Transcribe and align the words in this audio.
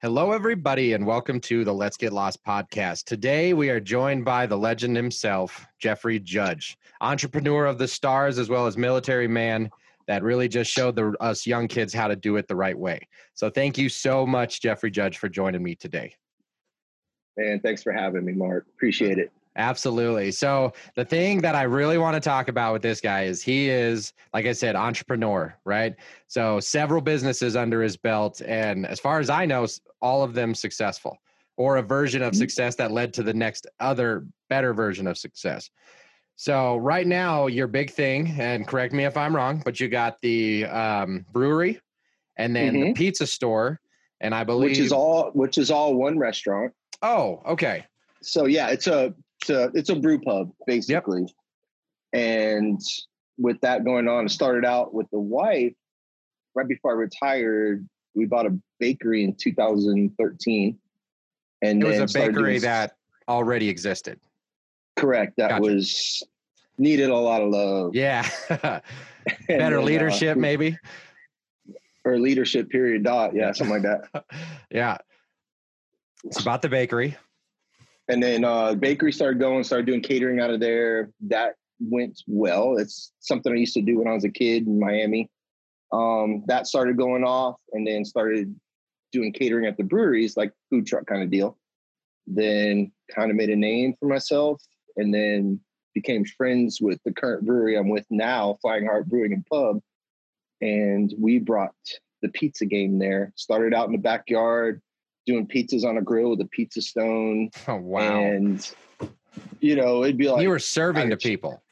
Hello, 0.00 0.30
everybody, 0.30 0.92
and 0.92 1.04
welcome 1.04 1.40
to 1.40 1.64
the 1.64 1.74
Let's 1.74 1.96
Get 1.96 2.12
Lost 2.12 2.44
podcast. 2.44 3.02
Today, 3.02 3.52
we 3.52 3.68
are 3.68 3.80
joined 3.80 4.24
by 4.24 4.46
the 4.46 4.56
legend 4.56 4.94
himself, 4.94 5.66
Jeffrey 5.80 6.20
Judge, 6.20 6.78
entrepreneur 7.00 7.66
of 7.66 7.78
the 7.78 7.88
stars, 7.88 8.38
as 8.38 8.48
well 8.48 8.68
as 8.68 8.76
military 8.76 9.26
man 9.26 9.68
that 10.06 10.22
really 10.22 10.46
just 10.46 10.70
showed 10.70 10.94
the, 10.94 11.16
us 11.18 11.48
young 11.48 11.66
kids 11.66 11.92
how 11.92 12.06
to 12.06 12.14
do 12.14 12.36
it 12.36 12.46
the 12.46 12.54
right 12.54 12.78
way. 12.78 13.08
So, 13.34 13.50
thank 13.50 13.76
you 13.76 13.88
so 13.88 14.24
much, 14.24 14.60
Jeffrey 14.60 14.92
Judge, 14.92 15.18
for 15.18 15.28
joining 15.28 15.64
me 15.64 15.74
today. 15.74 16.14
And 17.36 17.60
thanks 17.60 17.82
for 17.82 17.92
having 17.92 18.24
me, 18.24 18.34
Mark. 18.34 18.66
Appreciate 18.76 19.18
it. 19.18 19.32
Absolutely. 19.58 20.30
So 20.30 20.72
the 20.94 21.04
thing 21.04 21.40
that 21.40 21.56
I 21.56 21.64
really 21.64 21.98
want 21.98 22.14
to 22.14 22.20
talk 22.20 22.46
about 22.46 22.72
with 22.72 22.80
this 22.80 23.00
guy 23.00 23.24
is 23.24 23.42
he 23.42 23.68
is, 23.68 24.12
like 24.32 24.46
I 24.46 24.52
said, 24.52 24.76
entrepreneur, 24.76 25.52
right? 25.64 25.96
So 26.28 26.60
several 26.60 27.00
businesses 27.00 27.56
under 27.56 27.82
his 27.82 27.96
belt, 27.96 28.40
and 28.46 28.86
as 28.86 29.00
far 29.00 29.18
as 29.18 29.28
I 29.28 29.46
know, 29.46 29.66
all 30.00 30.22
of 30.22 30.32
them 30.32 30.54
successful, 30.54 31.18
or 31.56 31.78
a 31.78 31.82
version 31.82 32.22
of 32.22 32.32
mm-hmm. 32.32 32.38
success 32.38 32.76
that 32.76 32.92
led 32.92 33.12
to 33.14 33.24
the 33.24 33.34
next 33.34 33.66
other 33.80 34.26
better 34.48 34.72
version 34.72 35.08
of 35.08 35.18
success. 35.18 35.70
So 36.36 36.76
right 36.76 37.06
now, 37.06 37.48
your 37.48 37.66
big 37.66 37.90
thing, 37.90 38.36
and 38.38 38.64
correct 38.64 38.94
me 38.94 39.06
if 39.06 39.16
I'm 39.16 39.34
wrong, 39.34 39.60
but 39.64 39.80
you 39.80 39.88
got 39.88 40.20
the 40.22 40.66
um, 40.66 41.26
brewery, 41.32 41.80
and 42.36 42.54
then 42.54 42.74
mm-hmm. 42.74 42.84
the 42.84 42.92
pizza 42.92 43.26
store, 43.26 43.80
and 44.20 44.32
I 44.32 44.44
believe 44.44 44.70
which 44.70 44.78
is 44.78 44.92
all 44.92 45.32
which 45.34 45.58
is 45.58 45.72
all 45.72 45.96
one 45.96 46.16
restaurant. 46.16 46.72
Oh, 47.02 47.42
okay. 47.44 47.84
So 48.22 48.46
yeah, 48.46 48.68
it's 48.68 48.86
a 48.86 49.14
it's 49.40 49.50
a 49.50 49.70
it's 49.74 49.90
a 49.90 49.96
brew 49.96 50.20
pub 50.20 50.52
basically, 50.66 51.22
yep. 51.22 51.30
and 52.12 52.80
with 53.38 53.60
that 53.60 53.84
going 53.84 54.08
on, 54.08 54.26
it 54.26 54.30
started 54.30 54.64
out 54.64 54.92
with 54.92 55.08
the 55.10 55.20
wife. 55.20 55.74
Right 56.54 56.66
before 56.66 56.92
I 56.92 56.94
retired, 56.94 57.88
we 58.14 58.26
bought 58.26 58.46
a 58.46 58.58
bakery 58.80 59.22
in 59.22 59.34
2013, 59.34 60.78
and 61.62 61.82
it 61.82 61.86
was 61.86 62.14
a 62.14 62.18
bakery 62.18 62.52
doing, 62.52 62.62
that 62.62 62.96
already 63.28 63.68
existed. 63.68 64.18
Correct. 64.96 65.34
That 65.36 65.50
gotcha. 65.50 65.62
was 65.62 66.22
needed 66.78 67.10
a 67.10 67.16
lot 67.16 67.42
of 67.42 67.50
love. 67.50 67.94
Yeah, 67.94 68.28
better 68.48 68.80
then, 69.48 69.84
leadership, 69.84 70.36
uh, 70.36 70.40
maybe. 70.40 70.78
Or 72.04 72.18
leadership 72.18 72.70
period 72.70 73.04
dot. 73.04 73.34
Yeah, 73.34 73.52
something 73.52 73.82
like 73.82 74.00
that. 74.12 74.24
yeah. 74.70 74.96
It's 76.24 76.40
about 76.40 76.62
the 76.62 76.68
bakery 76.68 77.16
and 78.08 78.22
then 78.22 78.44
uh, 78.44 78.74
bakery 78.74 79.12
started 79.12 79.38
going, 79.38 79.64
started 79.64 79.86
doing 79.86 80.02
catering 80.02 80.40
out 80.40 80.50
of 80.50 80.60
there. 80.60 81.10
That 81.20 81.54
went 81.80 82.22
well. 82.26 82.76
It's 82.76 83.12
something 83.20 83.52
I 83.52 83.56
used 83.56 83.74
to 83.74 83.82
do 83.82 83.98
when 83.98 84.08
I 84.08 84.14
was 84.14 84.24
a 84.24 84.30
kid 84.30 84.66
in 84.66 84.80
Miami. 84.80 85.30
Um, 85.92 86.44
that 86.46 86.66
started 86.66 86.96
going 86.96 87.24
off, 87.24 87.56
and 87.72 87.86
then 87.86 88.04
started 88.04 88.54
doing 89.12 89.32
catering 89.32 89.66
at 89.66 89.76
the 89.76 89.84
breweries, 89.84 90.36
like 90.36 90.52
food 90.70 90.86
truck 90.86 91.06
kind 91.06 91.22
of 91.22 91.30
deal. 91.30 91.56
Then 92.26 92.92
kind 93.14 93.30
of 93.30 93.36
made 93.36 93.50
a 93.50 93.56
name 93.56 93.94
for 93.98 94.06
myself, 94.06 94.62
and 94.96 95.14
then 95.14 95.60
became 95.94 96.24
friends 96.24 96.80
with 96.80 97.00
the 97.04 97.12
current 97.12 97.44
brewery 97.44 97.76
I'm 97.76 97.88
with 97.88 98.06
now, 98.10 98.58
Flying 98.60 98.86
Heart 98.86 99.08
Brewing 99.08 99.32
and 99.32 99.46
Pub. 99.46 99.80
And 100.60 101.12
we 101.18 101.38
brought 101.38 101.74
the 102.22 102.28
pizza 102.28 102.66
game 102.66 102.98
there. 102.98 103.32
Started 103.36 103.74
out 103.74 103.86
in 103.86 103.92
the 103.92 103.98
backyard, 103.98 104.82
doing 105.28 105.46
pizzas 105.46 105.84
on 105.84 105.98
a 105.98 106.02
grill 106.02 106.30
with 106.30 106.40
a 106.40 106.46
pizza 106.46 106.82
stone. 106.82 107.50
Oh 107.68 107.76
wow! 107.76 108.20
And 108.20 108.74
you 109.60 109.76
know, 109.76 110.02
it'd 110.02 110.16
be 110.16 110.28
like 110.28 110.42
you 110.42 110.48
were 110.48 110.58
serving 110.58 111.10
to 111.10 111.16
people, 111.16 111.62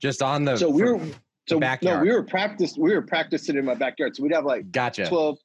just 0.00 0.22
on 0.22 0.44
the 0.44 0.56
so 0.56 0.70
we 0.70 0.82
were 0.82 1.00
so 1.46 1.60
backyard. 1.60 1.98
no, 1.98 2.02
we 2.02 2.10
were 2.10 2.22
practice 2.22 2.76
we 2.76 2.94
were 2.94 3.02
practicing 3.02 3.56
in 3.56 3.64
my 3.64 3.74
backyard. 3.74 4.16
So 4.16 4.22
we'd 4.22 4.32
have 4.32 4.46
like 4.46 4.70
gotcha 4.72 5.06
12, 5.06 5.36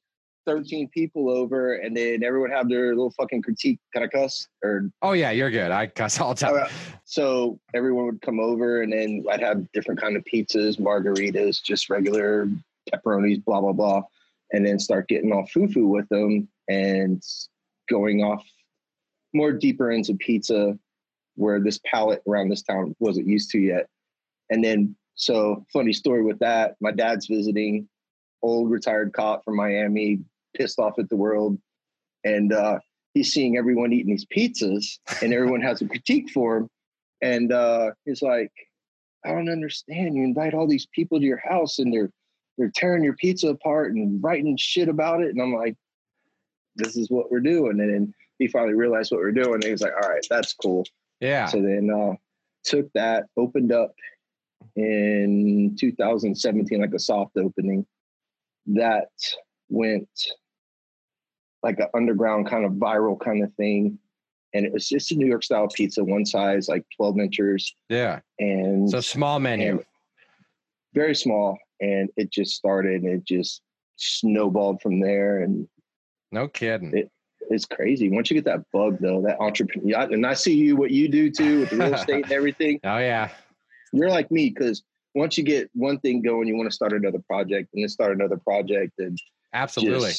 13 0.46 0.88
people 0.88 1.28
over, 1.28 1.74
and 1.74 1.94
then 1.94 2.24
everyone 2.24 2.50
have 2.50 2.68
their 2.70 2.88
little 2.88 3.10
fucking 3.10 3.42
critique. 3.42 3.78
Can 3.92 4.02
I 4.02 4.06
cuss? 4.06 4.48
Or 4.64 4.90
oh 5.02 5.12
yeah, 5.12 5.30
you're 5.30 5.50
good. 5.50 5.70
I 5.70 5.88
cuss 5.88 6.18
all 6.18 6.34
the 6.34 6.46
time. 6.46 6.66
So 7.04 7.60
everyone 7.74 8.06
would 8.06 8.22
come 8.22 8.40
over, 8.40 8.80
and 8.82 8.92
then 8.92 9.24
I'd 9.30 9.40
have 9.42 9.70
different 9.72 10.00
kind 10.00 10.16
of 10.16 10.24
pizzas, 10.32 10.80
margaritas, 10.80 11.62
just 11.62 11.90
regular 11.90 12.48
pepperonis, 12.92 13.44
blah 13.44 13.60
blah 13.60 13.72
blah, 13.72 14.02
and 14.52 14.64
then 14.64 14.78
start 14.78 15.08
getting 15.08 15.32
all 15.32 15.46
foo 15.46 15.68
foo 15.68 15.86
with 15.86 16.08
them 16.08 16.48
and 16.68 17.22
going 17.90 18.22
off 18.22 18.44
more 19.32 19.52
deeper 19.52 19.90
into 19.90 20.14
pizza 20.14 20.78
where 21.36 21.60
this 21.60 21.80
palate 21.86 22.22
around 22.28 22.48
this 22.48 22.62
town 22.62 22.94
wasn't 22.98 23.26
used 23.26 23.50
to 23.50 23.58
yet. 23.58 23.86
And 24.50 24.62
then, 24.62 24.94
so 25.14 25.64
funny 25.72 25.92
story 25.92 26.22
with 26.22 26.38
that. 26.40 26.76
My 26.80 26.90
dad's 26.90 27.26
visiting, 27.26 27.88
old 28.42 28.70
retired 28.70 29.12
cop 29.12 29.44
from 29.44 29.56
Miami, 29.56 30.20
pissed 30.56 30.78
off 30.78 30.98
at 30.98 31.08
the 31.08 31.16
world. 31.16 31.58
And 32.24 32.52
uh, 32.52 32.78
he's 33.14 33.32
seeing 33.32 33.56
everyone 33.56 33.92
eating 33.92 34.10
these 34.10 34.26
pizzas, 34.26 34.98
and 35.22 35.32
everyone 35.32 35.60
has 35.60 35.80
a 35.80 35.86
critique 35.86 36.30
for 36.30 36.58
him. 36.58 36.68
And 37.20 37.52
uh, 37.52 37.92
he's 38.04 38.22
like, 38.22 38.52
I 39.24 39.30
don't 39.30 39.48
understand. 39.48 40.16
You 40.16 40.24
invite 40.24 40.54
all 40.54 40.66
these 40.66 40.86
people 40.94 41.18
to 41.18 41.24
your 41.24 41.42
house, 41.48 41.78
and 41.78 41.92
they're 41.92 42.10
they're 42.58 42.72
tearing 42.74 43.02
your 43.02 43.14
pizza 43.16 43.48
apart 43.48 43.92
and 43.92 44.22
writing 44.22 44.56
shit 44.58 44.88
about 44.88 45.22
it. 45.22 45.30
And 45.30 45.40
I'm 45.40 45.54
like, 45.54 45.74
this 46.76 46.96
is 46.96 47.10
what 47.10 47.30
we're 47.30 47.40
doing. 47.40 47.80
And 47.80 47.92
then 47.92 48.14
he 48.38 48.48
finally 48.48 48.74
realized 48.74 49.12
what 49.12 49.18
we 49.18 49.26
are 49.26 49.32
doing. 49.32 49.54
And 49.54 49.64
he 49.64 49.70
was 49.70 49.82
like, 49.82 49.92
all 49.92 50.08
right, 50.08 50.26
that's 50.28 50.52
cool. 50.54 50.84
Yeah. 51.20 51.46
So 51.46 51.62
then 51.62 51.90
uh, 51.94 52.16
took 52.64 52.92
that, 52.94 53.26
opened 53.36 53.72
up 53.72 53.94
in 54.76 55.76
2017, 55.78 56.80
like 56.80 56.94
a 56.94 56.98
soft 56.98 57.36
opening. 57.36 57.86
That 58.66 59.08
went 59.68 60.08
like 61.62 61.78
an 61.78 61.88
underground 61.94 62.48
kind 62.48 62.64
of 62.64 62.72
viral 62.72 63.18
kind 63.18 63.42
of 63.42 63.52
thing. 63.54 63.98
And 64.54 64.66
it 64.66 64.72
was 64.72 64.88
just 64.88 65.12
a 65.12 65.14
New 65.14 65.26
York 65.26 65.42
style 65.42 65.68
pizza, 65.68 66.04
one 66.04 66.26
size, 66.26 66.68
like 66.68 66.84
12 66.96 67.18
inches. 67.20 67.74
Yeah. 67.88 68.20
And 68.38 68.90
so 68.90 69.00
small 69.00 69.40
menu. 69.40 69.82
Very 70.94 71.14
small. 71.14 71.58
And 71.80 72.10
it 72.16 72.30
just 72.30 72.54
started 72.54 73.02
and 73.02 73.14
it 73.14 73.24
just 73.24 73.62
snowballed 73.96 74.82
from 74.82 75.00
there. 75.00 75.42
And 75.42 75.66
no 76.32 76.48
kidding. 76.48 76.96
It, 76.96 77.10
it's 77.50 77.64
crazy. 77.64 78.10
Once 78.10 78.30
you 78.30 78.34
get 78.34 78.44
that 78.44 78.64
bug 78.72 78.98
though, 79.00 79.22
that 79.22 79.38
entrepreneur, 79.40 80.00
and 80.00 80.26
I 80.26 80.34
see 80.34 80.54
you 80.54 80.76
what 80.76 80.90
you 80.90 81.08
do 81.08 81.30
too 81.30 81.60
with 81.60 81.70
the 81.70 81.76
real 81.76 81.94
estate 81.94 82.24
and 82.24 82.32
everything. 82.32 82.80
Oh 82.84 82.98
yeah, 82.98 83.28
you're 83.92 84.10
like 84.10 84.30
me 84.30 84.50
because 84.50 84.82
once 85.14 85.36
you 85.36 85.44
get 85.44 85.70
one 85.74 85.98
thing 86.00 86.22
going, 86.22 86.48
you 86.48 86.56
want 86.56 86.70
to 86.70 86.74
start 86.74 86.92
another 86.92 87.18
project 87.18 87.68
and 87.74 87.82
then 87.82 87.88
start 87.88 88.12
another 88.12 88.38
project 88.38 88.92
and 88.98 89.18
absolutely. 89.52 90.12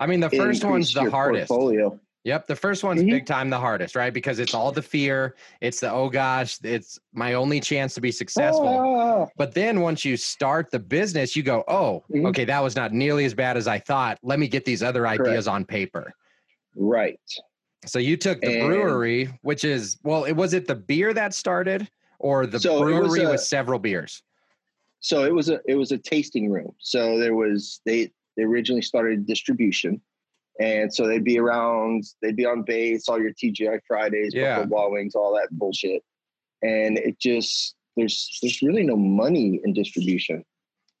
I 0.00 0.06
mean, 0.06 0.20
the 0.20 0.30
first 0.30 0.64
one's 0.64 0.92
the 0.92 1.10
hardest. 1.10 1.48
Portfolio. 1.48 1.98
Yep, 2.24 2.48
the 2.48 2.56
first 2.56 2.84
one's 2.84 3.00
mm-hmm. 3.00 3.10
big 3.10 3.26
time 3.26 3.48
the 3.48 3.58
hardest, 3.58 3.96
right? 3.96 4.12
Because 4.12 4.38
it's 4.40 4.52
all 4.52 4.70
the 4.70 4.82
fear. 4.82 5.36
It's 5.62 5.80
the 5.80 5.90
oh 5.90 6.10
gosh, 6.10 6.58
it's 6.62 6.98
my 7.14 7.32
only 7.32 7.60
chance 7.60 7.94
to 7.94 8.00
be 8.02 8.12
successful. 8.12 8.68
Oh. 8.68 9.28
But 9.38 9.54
then 9.54 9.80
once 9.80 10.04
you 10.04 10.18
start 10.18 10.70
the 10.70 10.78
business, 10.78 11.34
you 11.34 11.42
go, 11.42 11.64
oh, 11.66 12.04
mm-hmm. 12.12 12.26
okay, 12.26 12.44
that 12.44 12.62
was 12.62 12.76
not 12.76 12.92
nearly 12.92 13.24
as 13.24 13.32
bad 13.32 13.56
as 13.56 13.66
I 13.66 13.78
thought. 13.78 14.18
Let 14.22 14.38
me 14.38 14.48
get 14.48 14.66
these 14.66 14.82
other 14.82 15.00
Correct. 15.00 15.22
ideas 15.22 15.48
on 15.48 15.64
paper. 15.64 16.12
Right. 16.76 17.20
So 17.86 17.98
you 17.98 18.18
took 18.18 18.42
the 18.42 18.60
and 18.60 18.68
brewery, 18.68 19.30
which 19.40 19.64
is 19.64 19.98
well, 20.02 20.24
it 20.24 20.34
was 20.34 20.52
it 20.52 20.66
the 20.66 20.74
beer 20.74 21.14
that 21.14 21.32
started, 21.32 21.88
or 22.18 22.46
the 22.46 22.60
so 22.60 22.80
brewery 22.80 23.24
a, 23.24 23.30
with 23.30 23.40
several 23.40 23.78
beers. 23.78 24.22
So 25.00 25.24
it 25.24 25.34
was 25.34 25.48
a 25.48 25.60
it 25.66 25.76
was 25.76 25.90
a 25.90 25.96
tasting 25.96 26.50
room. 26.50 26.74
So 26.80 27.18
there 27.18 27.34
was 27.34 27.80
they 27.86 28.10
they 28.36 28.42
originally 28.42 28.82
started 28.82 29.26
distribution 29.26 30.02
and 30.60 30.92
so 30.92 31.06
they'd 31.06 31.24
be 31.24 31.38
around, 31.38 32.04
they'd 32.20 32.36
be 32.36 32.44
on 32.44 32.62
base, 32.62 33.08
all 33.08 33.18
your 33.18 33.32
TGI 33.32 33.80
Fridays, 33.88 34.34
yeah. 34.34 34.58
Buffalo 34.58 34.76
Wild 34.76 34.92
Wings, 34.92 35.14
all 35.14 35.34
that 35.34 35.48
bullshit. 35.50 36.02
And 36.62 36.98
it 36.98 37.18
just 37.18 37.74
there's 37.96 38.38
there's 38.42 38.60
really 38.60 38.82
no 38.82 38.96
money 38.96 39.60
in 39.64 39.72
distribution. 39.72 40.44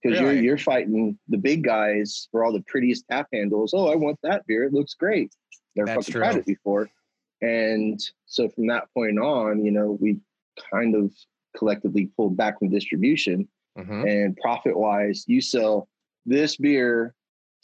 Because 0.02 0.18
really? 0.18 0.36
you're 0.36 0.44
you're 0.44 0.58
fighting 0.58 1.18
the 1.28 1.36
big 1.36 1.62
guys 1.62 2.26
for 2.32 2.42
all 2.42 2.54
the 2.54 2.64
prettiest 2.66 3.04
tap 3.10 3.28
handles. 3.34 3.74
Oh, 3.74 3.92
I 3.92 3.96
want 3.96 4.18
that 4.22 4.46
beer. 4.46 4.64
It 4.64 4.72
looks 4.72 4.94
great. 4.94 5.30
Never 5.76 5.88
That's 5.88 6.06
fucking 6.06 6.12
true. 6.12 6.20
tried 6.22 6.36
it 6.36 6.46
before. 6.46 6.88
And 7.42 8.00
so 8.24 8.48
from 8.48 8.66
that 8.68 8.88
point 8.94 9.18
on, 9.18 9.62
you 9.62 9.72
know, 9.72 9.98
we 10.00 10.20
kind 10.72 10.94
of 10.94 11.12
collectively 11.54 12.10
pulled 12.16 12.34
back 12.34 12.58
from 12.58 12.70
distribution. 12.70 13.46
Mm-hmm. 13.78 14.06
And 14.06 14.36
profit 14.38 14.76
wise, 14.76 15.24
you 15.26 15.42
sell 15.42 15.86
this 16.24 16.56
beer 16.56 17.14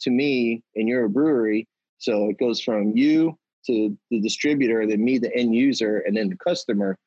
to 0.01 0.11
me 0.11 0.61
and 0.75 0.87
you're 0.87 1.05
a 1.05 1.09
brewery 1.09 1.67
so 1.97 2.29
it 2.29 2.39
goes 2.39 2.61
from 2.61 2.95
you 2.95 3.37
to 3.67 3.97
the 4.09 4.21
distributor, 4.21 4.85
then 4.87 5.03
me, 5.03 5.17
the 5.17 5.35
end 5.35 5.53
user, 5.53 5.99
and 5.99 6.15
then 6.15 6.29
the 6.29 6.37
customer. 6.37 6.97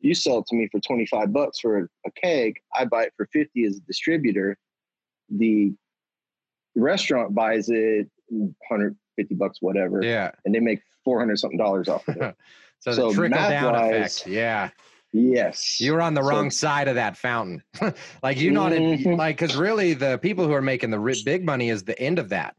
You 0.00 0.14
sell 0.14 0.38
it 0.38 0.46
to 0.48 0.56
me 0.56 0.68
for 0.70 0.80
25 0.80 1.32
bucks 1.32 1.58
for 1.58 1.88
a 2.06 2.10
keg. 2.20 2.56
I 2.74 2.84
buy 2.84 3.04
it 3.04 3.12
for 3.16 3.26
50 3.32 3.64
as 3.64 3.76
a 3.76 3.80
distributor. 3.80 4.56
The 5.30 5.72
restaurant 6.74 7.34
buys 7.34 7.68
it 7.68 8.08
150 8.28 9.34
bucks, 9.34 9.58
whatever. 9.60 10.02
Yeah. 10.02 10.32
And 10.44 10.54
they 10.54 10.60
make 10.60 10.80
400 11.04 11.38
something 11.38 11.58
dollars 11.58 11.88
off 11.88 12.06
of 12.08 12.16
it. 12.16 12.36
so, 12.80 12.92
so 12.92 13.08
the 13.08 13.14
trickle 13.14 13.38
down 13.38 13.72
wise, 13.72 14.18
effect. 14.18 14.26
Yeah. 14.26 14.70
Yes. 15.12 15.80
You 15.80 15.94
were 15.94 16.02
on 16.02 16.14
the 16.14 16.22
so, 16.22 16.28
wrong 16.28 16.50
side 16.50 16.88
of 16.88 16.96
that 16.96 17.16
fountain. 17.16 17.62
like 18.22 18.38
you 18.38 18.50
know, 18.50 18.66
mm-hmm. 18.66 19.14
like 19.14 19.38
because 19.38 19.56
really 19.56 19.94
the 19.94 20.18
people 20.18 20.46
who 20.46 20.52
are 20.52 20.62
making 20.62 20.90
the 20.90 21.22
big 21.24 21.44
money 21.44 21.70
is 21.70 21.84
the 21.84 21.98
end 21.98 22.18
of 22.18 22.28
that 22.28 22.54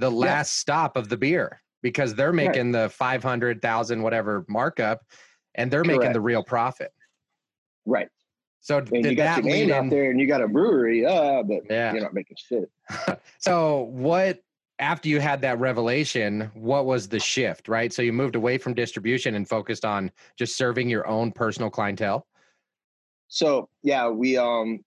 the 0.00 0.10
last 0.10 0.56
yeah. 0.56 0.60
stop 0.60 0.96
of 0.96 1.08
the 1.08 1.16
beer. 1.16 1.60
because 1.82 2.14
they're 2.14 2.32
making 2.32 2.72
right. 2.72 2.82
the 2.82 2.88
500,000 2.90 4.02
whatever 4.02 4.44
markup 4.48 5.02
and 5.54 5.70
they're 5.70 5.82
Correct. 5.82 6.00
making 6.00 6.12
the 6.12 6.20
real 6.20 6.42
profit. 6.42 6.92
Right. 7.86 8.08
So 8.60 8.78
and 8.78 9.04
you 9.04 9.14
got 9.14 9.42
your 9.42 9.54
name 9.54 9.72
out 9.72 9.88
there 9.88 10.10
and 10.10 10.20
you 10.20 10.26
got 10.26 10.42
a 10.42 10.48
brewery, 10.48 11.06
uh, 11.06 11.42
but 11.42 11.62
yeah. 11.70 11.92
you're 11.92 12.02
not 12.02 12.12
making 12.12 12.36
shit. 12.38 12.70
so 13.38 13.88
what 13.90 14.42
after 14.78 15.08
you 15.08 15.20
had 15.20 15.40
that 15.42 15.58
revelation, 15.58 16.50
what 16.54 16.84
was 16.84 17.08
the 17.08 17.18
shift, 17.18 17.68
right? 17.68 17.92
So 17.92 18.02
you 18.02 18.12
moved 18.12 18.36
away 18.36 18.58
from 18.58 18.74
distribution 18.74 19.34
and 19.34 19.48
focused 19.48 19.84
on 19.84 20.10
just 20.38 20.56
serving 20.56 20.90
your 20.90 21.06
own 21.06 21.32
personal 21.32 21.70
clientele? 21.70 22.26
So 23.28 23.70
yeah, 23.82 24.08
we 24.08 24.36
um 24.36 24.84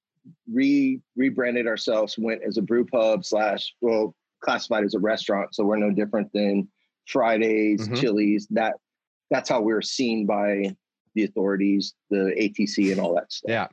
re 0.51 1.01
rebranded 1.15 1.65
ourselves, 1.65 2.15
went 2.17 2.43
as 2.43 2.57
a 2.57 2.61
brew 2.61 2.85
pub 2.85 3.25
slash 3.25 3.73
well 3.81 4.13
classified 4.43 4.83
as 4.83 4.93
a 4.93 4.99
restaurant. 4.99 5.55
So 5.55 5.63
we're 5.63 5.77
no 5.77 5.91
different 5.91 6.31
than 6.33 6.67
Fridays, 7.07 7.81
mm-hmm. 7.81 7.95
Chili's. 7.95 8.47
That 8.51 8.75
that's 9.29 9.49
how 9.49 9.61
we 9.61 9.73
are 9.73 9.81
seen 9.81 10.25
by 10.25 10.75
the 11.15 11.23
authorities, 11.23 11.93
the 12.09 12.33
ATC, 12.39 12.91
and 12.91 12.99
all 12.99 13.15
that 13.15 13.31
stuff. 13.31 13.49
Yeah. 13.49 13.67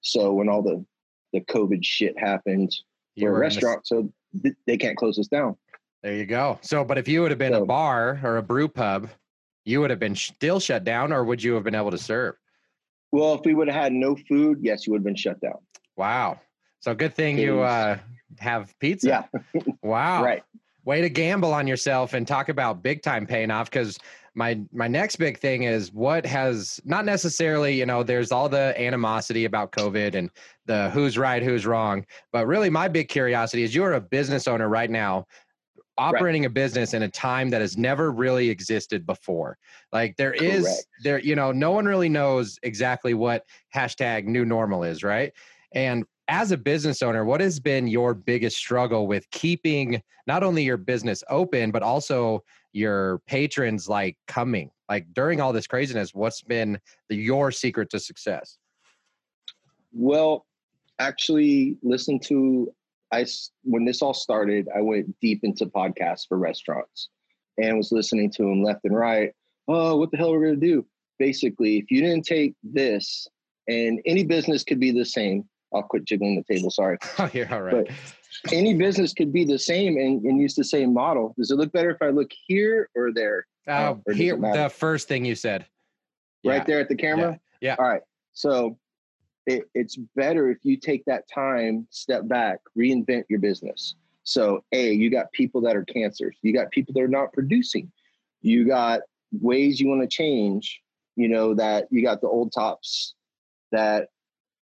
So 0.00 0.32
when 0.32 0.48
all 0.48 0.62
the 0.62 0.84
the 1.32 1.40
COVID 1.40 1.84
shit 1.84 2.18
happened, 2.18 2.70
we're 3.16 3.36
a 3.36 3.38
restaurant, 3.38 3.86
so 3.86 4.10
th- 4.42 4.54
they 4.66 4.76
can't 4.76 4.96
close 4.96 5.18
us 5.18 5.28
down. 5.28 5.56
There 6.02 6.14
you 6.14 6.26
go. 6.26 6.58
So, 6.62 6.84
but 6.84 6.96
if 6.96 7.08
you 7.08 7.22
would 7.22 7.30
have 7.30 7.38
been 7.38 7.52
so, 7.52 7.62
a 7.62 7.66
bar 7.66 8.20
or 8.22 8.36
a 8.36 8.42
brew 8.42 8.68
pub, 8.68 9.08
you 9.64 9.80
would 9.80 9.90
have 9.90 9.98
been 9.98 10.14
still 10.14 10.60
shut 10.60 10.84
down, 10.84 11.12
or 11.12 11.24
would 11.24 11.42
you 11.42 11.54
have 11.54 11.64
been 11.64 11.74
able 11.74 11.90
to 11.90 11.98
serve? 11.98 12.36
Well, 13.10 13.34
if 13.34 13.40
we 13.44 13.54
would 13.54 13.68
have 13.68 13.82
had 13.82 13.92
no 13.92 14.16
food, 14.28 14.58
yes, 14.60 14.86
you 14.86 14.92
would 14.92 15.00
have 15.00 15.04
been 15.04 15.16
shut 15.16 15.40
down. 15.40 15.58
Wow. 15.96 16.40
So 16.80 16.94
good 16.94 17.14
thing 17.14 17.38
you 17.38 17.60
uh, 17.60 17.98
have 18.38 18.78
pizza. 18.78 19.26
Yeah. 19.32 19.62
wow. 19.82 20.22
Right. 20.22 20.42
Way 20.84 21.02
to 21.02 21.10
gamble 21.10 21.52
on 21.52 21.66
yourself 21.66 22.14
and 22.14 22.26
talk 22.26 22.48
about 22.48 22.82
big 22.82 23.02
time 23.02 23.26
paying 23.26 23.50
off 23.50 23.70
because 23.70 23.98
my 24.38 24.60
my 24.72 24.86
next 24.86 25.16
big 25.16 25.38
thing 25.38 25.64
is 25.64 25.92
what 25.92 26.24
has 26.24 26.80
not 26.84 27.04
necessarily 27.04 27.76
you 27.76 27.84
know 27.84 28.04
there's 28.04 28.30
all 28.30 28.48
the 28.48 28.80
animosity 28.80 29.44
about 29.44 29.72
covid 29.72 30.14
and 30.14 30.30
the 30.66 30.90
who's 30.90 31.18
right 31.18 31.42
who's 31.42 31.66
wrong 31.66 32.06
but 32.32 32.46
really 32.46 32.70
my 32.70 32.86
big 32.86 33.08
curiosity 33.08 33.64
is 33.64 33.74
you're 33.74 33.94
a 33.94 34.00
business 34.00 34.46
owner 34.46 34.68
right 34.68 34.90
now 34.90 35.26
operating 35.98 36.42
right. 36.42 36.50
a 36.50 36.50
business 36.50 36.94
in 36.94 37.02
a 37.02 37.08
time 37.08 37.50
that 37.50 37.60
has 37.60 37.76
never 37.76 38.12
really 38.12 38.48
existed 38.48 39.04
before 39.04 39.58
like 39.92 40.16
there 40.16 40.34
is 40.34 40.62
Correct. 40.62 40.86
there 41.02 41.18
you 41.18 41.34
know 41.34 41.50
no 41.50 41.72
one 41.72 41.84
really 41.84 42.08
knows 42.08 42.60
exactly 42.62 43.14
what 43.14 43.44
hashtag 43.74 44.24
new 44.24 44.44
normal 44.44 44.84
is 44.84 45.02
right 45.02 45.32
and 45.72 46.04
as 46.28 46.52
a 46.52 46.56
business 46.56 47.02
owner 47.02 47.24
what 47.24 47.40
has 47.40 47.58
been 47.58 47.88
your 47.88 48.14
biggest 48.14 48.56
struggle 48.56 49.06
with 49.06 49.28
keeping 49.30 50.00
not 50.26 50.42
only 50.42 50.62
your 50.62 50.76
business 50.76 51.24
open 51.30 51.70
but 51.70 51.82
also 51.82 52.44
your 52.72 53.20
patrons 53.26 53.88
like 53.88 54.16
coming? 54.28 54.70
Like 54.88 55.06
during 55.14 55.40
all 55.40 55.52
this 55.52 55.66
craziness 55.66 56.14
what's 56.14 56.42
been 56.42 56.78
the, 57.08 57.16
your 57.16 57.50
secret 57.50 57.90
to 57.90 57.98
success? 57.98 58.58
Well 59.92 60.46
actually 60.98 61.76
listen 61.82 62.18
to 62.18 62.72
i 63.12 63.24
when 63.62 63.84
this 63.84 64.02
all 64.02 64.12
started 64.12 64.68
i 64.76 64.80
went 64.80 65.14
deep 65.20 65.40
into 65.44 65.64
podcasts 65.64 66.26
for 66.28 66.36
restaurants 66.36 67.08
and 67.56 67.76
was 67.76 67.92
listening 67.92 68.30
to 68.32 68.42
them 68.42 68.62
left 68.62 68.84
and 68.84 68.96
right. 68.96 69.32
Oh 69.66 69.96
what 69.96 70.10
the 70.10 70.18
hell 70.18 70.32
are 70.32 70.38
we 70.38 70.50
to 70.50 70.56
do? 70.56 70.86
Basically 71.18 71.78
if 71.78 71.90
you 71.90 72.02
didn't 72.02 72.26
take 72.26 72.54
this 72.62 73.26
and 73.66 74.00
any 74.04 74.24
business 74.24 74.62
could 74.62 74.80
be 74.80 74.90
the 74.90 75.04
same 75.04 75.44
i'll 75.74 75.82
quit 75.82 76.04
jiggling 76.04 76.36
the 76.36 76.54
table 76.54 76.70
sorry 76.70 76.98
oh 77.18 77.30
you're 77.32 77.52
all 77.52 77.62
right 77.62 77.86
but 77.86 77.96
any 78.52 78.74
business 78.74 79.12
could 79.12 79.32
be 79.32 79.44
the 79.44 79.58
same 79.58 79.96
and, 79.96 80.22
and 80.24 80.40
use 80.40 80.54
the 80.54 80.64
same 80.64 80.92
model. 80.92 81.34
Does 81.36 81.50
it 81.50 81.56
look 81.56 81.72
better 81.72 81.90
if 81.90 82.00
I 82.00 82.08
look 82.08 82.30
here 82.46 82.88
or 82.94 83.12
there? 83.12 83.46
Uh, 83.66 83.94
or 84.06 84.12
here, 84.12 84.36
the 84.36 84.70
first 84.74 85.08
thing 85.08 85.24
you 85.24 85.34
said. 85.34 85.66
Right 86.44 86.56
yeah. 86.56 86.64
there 86.64 86.80
at 86.80 86.88
the 86.88 86.94
camera? 86.94 87.38
Yeah. 87.60 87.70
yeah. 87.70 87.76
All 87.78 87.88
right. 87.88 88.02
So 88.32 88.78
it, 89.46 89.64
it's 89.74 89.96
better 90.16 90.50
if 90.50 90.58
you 90.62 90.76
take 90.76 91.04
that 91.06 91.24
time, 91.32 91.86
step 91.90 92.26
back, 92.28 92.60
reinvent 92.76 93.24
your 93.28 93.40
business. 93.40 93.94
So, 94.22 94.62
A, 94.72 94.92
you 94.92 95.10
got 95.10 95.32
people 95.32 95.60
that 95.62 95.74
are 95.74 95.84
cancers, 95.84 96.36
you 96.42 96.52
got 96.52 96.70
people 96.70 96.92
that 96.94 97.02
are 97.02 97.08
not 97.08 97.32
producing, 97.32 97.90
you 98.42 98.66
got 98.66 99.00
ways 99.32 99.80
you 99.80 99.88
want 99.88 100.02
to 100.02 100.06
change, 100.06 100.80
you 101.16 101.28
know, 101.28 101.54
that 101.54 101.88
you 101.90 102.02
got 102.02 102.20
the 102.20 102.28
old 102.28 102.52
tops 102.52 103.14
that 103.72 104.08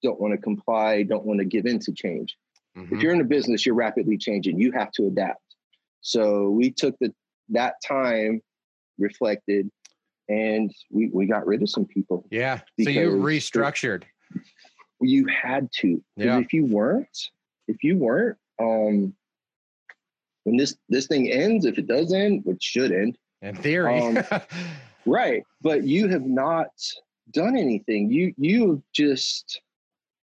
don't 0.02 0.20
want 0.20 0.34
to 0.34 0.38
comply, 0.38 1.04
don't 1.04 1.26
want 1.26 1.40
to 1.40 1.46
give 1.46 1.66
in 1.66 1.80
to 1.80 1.92
change. 1.92 2.38
Mm-hmm. 2.78 2.96
If 2.96 3.02
you're 3.02 3.14
in 3.14 3.22
a 3.22 3.26
business, 3.26 3.66
you're 3.66 3.76
rapidly 3.76 4.18
changing. 4.18 4.60
You 4.60 4.72
have 4.72 4.92
to 4.94 5.08
adapt. 5.08 5.42
So 6.02 6.50
we 6.50 6.72
took 6.72 6.98
the 7.00 7.14
that 7.50 7.76
time, 7.86 8.42
reflected, 8.98 9.70
and 10.30 10.74
we 10.90 11.10
we 11.14 11.26
got 11.26 11.46
rid 11.46 11.62
of 11.62 11.70
some 11.70 11.86
people. 11.86 12.26
Yeah. 12.32 12.60
So 12.82 12.90
you 12.90 13.12
restructured. 13.12 14.04
You 15.02 15.26
had 15.28 15.72
to. 15.80 16.04
Yeah. 16.16 16.40
If 16.40 16.54
you 16.54 16.66
weren't, 16.66 17.18
if 17.68 17.84
you 17.84 17.98
weren't, 17.98 18.38
um, 18.60 19.14
when 20.44 20.58
this 20.58 20.78
this 20.90 21.08
thing 21.08 21.30
ends, 21.32 21.66
if 21.66 21.78
it 21.78 21.88
does 21.88 22.14
end, 22.14 22.42
which 22.46 22.64
should 22.64 22.92
end, 22.92 23.18
in 23.42 23.56
theory, 23.56 24.00
um, 24.00 24.24
right? 25.06 25.44
But 25.62 25.84
you 25.84 26.08
have 26.08 26.26
not 26.26 26.70
done 27.32 27.58
anything. 27.58 28.12
You 28.12 28.34
you 28.38 28.70
have 28.70 28.82
just 28.94 29.62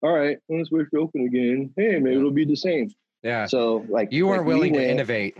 all 0.02 0.12
right, 0.12 0.38
let's 0.48 0.70
wait 0.70 0.86
for 0.90 0.98
open 0.98 1.22
again. 1.22 1.72
Hey, 1.76 1.98
maybe 1.98 2.16
it'll 2.16 2.30
be 2.30 2.44
the 2.44 2.56
same. 2.56 2.90
Yeah. 3.22 3.46
So 3.46 3.84
like 3.88 4.12
you 4.12 4.26
weren't 4.26 4.42
like 4.42 4.48
willing 4.48 4.72
we 4.72 4.78
went, 4.78 4.88
to 4.88 4.92
innovate. 4.92 5.36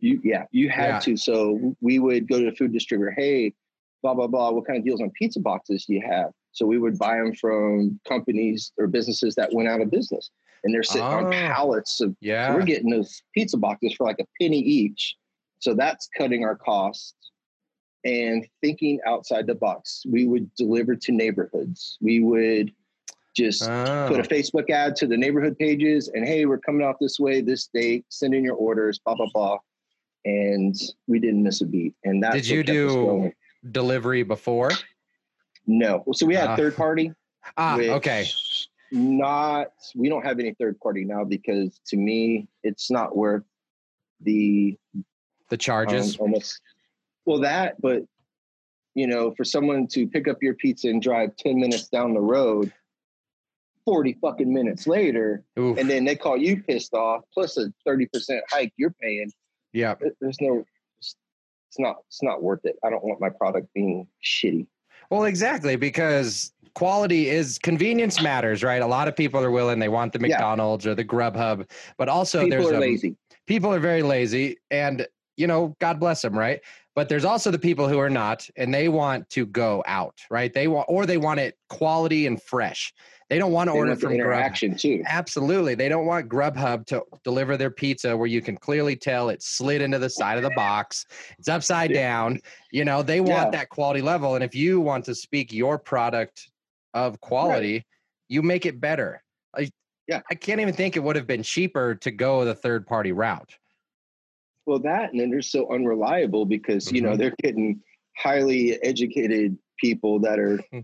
You 0.00 0.20
yeah, 0.24 0.44
you 0.52 0.68
had 0.68 0.88
yeah. 0.88 0.98
to. 1.00 1.16
So 1.16 1.76
we 1.80 1.98
would 1.98 2.28
go 2.28 2.38
to 2.38 2.50
the 2.50 2.56
food 2.56 2.72
distributor. 2.72 3.12
Hey, 3.16 3.52
blah 4.02 4.14
blah 4.14 4.26
blah. 4.26 4.50
What 4.50 4.66
kind 4.66 4.78
of 4.78 4.84
deals 4.84 5.00
on 5.00 5.10
pizza 5.10 5.40
boxes 5.40 5.84
do 5.86 5.94
you 5.94 6.02
have? 6.08 6.30
So 6.52 6.66
we 6.66 6.78
would 6.78 6.98
buy 6.98 7.16
them 7.16 7.34
from 7.34 7.98
companies 8.06 8.72
or 8.78 8.86
businesses 8.86 9.34
that 9.36 9.52
went 9.52 9.68
out 9.68 9.80
of 9.80 9.90
business, 9.90 10.30
and 10.64 10.72
they're 10.72 10.82
sitting 10.82 11.06
oh, 11.06 11.26
on 11.26 11.32
pallets 11.32 12.00
of. 12.00 12.16
Yeah. 12.20 12.48
So 12.48 12.54
we're 12.54 12.64
getting 12.64 12.90
those 12.90 13.22
pizza 13.34 13.56
boxes 13.56 13.94
for 13.94 14.06
like 14.06 14.18
a 14.20 14.26
penny 14.40 14.58
each. 14.58 15.16
So 15.58 15.74
that's 15.74 16.08
cutting 16.16 16.44
our 16.44 16.56
costs 16.56 17.14
and 18.04 18.46
thinking 18.60 18.98
outside 19.06 19.46
the 19.46 19.54
box. 19.54 20.02
We 20.08 20.26
would 20.26 20.52
deliver 20.54 20.96
to 20.96 21.12
neighborhoods. 21.12 21.98
We 22.00 22.20
would 22.20 22.72
just 23.34 23.62
oh. 23.68 24.06
put 24.08 24.18
a 24.18 24.22
oh. 24.22 24.26
Facebook 24.26 24.70
ad 24.70 24.96
to 24.96 25.06
the 25.06 25.16
neighborhood 25.16 25.58
pages 25.58 26.08
and 26.08 26.26
hey, 26.26 26.46
we're 26.46 26.58
coming 26.58 26.86
out 26.86 26.96
this 27.00 27.18
way 27.18 27.40
this 27.40 27.68
date, 27.72 28.04
send 28.08 28.34
in 28.34 28.44
your 28.44 28.56
orders, 28.56 28.98
blah, 28.98 29.14
blah, 29.14 29.28
blah. 29.32 29.58
And 30.24 30.74
we 31.06 31.18
didn't 31.18 31.42
miss 31.42 31.62
a 31.62 31.66
beat. 31.66 31.94
And 32.04 32.22
that 32.22 32.32
did 32.32 32.46
you 32.46 32.62
do 32.62 33.32
delivery 33.70 34.22
before? 34.22 34.70
No. 35.66 36.04
So 36.12 36.26
we 36.26 36.34
had 36.34 36.50
uh, 36.50 36.56
third 36.56 36.76
party. 36.76 37.12
Ah, 37.56 37.76
okay. 37.76 38.26
Not 38.92 39.68
we 39.96 40.08
don't 40.08 40.24
have 40.24 40.38
any 40.38 40.54
third 40.54 40.78
party 40.78 41.04
now 41.04 41.24
because 41.24 41.80
to 41.86 41.96
me 41.96 42.46
it's 42.62 42.90
not 42.90 43.16
worth 43.16 43.42
the 44.20 44.78
the 45.48 45.56
charges. 45.56 46.16
Um, 46.16 46.20
almost 46.22 46.60
well 47.24 47.40
that, 47.40 47.80
but 47.80 48.02
you 48.94 49.06
know, 49.06 49.32
for 49.32 49.44
someone 49.44 49.86
to 49.88 50.06
pick 50.06 50.28
up 50.28 50.42
your 50.42 50.54
pizza 50.54 50.88
and 50.88 51.00
drive 51.00 51.34
10 51.36 51.58
minutes 51.58 51.88
down 51.88 52.12
the 52.12 52.20
road 52.20 52.72
40 53.84 54.18
fucking 54.20 54.52
minutes 54.52 54.86
later 54.86 55.44
Oof. 55.58 55.78
and 55.78 55.90
then 55.90 56.04
they 56.04 56.16
call 56.16 56.36
you 56.36 56.62
pissed 56.62 56.94
off 56.94 57.22
plus 57.32 57.56
a 57.56 57.72
30% 57.86 58.40
hike 58.50 58.72
you're 58.76 58.94
paying. 59.00 59.30
Yeah. 59.72 59.94
There's 60.20 60.40
no 60.40 60.64
it's 61.00 61.78
not 61.78 61.96
it's 62.08 62.22
not 62.22 62.42
worth 62.42 62.60
it. 62.64 62.76
I 62.84 62.90
don't 62.90 63.02
want 63.02 63.20
my 63.20 63.30
product 63.30 63.68
being 63.74 64.06
shitty. 64.22 64.66
Well 65.10 65.24
exactly 65.24 65.76
because 65.76 66.52
quality 66.74 67.28
is 67.28 67.58
convenience 67.58 68.22
matters 68.22 68.62
right? 68.62 68.82
A 68.82 68.86
lot 68.86 69.08
of 69.08 69.16
people 69.16 69.40
are 69.40 69.50
willing 69.50 69.78
they 69.78 69.88
want 69.88 70.12
the 70.12 70.18
mcdonald's 70.18 70.84
yeah. 70.84 70.92
or 70.92 70.94
the 70.94 71.04
grubhub 71.04 71.68
but 71.98 72.08
also 72.08 72.44
people 72.44 72.58
there's 72.58 72.72
are 72.72 72.76
a, 72.76 72.80
lazy. 72.80 73.16
people 73.46 73.72
are 73.72 73.80
very 73.80 74.02
lazy 74.02 74.56
and 74.70 75.06
you 75.36 75.46
know 75.46 75.74
god 75.80 75.98
bless 75.98 76.22
them 76.22 76.38
right? 76.38 76.60
But 76.94 77.08
there's 77.08 77.24
also 77.24 77.50
the 77.50 77.58
people 77.58 77.88
who 77.88 77.98
are 77.98 78.10
not 78.10 78.46
and 78.56 78.72
they 78.72 78.88
want 78.88 79.28
to 79.30 79.46
go 79.46 79.82
out 79.86 80.20
right? 80.30 80.52
They 80.52 80.68
want 80.68 80.86
or 80.88 81.06
they 81.06 81.18
want 81.18 81.40
it 81.40 81.56
quality 81.68 82.26
and 82.26 82.40
fresh 82.40 82.92
they 83.32 83.38
don't 83.38 83.52
want 83.52 83.68
to 83.68 83.72
they 83.72 83.78
order 83.78 83.96
from 83.96 84.12
interaction 84.12 84.72
Grubhub. 84.72 84.80
too. 84.80 85.02
Absolutely. 85.06 85.74
They 85.74 85.88
don't 85.88 86.04
want 86.04 86.28
Grubhub 86.28 86.84
to 86.88 87.02
deliver 87.24 87.56
their 87.56 87.70
pizza 87.70 88.14
where 88.14 88.26
you 88.26 88.42
can 88.42 88.58
clearly 88.58 88.94
tell 88.94 89.30
it 89.30 89.42
slid 89.42 89.80
into 89.80 89.98
the 89.98 90.10
side 90.10 90.36
of 90.36 90.42
the 90.42 90.50
box. 90.50 91.06
It's 91.38 91.48
upside 91.48 91.92
yeah. 91.92 92.02
down. 92.02 92.40
You 92.72 92.84
know, 92.84 93.02
they 93.02 93.22
want 93.22 93.44
yeah. 93.44 93.50
that 93.52 93.70
quality 93.70 94.02
level. 94.02 94.34
And 94.34 94.44
if 94.44 94.54
you 94.54 94.82
want 94.82 95.06
to 95.06 95.14
speak 95.14 95.50
your 95.50 95.78
product 95.78 96.50
of 96.92 97.22
quality, 97.22 97.72
right. 97.72 97.84
you 98.28 98.42
make 98.42 98.66
it 98.66 98.82
better. 98.82 99.22
I, 99.56 99.70
yeah. 100.06 100.20
I 100.30 100.34
can't 100.34 100.60
even 100.60 100.74
think 100.74 100.96
it 100.96 101.02
would 101.02 101.16
have 101.16 101.26
been 101.26 101.42
cheaper 101.42 101.94
to 101.94 102.10
go 102.10 102.44
the 102.44 102.54
third 102.54 102.86
party 102.86 103.12
route. 103.12 103.56
Well, 104.66 104.80
that 104.80 105.10
and 105.10 105.18
then 105.18 105.30
they're 105.30 105.40
so 105.40 105.72
unreliable 105.72 106.44
because, 106.44 106.84
mm-hmm. 106.84 106.96
you 106.96 107.00
know, 107.00 107.08
mm-hmm. 107.12 107.18
they're 107.18 107.34
getting 107.42 107.80
highly 108.14 108.78
educated 108.82 109.56
people 109.78 110.18
that 110.18 110.38
are 110.38 110.60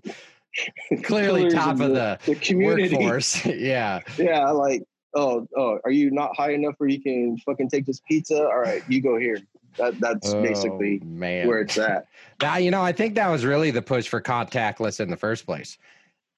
clearly 1.03 1.51
top 1.51 1.81
of 1.81 1.91
the, 1.91 2.19
the 2.25 2.35
community 2.35 2.97
workforce. 2.97 3.45
yeah. 3.47 4.01
Yeah, 4.17 4.51
like, 4.51 4.83
oh, 5.15 5.47
oh, 5.57 5.79
are 5.85 5.91
you 5.91 6.11
not 6.11 6.37
high 6.37 6.53
enough 6.53 6.75
where 6.79 6.89
you 6.89 7.01
can 7.01 7.39
fucking 7.39 7.69
take 7.71 7.87
this 7.87 8.01
pizza? 8.09 8.39
All 8.39 8.59
right, 8.59 8.83
you 8.89 9.03
go 9.03 9.19
here. 9.19 9.39
That, 9.77 10.01
that's 10.01 10.33
oh, 10.33 10.43
basically 10.43 11.01
man. 11.05 11.47
where 11.47 11.61
it's 11.61 11.79
at. 11.79 12.07
Now, 12.41 12.57
you 12.57 12.71
know, 12.71 12.83
I 12.83 12.93
think 12.93 13.17
that 13.17 13.29
was 13.29 13.45
really 13.45 13.73
the 13.73 13.83
push 13.83 14.07
for 14.07 14.21
contactless 14.21 15.01
in 15.01 15.11
the 15.11 15.17
first 15.17 15.45
place. 15.45 15.77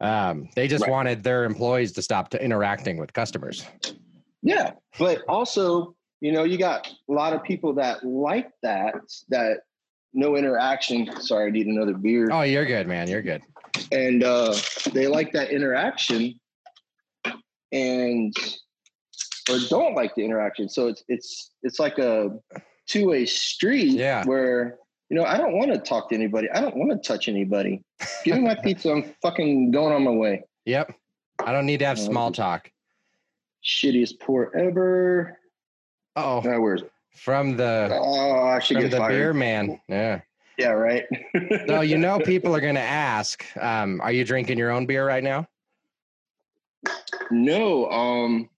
Um, 0.01 0.49
they 0.55 0.67
just 0.67 0.83
right. 0.83 0.91
wanted 0.91 1.23
their 1.23 1.45
employees 1.45 1.93
to 1.93 2.03
stop 2.03 2.31
to 2.31 2.43
interacting 2.43 2.97
with 2.97 3.13
customers. 3.13 3.67
Yeah, 4.43 4.73
but 4.99 5.21
also, 5.29 5.95
you 6.23 6.33
know, 6.33 6.45
you 6.45 6.57
got 6.57 6.89
a 6.89 7.13
lot 7.13 7.35
of 7.35 7.43
people 7.43 7.75
that 7.75 8.03
like 8.03 8.51
that. 8.63 8.95
That 9.29 9.59
no 10.15 10.37
interaction. 10.37 11.21
Sorry, 11.21 11.49
I 11.49 11.51
need 11.51 11.67
another 11.67 11.95
beer. 11.95 12.31
Oh, 12.33 12.43
you're 12.43 12.65
good, 12.65 12.87
man. 12.87 13.09
You're 13.09 13.23
good. 13.23 13.43
And 13.93 14.23
uh, 14.23 14.55
they 14.93 15.07
like 15.07 15.33
that 15.33 15.51
interaction, 15.51 16.39
and 17.73 18.35
or 19.51 19.59
don't 19.69 19.95
like 19.95 20.15
the 20.15 20.25
interaction. 20.25 20.69
So 20.69 20.89
it's 20.89 21.05
it's 21.09 21.53
it's 21.63 21.79
like 21.79 21.99
a 21.99 22.39
two 22.87 23.09
way 23.09 23.27
street. 23.27 23.93
Yeah. 23.93 24.25
Where 24.25 24.79
you 25.09 25.17
know 25.17 25.25
I 25.25 25.37
don't 25.37 25.57
want 25.57 25.73
to 25.73 25.79
talk 25.79 26.11
to 26.11 26.15
anybody. 26.15 26.49
I 26.51 26.61
don't 26.61 26.77
want 26.77 26.91
to 26.91 27.09
touch 27.09 27.29
anybody. 27.29 27.83
Give 28.25 28.37
me 28.37 28.43
my 28.43 28.55
pizza. 28.63 28.93
I'm 28.93 29.15
fucking 29.23 29.71
going 29.71 29.95
on 29.95 30.05
my 30.05 30.11
way. 30.11 30.43
Yep. 30.67 30.95
I 31.45 31.53
don't 31.53 31.67
need 31.67 31.79
to 31.79 31.87
have 31.87 31.99
uh, 31.99 32.03
small 32.03 32.33
talk. 32.33 32.71
Shittiest 33.65 34.21
pour 34.21 34.57
ever. 34.57 35.39
Oh. 36.17 36.41
Where's 36.41 36.83
it? 36.83 36.93
From 37.17 37.57
the 37.57 37.91
oh, 37.93 38.47
I 38.47 38.61
should 38.61 38.77
from 38.77 38.85
get 38.85 38.91
the 38.93 38.99
fired. 38.99 39.11
beer 39.11 39.33
man. 39.35 39.81
Yeah. 39.89 40.21
Yeah, 40.61 40.73
right. 40.73 41.07
no, 41.67 41.81
you 41.81 41.97
know 41.97 42.19
people 42.19 42.55
are 42.55 42.61
going 42.61 42.75
to 42.75 42.83
ask. 42.83 43.47
Um, 43.57 43.99
are 44.03 44.13
you 44.13 44.27
drinking 44.27 44.59
your 44.59 44.71
own 44.71 44.85
beer 44.85 45.07
right 45.07 45.25
now? 45.25 45.49
No. 47.31 47.91
Um, 47.91 48.51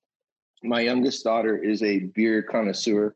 my 0.64 0.80
youngest 0.80 1.23
daughter 1.23 1.56
is 1.56 1.80
a 1.85 2.00
beer 2.00 2.42
connoisseur. 2.42 3.14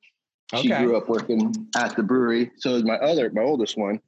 She 0.54 0.72
okay. 0.72 0.84
grew 0.84 0.96
up 0.96 1.08
working 1.08 1.52
at 1.76 1.96
the 1.96 2.04
brewery. 2.04 2.52
So 2.58 2.76
is 2.76 2.84
my 2.84 2.94
other, 2.98 3.28
my 3.30 3.42
oldest 3.42 3.76
one. 3.76 4.00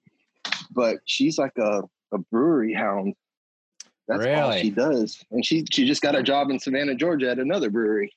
But 0.70 0.98
she's 1.06 1.38
like 1.38 1.58
a, 1.58 1.82
a 2.12 2.18
brewery 2.30 2.72
hound. 2.72 3.14
That's 4.06 4.20
really? 4.20 4.40
all 4.40 4.52
she 4.52 4.70
does. 4.70 5.24
And 5.32 5.44
she 5.44 5.66
she 5.72 5.86
just 5.86 6.02
got 6.02 6.14
a 6.14 6.22
job 6.22 6.50
in 6.50 6.60
Savannah, 6.60 6.94
Georgia 6.94 7.30
at 7.30 7.40
another 7.40 7.68
brewery. 7.68 8.12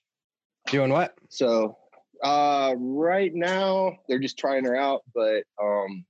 Doing 0.67 0.91
what? 0.91 1.15
So 1.29 1.75
uh 2.23 2.75
right 2.77 3.33
now 3.33 3.97
they're 4.07 4.19
just 4.19 4.37
trying 4.37 4.63
her 4.63 4.75
out, 4.75 5.01
but 5.15 5.43
um 5.61 6.05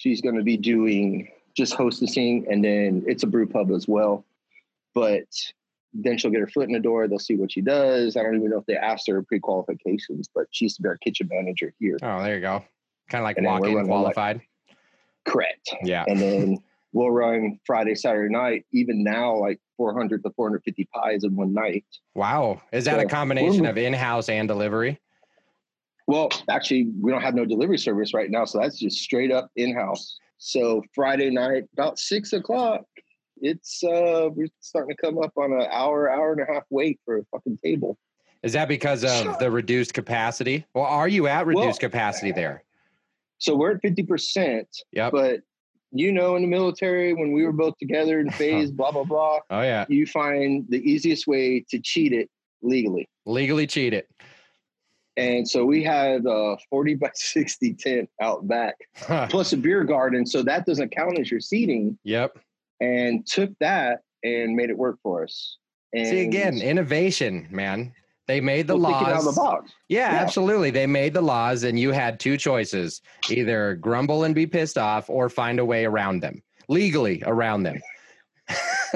she's 0.00 0.22
gonna 0.22 0.42
be 0.42 0.56
doing 0.56 1.28
just 1.54 1.76
hostessing 1.76 2.50
and 2.50 2.64
then 2.64 3.04
it's 3.06 3.22
a 3.22 3.26
brew 3.26 3.46
pub 3.46 3.70
as 3.70 3.86
well. 3.86 4.24
But 4.94 5.26
then 5.92 6.16
she'll 6.16 6.30
get 6.30 6.40
her 6.40 6.46
foot 6.46 6.68
in 6.68 6.72
the 6.72 6.80
door. 6.80 7.06
They'll 7.06 7.18
see 7.18 7.36
what 7.36 7.52
she 7.52 7.60
does. 7.60 8.16
I 8.16 8.22
don't 8.22 8.36
even 8.36 8.48
know 8.48 8.58
if 8.58 8.64
they 8.64 8.76
asked 8.76 9.08
her 9.08 9.22
pre 9.22 9.40
qualifications, 9.40 10.30
but 10.34 10.46
she 10.52 10.64
used 10.64 10.76
to 10.76 10.82
be 10.82 10.88
our 10.88 10.96
kitchen 10.96 11.28
manager 11.30 11.74
here. 11.78 11.98
Oh, 12.02 12.22
there 12.22 12.36
you 12.36 12.40
go. 12.40 12.64
Kind 13.10 13.22
of 13.22 13.24
like 13.24 13.40
walk 13.42 13.66
in 13.66 13.86
qualified. 13.86 14.36
Like, 14.36 14.78
correct. 15.26 15.74
Yeah. 15.82 16.04
And 16.08 16.18
then 16.18 16.58
we'll 16.94 17.10
run 17.10 17.60
Friday, 17.66 17.94
Saturday 17.94 18.32
night. 18.32 18.64
Even 18.72 19.04
now, 19.04 19.36
like 19.36 19.60
400 19.76 20.22
to 20.22 20.30
450 20.30 20.88
pies 20.94 21.24
in 21.24 21.36
one 21.36 21.52
night. 21.52 21.84
Wow. 22.14 22.62
Is 22.72 22.86
that 22.86 23.00
so, 23.00 23.06
a 23.06 23.06
combination 23.06 23.66
of 23.66 23.76
in 23.76 23.92
house 23.92 24.30
and 24.30 24.48
delivery? 24.48 24.98
Well, 26.10 26.28
actually, 26.48 26.88
we 27.00 27.12
don't 27.12 27.22
have 27.22 27.36
no 27.36 27.44
delivery 27.44 27.78
service 27.78 28.12
right 28.12 28.32
now. 28.32 28.44
So 28.44 28.58
that's 28.58 28.76
just 28.76 28.98
straight 28.98 29.30
up 29.30 29.48
in 29.54 29.72
house. 29.72 30.18
So 30.38 30.82
Friday 30.92 31.30
night, 31.30 31.66
about 31.74 32.00
six 32.00 32.32
o'clock, 32.32 32.82
it's 33.36 33.84
uh 33.84 34.28
we're 34.34 34.48
starting 34.58 34.96
to 34.96 35.00
come 35.00 35.18
up 35.18 35.32
on 35.36 35.52
an 35.52 35.68
hour, 35.70 36.10
hour 36.10 36.32
and 36.32 36.40
a 36.40 36.52
half 36.52 36.64
wait 36.68 36.98
for 37.04 37.18
a 37.18 37.22
fucking 37.30 37.58
table. 37.64 37.96
Is 38.42 38.54
that 38.54 38.66
because 38.66 39.04
of 39.04 39.38
the 39.38 39.52
reduced 39.52 39.94
capacity? 39.94 40.66
Well, 40.74 40.84
are 40.84 41.06
you 41.06 41.28
at 41.28 41.46
reduced 41.46 41.80
well, 41.80 41.90
capacity 41.90 42.32
there? 42.32 42.64
So 43.38 43.54
we're 43.54 43.76
at 43.76 43.80
fifty 43.80 44.02
percent. 44.02 44.66
Yeah. 44.90 45.10
But 45.10 45.42
you 45.92 46.10
know, 46.10 46.34
in 46.34 46.42
the 46.42 46.48
military, 46.48 47.14
when 47.14 47.30
we 47.30 47.44
were 47.44 47.52
both 47.52 47.78
together 47.78 48.18
in 48.18 48.30
phase, 48.32 48.72
blah 48.72 48.90
blah 48.90 49.04
blah. 49.04 49.38
Oh 49.48 49.62
yeah. 49.62 49.86
You 49.88 50.06
find 50.06 50.66
the 50.70 50.78
easiest 50.78 51.28
way 51.28 51.64
to 51.70 51.78
cheat 51.78 52.12
it 52.12 52.28
legally. 52.62 53.08
Legally 53.26 53.68
cheat 53.68 53.94
it. 53.94 54.10
And 55.20 55.48
so 55.48 55.64
we 55.64 55.84
had 55.84 56.24
a 56.26 56.56
40 56.68 56.94
by 56.94 57.10
60 57.14 57.74
tent 57.74 58.10
out 58.20 58.48
back, 58.48 58.74
plus 59.30 59.52
a 59.52 59.56
beer 59.56 59.84
garden. 59.84 60.24
So 60.26 60.42
that 60.42 60.66
doesn't 60.66 60.90
count 60.90 61.18
as 61.18 61.30
your 61.30 61.40
seating. 61.40 61.98
Yep 62.04 62.38
and 62.80 63.26
took 63.26 63.50
that 63.60 64.00
and 64.24 64.56
made 64.56 64.70
it 64.70 64.76
work 64.76 64.98
for 65.02 65.24
us. 65.24 65.58
And 65.92 66.06
See 66.06 66.20
again, 66.20 66.60
innovation, 66.60 67.46
man. 67.50 67.92
They 68.26 68.40
made 68.40 68.68
the 68.68 68.76
laws. 68.76 69.02
Out 69.02 69.18
of 69.18 69.24
the 69.24 69.32
box. 69.32 69.72
Yeah, 69.88 70.12
yeah, 70.12 70.20
absolutely. 70.20 70.70
They 70.70 70.86
made 70.86 71.14
the 71.14 71.20
laws, 71.20 71.64
and 71.64 71.78
you 71.78 71.90
had 71.90 72.20
two 72.20 72.36
choices: 72.36 73.02
either 73.28 73.74
grumble 73.74 74.24
and 74.24 74.34
be 74.34 74.46
pissed 74.46 74.78
off, 74.78 75.10
or 75.10 75.28
find 75.28 75.58
a 75.58 75.64
way 75.64 75.84
around 75.84 76.20
them 76.20 76.42
legally 76.68 77.20
around 77.26 77.64
them. 77.64 77.80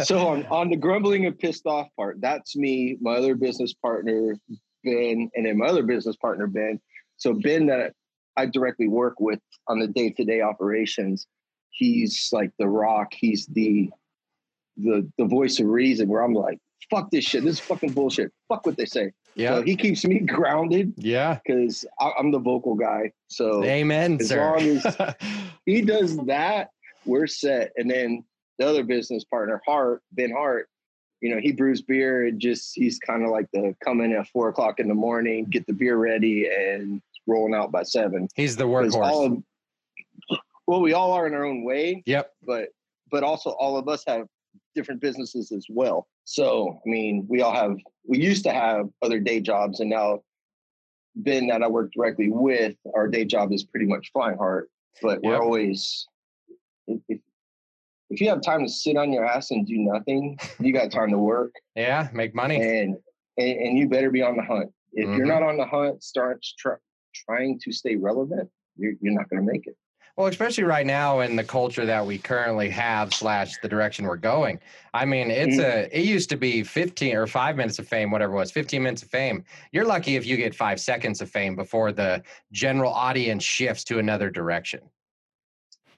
so 0.04 0.18
on 0.28 0.46
on 0.46 0.70
the 0.70 0.76
grumbling 0.76 1.26
and 1.26 1.36
pissed 1.36 1.66
off 1.66 1.88
part, 1.96 2.20
that's 2.20 2.54
me, 2.54 2.96
my 3.00 3.16
other 3.16 3.34
business 3.34 3.74
partner 3.74 4.36
Ben, 4.84 5.30
and 5.34 5.46
then 5.46 5.58
my 5.58 5.66
other 5.66 5.82
business 5.82 6.16
partner 6.16 6.46
Ben. 6.46 6.80
So 7.16 7.34
Ben, 7.34 7.66
that 7.66 7.94
I 8.36 8.46
directly 8.46 8.88
work 8.88 9.20
with 9.20 9.40
on 9.68 9.78
the 9.78 9.86
day 9.86 10.10
to 10.10 10.24
day 10.24 10.40
operations, 10.40 11.26
he's 11.70 12.28
like 12.32 12.50
the 12.58 12.68
rock. 12.68 13.12
He's 13.14 13.46
the 13.46 13.90
the 14.76 15.08
the 15.18 15.24
voice 15.24 15.60
of 15.60 15.66
reason. 15.66 16.08
Where 16.08 16.22
I'm 16.22 16.34
like, 16.34 16.58
fuck 16.90 17.10
this 17.10 17.24
shit. 17.24 17.44
This 17.44 17.54
is 17.54 17.60
fucking 17.60 17.92
bullshit. 17.92 18.32
Fuck 18.48 18.66
what 18.66 18.76
they 18.76 18.86
say. 18.86 19.12
Yeah. 19.34 19.56
So 19.56 19.62
he 19.62 19.76
keeps 19.76 20.04
me 20.04 20.18
grounded. 20.20 20.94
Yeah. 20.96 21.38
Because 21.44 21.84
I'm 22.00 22.30
the 22.30 22.38
vocal 22.38 22.74
guy. 22.74 23.12
So 23.28 23.64
amen, 23.64 24.18
as 24.20 24.28
sir. 24.28 24.40
long 24.40 24.60
as 24.60 25.14
he 25.66 25.82
does 25.82 26.16
that, 26.26 26.70
we're 27.04 27.26
set. 27.26 27.72
And 27.76 27.90
then 27.90 28.24
the 28.58 28.66
other 28.66 28.84
business 28.84 29.24
partner, 29.24 29.60
Hart, 29.66 30.02
Ben 30.12 30.30
Hart, 30.30 30.68
you 31.24 31.34
know, 31.34 31.40
he 31.40 31.52
brews 31.52 31.80
beer 31.80 32.26
and 32.26 32.38
just 32.38 32.74
he's 32.74 32.98
kind 32.98 33.24
of 33.24 33.30
like 33.30 33.50
the 33.50 33.74
come 33.82 34.02
in 34.02 34.12
at 34.12 34.28
four 34.28 34.50
o'clock 34.50 34.78
in 34.78 34.88
the 34.88 34.94
morning, 34.94 35.46
get 35.46 35.66
the 35.66 35.72
beer 35.72 35.96
ready, 35.96 36.50
and 36.54 37.00
rolling 37.26 37.54
out 37.54 37.72
by 37.72 37.82
seven. 37.82 38.28
He's 38.34 38.56
the 38.56 38.64
workhorse. 38.64 38.92
All, 38.92 39.42
well, 40.66 40.82
we 40.82 40.92
all 40.92 41.12
are 41.12 41.26
in 41.26 41.32
our 41.32 41.46
own 41.46 41.64
way. 41.64 42.02
Yep. 42.04 42.30
But 42.46 42.68
but 43.10 43.22
also 43.24 43.52
all 43.52 43.78
of 43.78 43.88
us 43.88 44.04
have 44.06 44.26
different 44.74 45.00
businesses 45.00 45.50
as 45.50 45.64
well. 45.70 46.08
So 46.24 46.78
I 46.86 46.90
mean, 46.90 47.24
we 47.26 47.40
all 47.40 47.54
have 47.54 47.78
we 48.06 48.18
used 48.18 48.44
to 48.44 48.52
have 48.52 48.90
other 49.00 49.18
day 49.18 49.40
jobs, 49.40 49.80
and 49.80 49.88
now 49.88 50.20
Ben 51.16 51.46
that 51.46 51.62
I 51.62 51.68
work 51.68 51.90
directly 51.94 52.28
with, 52.28 52.76
our 52.94 53.08
day 53.08 53.24
job 53.24 53.50
is 53.50 53.64
pretty 53.64 53.86
much 53.86 54.12
Flying 54.12 54.36
Heart. 54.36 54.68
But 55.00 55.22
we're 55.22 55.40
always 55.40 56.06
if, 56.86 57.00
if 57.08 57.20
you 58.20 58.28
have 58.28 58.42
time 58.42 58.64
to 58.64 58.68
sit 58.68 58.96
on 58.96 59.12
your 59.12 59.24
ass 59.24 59.50
and 59.50 59.66
do 59.66 59.78
nothing, 59.78 60.38
you 60.58 60.72
got 60.72 60.90
time 60.90 61.10
to 61.10 61.18
work. 61.18 61.52
Yeah, 61.74 62.08
make 62.12 62.34
money. 62.34 62.56
And 62.56 62.96
and, 63.38 63.58
and 63.58 63.78
you 63.78 63.88
better 63.88 64.10
be 64.10 64.22
on 64.22 64.36
the 64.36 64.42
hunt. 64.42 64.70
If 64.92 65.06
mm-hmm. 65.06 65.16
you're 65.16 65.26
not 65.26 65.42
on 65.42 65.56
the 65.56 65.66
hunt, 65.66 66.02
start 66.02 66.44
tr- 66.58 66.80
trying 67.14 67.58
to 67.64 67.72
stay 67.72 67.96
relevant. 67.96 68.48
You're, 68.76 68.92
you're 69.00 69.14
not 69.14 69.28
going 69.28 69.44
to 69.44 69.52
make 69.52 69.66
it. 69.66 69.76
Well, 70.16 70.28
especially 70.28 70.62
right 70.62 70.86
now 70.86 71.20
in 71.20 71.34
the 71.34 71.42
culture 71.42 71.84
that 71.84 72.06
we 72.06 72.18
currently 72.18 72.70
have, 72.70 73.12
slash 73.12 73.56
the 73.62 73.68
direction 73.68 74.06
we're 74.06 74.16
going. 74.16 74.60
I 74.92 75.04
mean, 75.04 75.28
it's 75.28 75.56
mm. 75.56 75.64
a. 75.64 75.98
It 75.98 76.04
used 76.04 76.30
to 76.30 76.36
be 76.36 76.62
fifteen 76.62 77.16
or 77.16 77.26
five 77.26 77.56
minutes 77.56 77.80
of 77.80 77.88
fame, 77.88 78.12
whatever 78.12 78.32
it 78.32 78.36
was, 78.36 78.52
fifteen 78.52 78.84
minutes 78.84 79.02
of 79.02 79.10
fame. 79.10 79.42
You're 79.72 79.84
lucky 79.84 80.14
if 80.14 80.24
you 80.24 80.36
get 80.36 80.54
five 80.54 80.80
seconds 80.80 81.20
of 81.20 81.28
fame 81.28 81.56
before 81.56 81.90
the 81.90 82.22
general 82.52 82.92
audience 82.92 83.42
shifts 83.42 83.82
to 83.84 83.98
another 83.98 84.30
direction. 84.30 84.80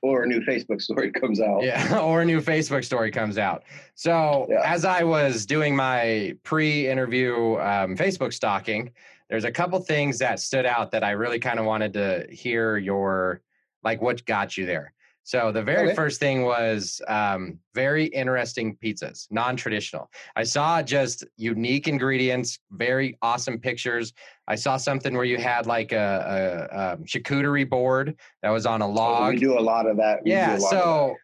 Or 0.07 0.23
a 0.23 0.27
new 0.27 0.41
Facebook 0.41 0.81
story 0.81 1.11
comes 1.11 1.41
out. 1.41 1.63
Yeah, 1.63 1.99
or 2.03 2.23
a 2.23 2.25
new 2.25 2.41
Facebook 2.41 2.85
story 2.85 3.11
comes 3.11 3.39
out. 3.39 3.65
So 3.95 4.47
yeah. 4.49 4.63
as 4.65 4.85
I 4.85 5.03
was 5.03 5.47
doing 5.47 5.75
my 5.75 6.37
pre-interview 6.45 7.57
um, 7.57 7.97
Facebook 7.97 8.33
stalking, 8.33 8.93
there's 9.29 9.45
a 9.45 9.51
couple 9.51 9.81
things 9.81 10.19
that 10.19 10.39
stood 10.39 10.65
out 10.65 10.93
that 10.93 11.03
I 11.03 11.11
really 11.11 11.41
kind 11.41 11.59
of 11.59 11.67
wanted 11.67 11.93
to 11.95 12.27
hear 12.31 12.77
your 12.77 13.41
like 13.83 14.01
what 14.01 14.25
got 14.27 14.57
you 14.57 14.65
there. 14.65 14.93
So 15.27 15.51
the 15.51 15.61
very 15.61 15.89
okay. 15.89 15.97
first 15.97 16.21
thing 16.21 16.45
was 16.45 17.03
um, 17.09 17.59
very 17.75 18.05
interesting 18.05 18.77
pizzas, 18.77 19.27
non-traditional. 19.33 20.09
I 20.37 20.45
saw 20.45 20.81
just 20.83 21.25
unique 21.37 21.89
ingredients, 21.89 22.61
very 22.71 23.19
awesome 23.23 23.59
pictures. 23.59 24.13
I 24.47 24.55
saw 24.55 24.77
something 24.77 25.17
where 25.17 25.25
you 25.25 25.37
had 25.37 25.67
like 25.67 25.91
a, 25.91 26.69
a, 26.71 26.77
a 26.77 26.93
um, 26.93 27.05
charcuterie 27.05 27.69
board 27.69 28.15
that 28.45 28.51
was 28.51 28.67
on 28.67 28.83
a 28.83 28.89
log. 28.89 29.23
Oh, 29.25 29.31
we 29.31 29.37
do 29.37 29.59
a 29.59 29.61
lot 29.61 29.89
of 29.89 29.97
that. 29.97 30.23
We 30.23 30.31
yeah, 30.31 30.59
so 30.59 31.17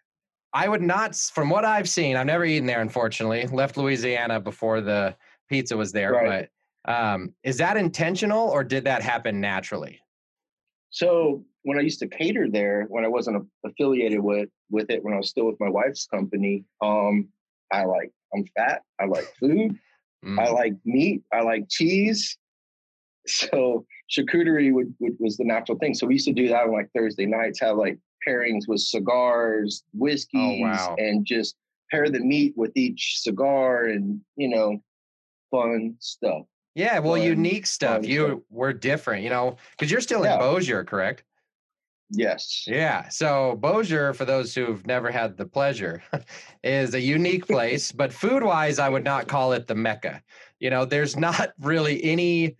I 0.52 0.68
would 0.68 0.82
not, 0.82 1.14
from 1.14 1.48
what 1.48 1.64
I've 1.64 1.88
seen, 1.88 2.16
I've 2.16 2.26
never 2.26 2.44
eaten 2.44 2.66
there. 2.66 2.80
Unfortunately, 2.80 3.46
left 3.46 3.76
Louisiana 3.76 4.40
before 4.40 4.80
the 4.80 5.14
pizza 5.48 5.76
was 5.76 5.92
there. 5.92 6.14
Right. 6.14 6.48
But 6.84 6.92
um, 6.92 7.34
is 7.44 7.56
that 7.58 7.76
intentional 7.76 8.48
or 8.48 8.64
did 8.64 8.82
that 8.82 9.00
happen 9.00 9.40
naturally? 9.40 10.00
So 10.90 11.44
when 11.64 11.78
I 11.78 11.82
used 11.82 12.00
to 12.00 12.08
cater 12.08 12.48
there, 12.50 12.86
when 12.88 13.04
I 13.04 13.08
wasn't 13.08 13.46
affiliated 13.64 14.20
with 14.20 14.48
with 14.70 14.90
it, 14.90 15.02
when 15.04 15.14
I 15.14 15.18
was 15.18 15.30
still 15.30 15.46
with 15.46 15.60
my 15.60 15.68
wife's 15.68 16.06
company, 16.06 16.64
um, 16.80 17.28
I 17.72 17.84
like 17.84 18.10
I'm 18.34 18.44
fat. 18.56 18.82
I 19.00 19.06
like 19.06 19.26
food. 19.38 19.78
Mm. 20.24 20.38
I 20.38 20.50
like 20.50 20.74
meat. 20.84 21.22
I 21.32 21.42
like 21.42 21.68
cheese. 21.68 22.36
so 23.26 23.86
charcuterie 24.10 24.72
would, 24.72 24.94
would, 24.98 25.16
was 25.18 25.36
the 25.36 25.44
natural 25.44 25.78
thing. 25.78 25.94
So 25.94 26.06
we 26.06 26.14
used 26.14 26.26
to 26.26 26.32
do 26.32 26.48
that 26.48 26.64
on 26.64 26.72
like 26.72 26.90
Thursday 26.96 27.26
nights, 27.26 27.60
have 27.60 27.76
like 27.76 27.98
pairings 28.26 28.68
with 28.68 28.80
cigars, 28.80 29.84
whiskeys, 29.92 30.60
oh, 30.60 30.60
wow. 30.60 30.96
and 30.98 31.24
just 31.24 31.56
pair 31.90 32.08
the 32.08 32.20
meat 32.20 32.54
with 32.56 32.72
each 32.74 33.18
cigar 33.20 33.86
and 33.86 34.20
you 34.36 34.48
know, 34.48 34.82
fun 35.50 35.96
stuff. 36.00 36.42
Yeah, 36.74 36.98
well, 37.00 37.14
fun, 37.14 37.22
unique 37.22 37.66
stuff. 37.66 38.06
You 38.06 38.26
stuff. 38.26 38.38
were 38.50 38.72
different, 38.72 39.22
you 39.22 39.30
know, 39.30 39.56
because 39.72 39.90
you're 39.90 40.00
still 40.00 40.24
yeah. 40.24 40.34
in 40.34 40.40
Bossier, 40.40 40.84
correct? 40.84 41.24
Yes. 42.14 42.64
Yeah. 42.66 43.08
So 43.08 43.56
Bossier, 43.56 44.12
for 44.12 44.26
those 44.26 44.54
who've 44.54 44.86
never 44.86 45.10
had 45.10 45.36
the 45.36 45.46
pleasure, 45.46 46.02
is 46.64 46.94
a 46.94 47.00
unique 47.00 47.46
place, 47.46 47.90
but 47.90 48.12
food 48.12 48.42
wise, 48.42 48.78
I 48.78 48.90
would 48.90 49.02
not 49.02 49.28
call 49.28 49.52
it 49.52 49.66
the 49.66 49.74
Mecca. 49.74 50.22
You 50.60 50.70
know, 50.70 50.84
there's 50.84 51.16
not 51.28 51.52
really 51.58 52.02
any 52.04 52.56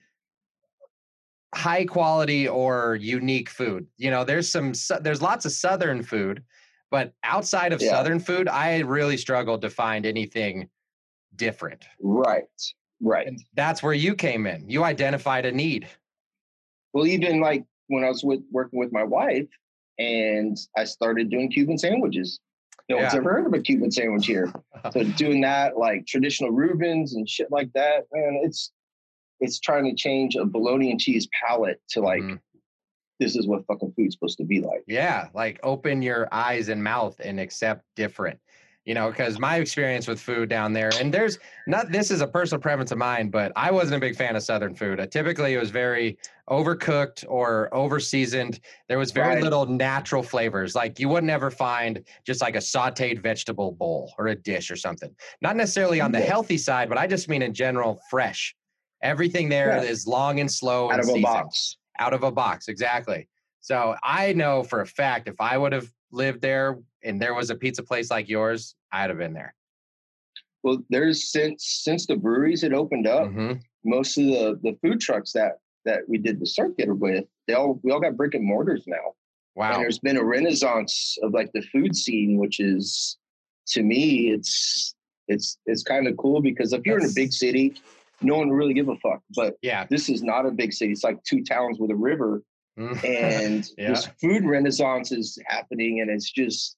high 1.55 1.85
quality 1.85 2.49
or 2.49 2.97
unique 2.97 3.51
food. 3.51 3.87
You 3.99 4.11
know, 4.11 4.25
there's 4.25 4.51
some 4.51 4.73
there's 5.03 5.21
lots 5.21 5.45
of 5.45 5.53
southern 5.53 6.03
food, 6.03 6.43
but 6.91 7.13
outside 7.23 7.75
of 7.75 7.83
yeah. 7.83 7.91
southern 7.91 8.21
food, 8.21 8.49
I 8.49 8.79
really 8.81 9.19
struggled 9.19 9.61
to 9.63 9.71
find 9.71 10.07
anything 10.07 10.71
different. 11.37 11.85
Right. 12.01 12.45
Right. 13.03 13.27
And 13.27 13.39
that's 13.55 13.83
where 13.83 13.93
you 13.93 14.15
came 14.15 14.47
in. 14.47 14.71
You 14.71 14.85
identified 14.85 15.45
a 15.45 15.53
need. 15.53 15.89
Well, 16.95 17.07
even 17.07 17.41
like 17.41 17.65
when 17.93 18.05
I 18.05 18.09
was 18.09 18.25
with 18.25 18.41
working 18.51 18.79
with 18.79 18.91
my 18.91 19.05
wife 19.05 19.49
and 19.99 20.57
I 20.77 20.85
started 20.85 21.31
doing 21.31 21.51
Cuban 21.51 21.77
sandwiches. 21.77 22.41
No 22.89 22.97
yeah. 22.97 23.03
one's 23.03 23.15
ever 23.15 23.33
heard 23.33 23.47
of 23.47 23.53
a 23.53 23.61
Cuban 23.61 23.91
sandwich 23.91 24.27
here. 24.27 24.51
so 24.93 25.05
doing 25.17 25.43
that, 25.43 25.77
like 25.77 26.07
traditional 26.07 26.51
Reubens 26.51 27.15
and 27.15 27.29
shit 27.29 27.51
like 27.51 27.71
that, 27.75 28.07
man, 28.13 28.41
it's 28.43 28.73
it's 29.41 29.61
trying 29.61 29.85
to 29.85 29.95
change 29.95 30.37
a 30.37 30.45
bologna 30.47 30.91
and 30.91 31.01
cheese 31.01 31.29
palate 31.45 31.81
to 31.91 32.01
like 32.01 32.23
mm. 32.23 32.39
this 33.21 33.37
is 33.37 33.47
what 33.47 33.67
fucking 33.67 33.93
food's 33.95 34.15
supposed 34.15 34.39
to 34.39 34.45
be 34.45 34.61
like. 34.61 34.83
Yeah, 34.87 35.29
like 35.35 35.61
open 35.63 36.01
your 36.01 36.29
eyes 36.33 36.69
and 36.71 36.83
mouth 36.83 37.21
and 37.23 37.39
accept 37.39 37.85
different 37.95 38.39
you 38.85 38.95
know, 38.95 39.11
because 39.11 39.39
my 39.39 39.57
experience 39.57 40.09
with 40.09 40.21
food 40.21 40.49
down 40.49 40.73
there, 40.73 40.91
and 40.99 41.15
there's 41.15 41.39
not 41.69 41.93
this 41.93 42.11
is 42.11 42.21
a 42.21 42.27
personal 42.27 42.61
preference 42.61 42.91
of 42.91 42.99
mine, 42.99 43.31
but 43.31 43.53
I 43.55 43.71
wasn't 43.71 43.97
a 43.97 44.01
big 44.01 44.17
fan 44.17 44.35
of 44.35 44.43
Southern 44.43 44.75
food. 44.75 45.01
I, 45.01 45.07
typically, 45.07 45.55
it 45.55 45.59
was 45.59 45.71
very 45.71 46.19
overcooked 46.51 47.25
or 47.29 47.73
over 47.73 48.01
seasoned. 48.01 48.59
There 48.89 48.99
was 48.99 49.13
very 49.13 49.37
right. 49.37 49.43
little 49.43 49.67
natural 49.67 50.23
flavors. 50.23 50.75
Like 50.75 50.99
you 50.99 51.09
wouldn't 51.09 51.31
ever 51.31 51.51
find 51.51 52.05
just 52.27 52.41
like 52.41 52.57
a 52.57 52.61
sauteed 52.61 53.23
vegetable 53.23 53.71
bowl 53.71 54.13
or 54.19 54.29
a 54.29 54.35
dish 54.35 54.71
or 54.71 54.77
something. 54.77 55.15
Not 55.41 55.55
necessarily 55.55 56.01
on 56.01 56.11
the 56.11 56.21
healthy 56.21 56.59
side, 56.59 56.89
but 56.89 56.99
I 56.99 57.07
just 57.07 57.29
mean 57.29 57.43
in 57.43 57.55
general, 57.55 58.01
fresh. 58.11 58.55
Everything 59.01 59.49
there 59.49 59.83
is 59.83 60.07
long 60.07 60.41
and 60.41 60.51
slow 60.51 60.87
out 60.87 60.93
and 60.93 61.01
of 61.01 61.07
seasoned. 61.07 61.25
a 61.25 61.29
box. 61.29 61.77
Out 61.99 62.15
of 62.15 62.25
a 62.25 62.33
box, 62.33 62.69
exactly. 62.69 63.29
So 63.61 63.95
I 64.03 64.33
know 64.33 64.65
for 64.65 64.81
a 64.81 64.87
fact 64.87 65.29
if 65.29 65.41
I 65.41 65.57
would 65.57 65.73
have 65.73 65.89
lived 66.11 66.41
there 66.41 66.79
and 67.05 67.21
there 67.21 67.35
was 67.35 67.51
a 67.51 67.55
pizza 67.55 67.83
place 67.83 68.11
like 68.11 68.29
yours, 68.29 68.75
I'd 68.93 69.11
have 69.11 69.19
been 69.19 69.35
there. 69.35 69.55
Well, 70.63 70.79
there's 70.91 71.31
since 71.33 71.81
since 71.83 72.07
the 72.07 72.17
breweries 72.17 72.63
had 72.63 72.73
opened 72.73 73.07
up, 73.07 73.29
mm-hmm. 73.29 73.55
most 73.85 74.17
of 74.19 74.25
the 74.25 74.61
the 74.63 74.79
food 74.83 75.01
trucks 75.01 75.33
that 75.33 75.59
that 75.85 76.01
we 76.09 76.19
did 76.19 76.39
the 76.39 76.47
circuit 76.47 76.97
with, 76.97 77.25
they 77.47 77.55
all 77.55 77.81
we 77.83 77.91
all 77.91 78.01
got 78.01 78.17
brick 78.17 78.35
and 78.35 78.45
mortars 78.45 78.85
now. 78.87 79.15
Wow. 79.55 79.73
And 79.73 79.83
there's 79.83 79.99
been 79.99 80.17
a 80.17 80.25
renaissance 80.25 81.19
of 81.23 81.33
like 81.33 81.51
the 81.53 81.63
food 81.63 81.95
scene, 81.95 82.39
which 82.39 82.61
is 82.61 83.19
to 83.69 83.83
me, 83.83 84.31
it's 84.31 84.95
it's 85.29 85.59
it's 85.67 85.83
kind 85.83 86.07
of 86.07 86.17
cool 86.17 86.41
because 86.41 86.73
if 86.73 86.83
you're 86.85 87.01
That's... 87.01 87.17
in 87.17 87.23
a 87.23 87.25
big 87.25 87.33
city, 87.33 87.75
no 88.21 88.37
one 88.37 88.51
really 88.51 88.75
give 88.75 88.89
a 88.89 88.97
fuck. 88.97 89.21
But 89.35 89.57
yeah, 89.63 89.87
this 89.91 90.09
is 90.09 90.23
not 90.23 90.47
a 90.47 90.51
big 90.51 90.73
city. 90.73 90.93
It's 90.93 91.05
like 91.05 91.23
two 91.25 91.43
towns 91.43 91.79
with 91.79 91.91
a 91.91 91.97
river. 91.97 92.43
Mm. 92.79 93.05
and 93.05 93.69
yeah. 93.77 93.91
this 93.91 94.09
food 94.21 94.45
renaissance 94.45 95.13
is 95.13 95.39
happening 95.47 96.01
and 96.01 96.11
it's 96.11 96.31
just 96.31 96.77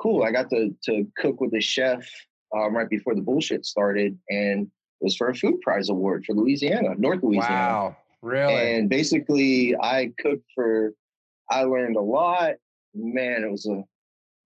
cool. 0.00 0.22
I 0.22 0.32
got 0.32 0.50
to 0.50 0.74
to 0.84 1.06
cook 1.16 1.40
with 1.40 1.54
a 1.54 1.60
chef 1.60 2.08
um, 2.56 2.76
right 2.76 2.88
before 2.88 3.14
the 3.14 3.20
bullshit 3.20 3.66
started, 3.66 4.18
and 4.28 4.66
it 4.66 5.04
was 5.04 5.16
for 5.16 5.28
a 5.28 5.34
food 5.34 5.60
prize 5.60 5.88
award 5.88 6.24
for 6.24 6.34
Louisiana, 6.34 6.94
North 6.96 7.22
Louisiana. 7.22 7.50
Wow, 7.50 7.96
really? 8.22 8.76
And 8.76 8.88
basically, 8.88 9.76
I 9.76 10.12
cooked 10.18 10.46
for. 10.54 10.92
I 11.50 11.64
learned 11.64 11.96
a 11.96 12.00
lot. 12.00 12.54
Man, 12.94 13.44
it 13.44 13.50
was 13.50 13.66
a. 13.66 13.82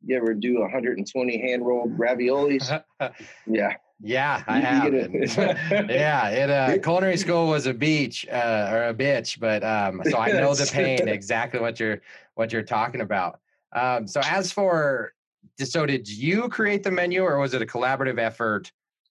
You 0.07 0.17
ever 0.17 0.35
do 0.35 0.61
120 0.61 1.40
hand 1.40 1.64
rolled 1.64 1.97
raviolis? 1.97 2.83
yeah. 3.47 3.73
Yeah, 4.01 4.43
I 4.47 4.59
have. 4.61 4.93
yeah, 5.88 6.29
it 6.29 6.51
uh, 6.51 6.79
culinary 6.83 7.17
school 7.17 7.47
was 7.47 7.67
a 7.67 7.73
beach 7.73 8.27
uh, 8.31 8.69
or 8.71 8.88
a 8.88 8.95
bitch, 8.95 9.40
but 9.40 9.64
um, 9.64 10.03
so 10.11 10.19
I 10.19 10.33
know 10.33 10.55
the 10.55 10.67
pain 10.73 11.09
exactly 11.09 11.61
what 11.61 11.81
you're 11.81 12.03
what 12.35 12.53
you're 12.53 12.62
talking 12.62 13.01
about. 13.01 13.40
Um, 13.75 14.07
so 14.07 14.21
as 14.23 14.53
for 14.53 15.13
so 15.59 15.87
did 15.87 16.09
you 16.09 16.49
create 16.49 16.83
the 16.83 16.90
menu 16.90 17.23
or 17.23 17.38
was 17.38 17.55
it 17.55 17.62
a 17.62 17.67
collaborative 17.67 18.19
effort? 18.19 18.71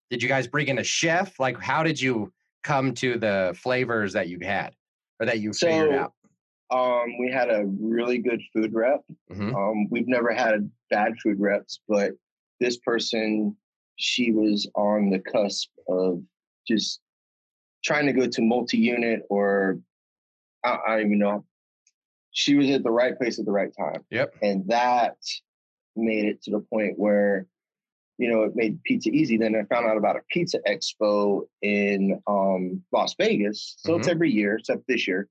Did 0.10 0.22
you 0.22 0.30
guys 0.30 0.48
bring 0.48 0.68
in 0.68 0.80
a 0.80 0.84
chef? 0.84 1.40
Like, 1.40 1.60
how 1.62 1.84
did 1.84 2.00
you 2.00 2.32
come 2.64 2.94
to 2.96 3.18
the 3.18 3.58
flavors 3.62 4.14
that 4.14 4.28
you 4.28 4.40
had 4.42 4.74
or 5.20 5.26
that 5.26 5.40
you 5.40 5.54
so, 5.54 5.68
figured 5.68 5.96
out? 5.96 6.14
Um, 6.72 7.18
we 7.20 7.32
had 7.32 7.50
a 7.50 7.66
really 7.80 8.18
good 8.18 8.42
food 8.54 8.74
rep. 8.74 9.02
Mm-hmm. 9.32 9.56
Um, 9.56 9.90
we've 9.90 10.08
never 10.08 10.34
had 10.34 10.70
bad 10.90 11.14
food 11.22 11.40
reps, 11.40 11.80
but 11.88 12.12
this 12.60 12.78
person, 12.78 13.56
she 13.96 14.32
was 14.32 14.70
on 14.76 15.10
the 15.10 15.20
cusp 15.20 15.70
of 15.88 16.22
just 16.68 17.00
trying 17.84 18.06
to 18.06 18.14
go 18.14 18.26
to 18.26 18.42
multi-unit 18.42 19.24
or 19.30 19.80
I, 20.64 20.78
I 20.88 20.98
don't 20.98 21.08
even 21.08 21.20
know. 21.20 21.46
She 22.32 22.56
was 22.56 22.70
at 22.70 22.84
the 22.84 22.92
right 22.92 23.18
place 23.18 23.38
at 23.38 23.46
the 23.46 23.52
right 23.52 23.72
time. 23.78 24.04
Yep. 24.10 24.36
And 24.42 24.68
that 24.68 25.18
made 25.96 26.26
it 26.26 26.42
to 26.44 26.52
the 26.52 26.60
point 26.60 26.98
where 26.98 27.48
you 28.18 28.30
know 28.30 28.44
it 28.44 28.56
made 28.56 28.82
pizza 28.84 29.10
easy. 29.10 29.38
Then 29.38 29.56
i 29.56 29.64
found 29.64 29.86
out 29.88 29.98
about 29.98 30.16
a 30.16 30.22
pizza 30.30 30.60
expo 30.68 31.42
in 31.62 32.22
um, 32.28 32.82
las 32.92 33.16
vegas. 33.18 33.76
So 33.80 33.92
mm-hmm. 33.92 34.00
it's 34.00 34.08
every 34.08 34.32
year 34.32 34.58
except 34.58 34.88
this 34.88 35.08
year. 35.08 35.28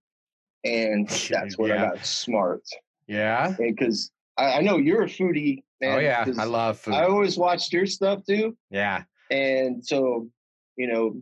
And 0.64 1.08
that's 1.08 1.58
where 1.58 1.74
yeah. 1.74 1.84
i 1.84 1.88
got 1.88 2.06
smart. 2.06 2.62
Yeah? 3.08 3.54
Because 3.58 4.12
I, 4.38 4.58
I, 4.58 4.60
know 4.60 4.76
you're 4.76 5.02
a 5.02 5.06
foodie 5.06 5.58
oh, 5.82 5.86
man, 5.86 5.98
oh 5.98 6.00
yeah 6.00 6.24
i 6.38 6.44
love 6.44 6.78
food. 6.78 6.94
I 6.94 7.04
always 7.04 7.36
watched 7.36 7.72
your 7.72 7.86
stuff 7.86 8.24
too. 8.24 8.56
Yeah. 8.70 9.02
And 9.30 9.84
so 9.84 10.28
you 10.76 10.86
know 10.86 11.20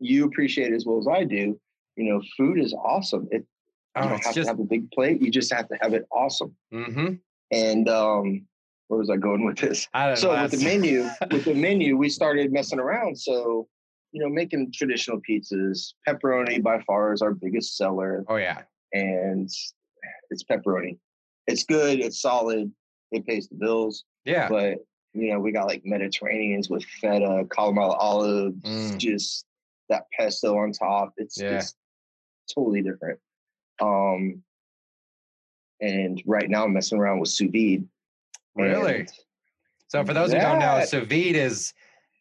you 0.00 0.26
appreciate 0.26 0.72
it 0.72 0.76
as 0.76 0.84
well 0.84 0.98
as 0.98 1.08
i 1.08 1.24
do. 1.24 1.58
You 1.96 2.12
know 2.12 2.22
food 2.36 2.58
is 2.58 2.74
awesome. 2.74 3.28
It 3.30 3.46
you 3.96 4.02
oh, 4.02 4.08
don't 4.08 4.24
have 4.24 4.34
just... 4.34 4.46
to 4.46 4.46
have 4.46 4.58
a 4.58 4.64
big 4.64 4.90
plate. 4.90 5.22
You 5.22 5.30
just 5.30 5.52
have 5.52 5.68
to 5.68 5.78
have 5.80 5.94
it 5.94 6.06
awesome. 6.10 6.54
Mm-hmm. 6.72 7.14
And 7.50 7.88
um, 7.88 8.46
where 8.88 8.98
was 8.98 9.10
I 9.10 9.16
going 9.16 9.44
with 9.44 9.58
this? 9.58 9.88
so 10.16 10.30
with 10.30 10.50
the 10.50 10.64
menu, 10.64 11.08
with 11.30 11.44
the 11.44 11.54
menu, 11.54 11.96
we 11.96 12.08
started 12.08 12.52
messing 12.52 12.78
around. 12.78 13.18
So 13.18 13.68
you 14.14 14.22
know, 14.22 14.28
making 14.28 14.72
traditional 14.72 15.20
pizzas. 15.28 15.92
Pepperoni 16.08 16.62
by 16.62 16.80
far 16.86 17.12
is 17.12 17.20
our 17.20 17.34
biggest 17.34 17.76
seller. 17.76 18.24
Oh 18.28 18.36
yeah, 18.36 18.62
and 18.92 19.50
it's 20.30 20.44
pepperoni. 20.44 20.98
It's 21.48 21.64
good. 21.64 21.98
It's 21.98 22.22
solid. 22.22 22.72
It 23.10 23.26
pays 23.26 23.48
the 23.48 23.56
bills. 23.56 24.04
Yeah, 24.24 24.48
but 24.48 24.78
you 25.14 25.32
know, 25.32 25.40
we 25.40 25.50
got 25.50 25.66
like 25.66 25.82
Mediterraneans 25.84 26.70
with 26.70 26.84
feta, 26.84 27.44
calamari 27.48 27.96
olives, 27.98 28.62
mm. 28.62 28.98
just 28.98 29.46
that 29.88 30.04
pesto 30.16 30.56
on 30.58 30.70
top. 30.72 31.12
It's 31.16 31.40
yeah. 31.40 31.58
just 31.58 31.76
totally 32.54 32.82
different. 32.82 33.18
Um, 33.82 34.42
and 35.80 36.22
right 36.26 36.48
now 36.48 36.64
I'm 36.64 36.72
messing 36.72 36.98
around 36.98 37.20
with 37.20 37.30
sous 37.30 37.50
vide. 37.50 37.86
Really? 38.56 39.06
So 39.88 40.04
for 40.04 40.14
those 40.14 40.30
that, 40.30 40.42
who 40.42 40.48
don't 40.48 40.58
know, 40.58 40.84
sous 40.84 41.06
vide 41.06 41.36
is 41.36 41.72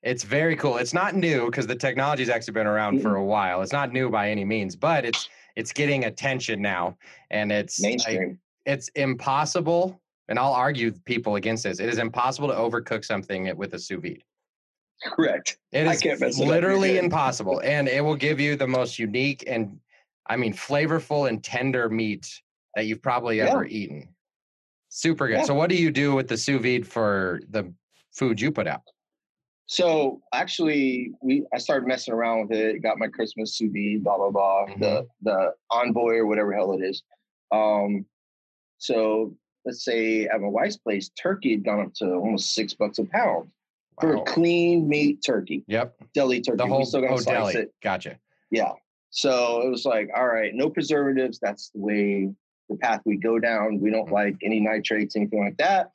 it's 0.04 0.24
very 0.24 0.56
cool. 0.56 0.78
It's 0.78 0.94
not 0.94 1.16
new 1.16 1.46
because 1.46 1.66
the 1.66 1.76
technology's 1.76 2.30
actually 2.30 2.54
been 2.54 2.68
around 2.68 3.02
for 3.02 3.16
a 3.16 3.24
while. 3.24 3.62
It's 3.62 3.72
not 3.72 3.92
new 3.94 4.10
by 4.10 4.30
any 4.30 4.46
means, 4.46 4.76
but 4.76 5.06
it's 5.06 5.30
it's 5.56 5.72
getting 5.72 6.06
attention 6.06 6.62
now, 6.62 6.98
and 7.32 7.52
it's 7.52 7.82
mainstream. 7.82 8.40
it's 8.66 8.90
impossible, 8.90 10.02
and 10.28 10.38
I'll 10.38 10.54
argue 10.54 10.92
people 10.92 11.36
against 11.36 11.64
this. 11.64 11.80
It 11.80 11.90
is 11.90 12.00
impossible 12.00 12.50
to 12.50 12.56
overcook 12.56 13.06
something 13.06 13.56
with 13.56 13.74
a 13.74 13.80
sous 13.80 14.02
vide. 14.02 14.24
Correct. 15.06 15.58
It 15.72 15.88
is 15.88 16.40
literally 16.40 16.98
impossible, 16.98 17.62
and 17.64 17.88
it 17.88 18.04
will 18.04 18.16
give 18.16 18.40
you 18.40 18.56
the 18.56 18.68
most 18.68 19.00
unique 19.00 19.44
and, 19.48 19.80
I 20.28 20.38
mean, 20.38 20.54
flavorful 20.54 21.28
and 21.28 21.44
tender 21.44 21.90
meat 21.90 22.42
that 22.76 22.86
you've 22.86 23.02
probably 23.02 23.38
yeah. 23.38 23.50
ever 23.50 23.66
eaten. 23.66 24.10
Super 24.90 25.28
good. 25.28 25.38
Yeah. 25.38 25.44
So, 25.44 25.54
what 25.54 25.70
do 25.70 25.76
you 25.76 25.92
do 25.92 26.14
with 26.14 26.28
the 26.28 26.38
sous 26.38 26.62
vide 26.62 26.88
for 26.88 27.42
the 27.50 27.74
food 28.12 28.40
you 28.40 28.52
put 28.52 28.68
out? 28.68 28.82
So 29.66 30.22
actually, 30.34 31.14
we 31.22 31.46
I 31.54 31.58
started 31.58 31.88
messing 31.88 32.14
around 32.14 32.48
with 32.48 32.58
it. 32.58 32.84
Got 32.84 33.00
my 33.00 33.08
Christmas 33.08 33.58
sous 33.58 33.72
vide, 33.72 34.04
blah 34.04 34.18
blah 34.18 34.30
blah. 34.30 34.66
Mm-hmm. 34.68 34.82
The 34.82 35.08
the 35.22 35.54
envoy 35.72 36.16
or 36.18 36.28
whatever 36.28 36.54
hell 36.54 36.74
it 36.74 36.84
is. 36.84 37.04
Um, 37.52 38.06
so 38.78 39.36
let's 39.66 39.86
say 39.86 40.26
at 40.26 40.42
my 40.42 40.48
wife's 40.48 40.78
place, 40.78 41.10
turkey 41.10 41.52
had 41.52 41.64
gone 41.64 41.80
up 41.80 41.94
to 41.96 42.14
almost 42.14 42.54
six 42.54 42.74
bucks 42.74 43.00
a 43.00 43.06
pound 43.06 43.50
wow. 44.02 44.02
for 44.02 44.24
clean 44.26 44.88
meat 44.88 45.24
turkey. 45.26 45.64
Yep, 45.68 45.96
deli 46.14 46.42
turkey. 46.42 46.58
The 46.58 46.68
whole 46.68 46.80
we 46.80 46.86
still 46.86 47.06
oh, 47.10 47.18
slice 47.18 47.26
deli. 47.26 47.56
it. 47.56 47.74
Gotcha. 47.82 48.20
Yeah. 48.52 48.74
So 49.12 49.62
it 49.62 49.70
was 49.70 49.86
like, 49.86 50.10
all 50.16 50.28
right, 50.28 50.54
no 50.54 50.70
preservatives. 50.70 51.40
That's 51.40 51.70
the 51.70 51.80
way 51.80 52.34
the 52.70 52.76
path 52.78 53.02
we 53.06 53.18
go 53.18 53.40
down. 53.40 53.80
We 53.80 53.92
don't 53.92 54.06
mm-hmm. 54.06 54.14
like 54.14 54.38
any 54.44 54.60
nitrates, 54.60 55.16
anything 55.16 55.44
like 55.44 55.58
that. 55.58 55.90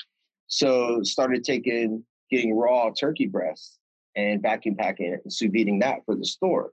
So 0.46 1.02
started 1.02 1.44
taking 1.44 2.04
getting 2.30 2.56
raw 2.56 2.90
turkey 2.90 3.26
breasts 3.26 3.78
and 4.16 4.42
vacuum 4.42 4.74
packing 4.76 5.12
it 5.12 5.20
and 5.24 5.32
sous 5.32 5.50
videing 5.50 5.80
that 5.80 6.00
for 6.04 6.14
the 6.14 6.24
store. 6.24 6.70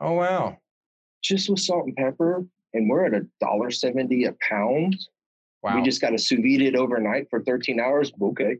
Oh 0.00 0.12
wow! 0.12 0.58
Just 1.22 1.48
with 1.48 1.60
salt 1.60 1.86
and 1.86 1.96
pepper, 1.96 2.44
and 2.72 2.88
we're 2.88 3.06
at 3.06 3.14
a 3.14 3.26
dollar 3.40 3.70
seventy 3.70 4.24
a 4.24 4.34
pound. 4.48 4.96
Wow! 5.62 5.76
We 5.76 5.82
just 5.82 6.00
got 6.00 6.10
to 6.10 6.18
sous 6.18 6.38
vide 6.38 6.62
it 6.62 6.76
overnight 6.76 7.28
for 7.30 7.42
thirteen 7.42 7.80
hours. 7.80 8.12
Okay. 8.20 8.58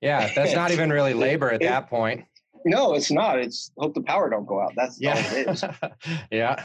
Yeah, 0.00 0.30
that's 0.34 0.54
not 0.54 0.70
even 0.70 0.90
really 0.90 1.14
labor 1.26 1.50
at 1.50 1.62
it, 1.62 1.66
that 1.66 1.88
point. 1.88 2.24
No, 2.64 2.94
it's 2.94 3.10
not. 3.10 3.38
It's 3.38 3.70
hope 3.78 3.94
the 3.94 4.02
power 4.02 4.28
don't 4.28 4.46
go 4.46 4.60
out. 4.60 4.72
That's 4.76 5.00
yeah. 5.00 5.12
all 5.12 5.36
it 5.36 5.48
is. 5.48 5.64
yeah. 6.30 6.64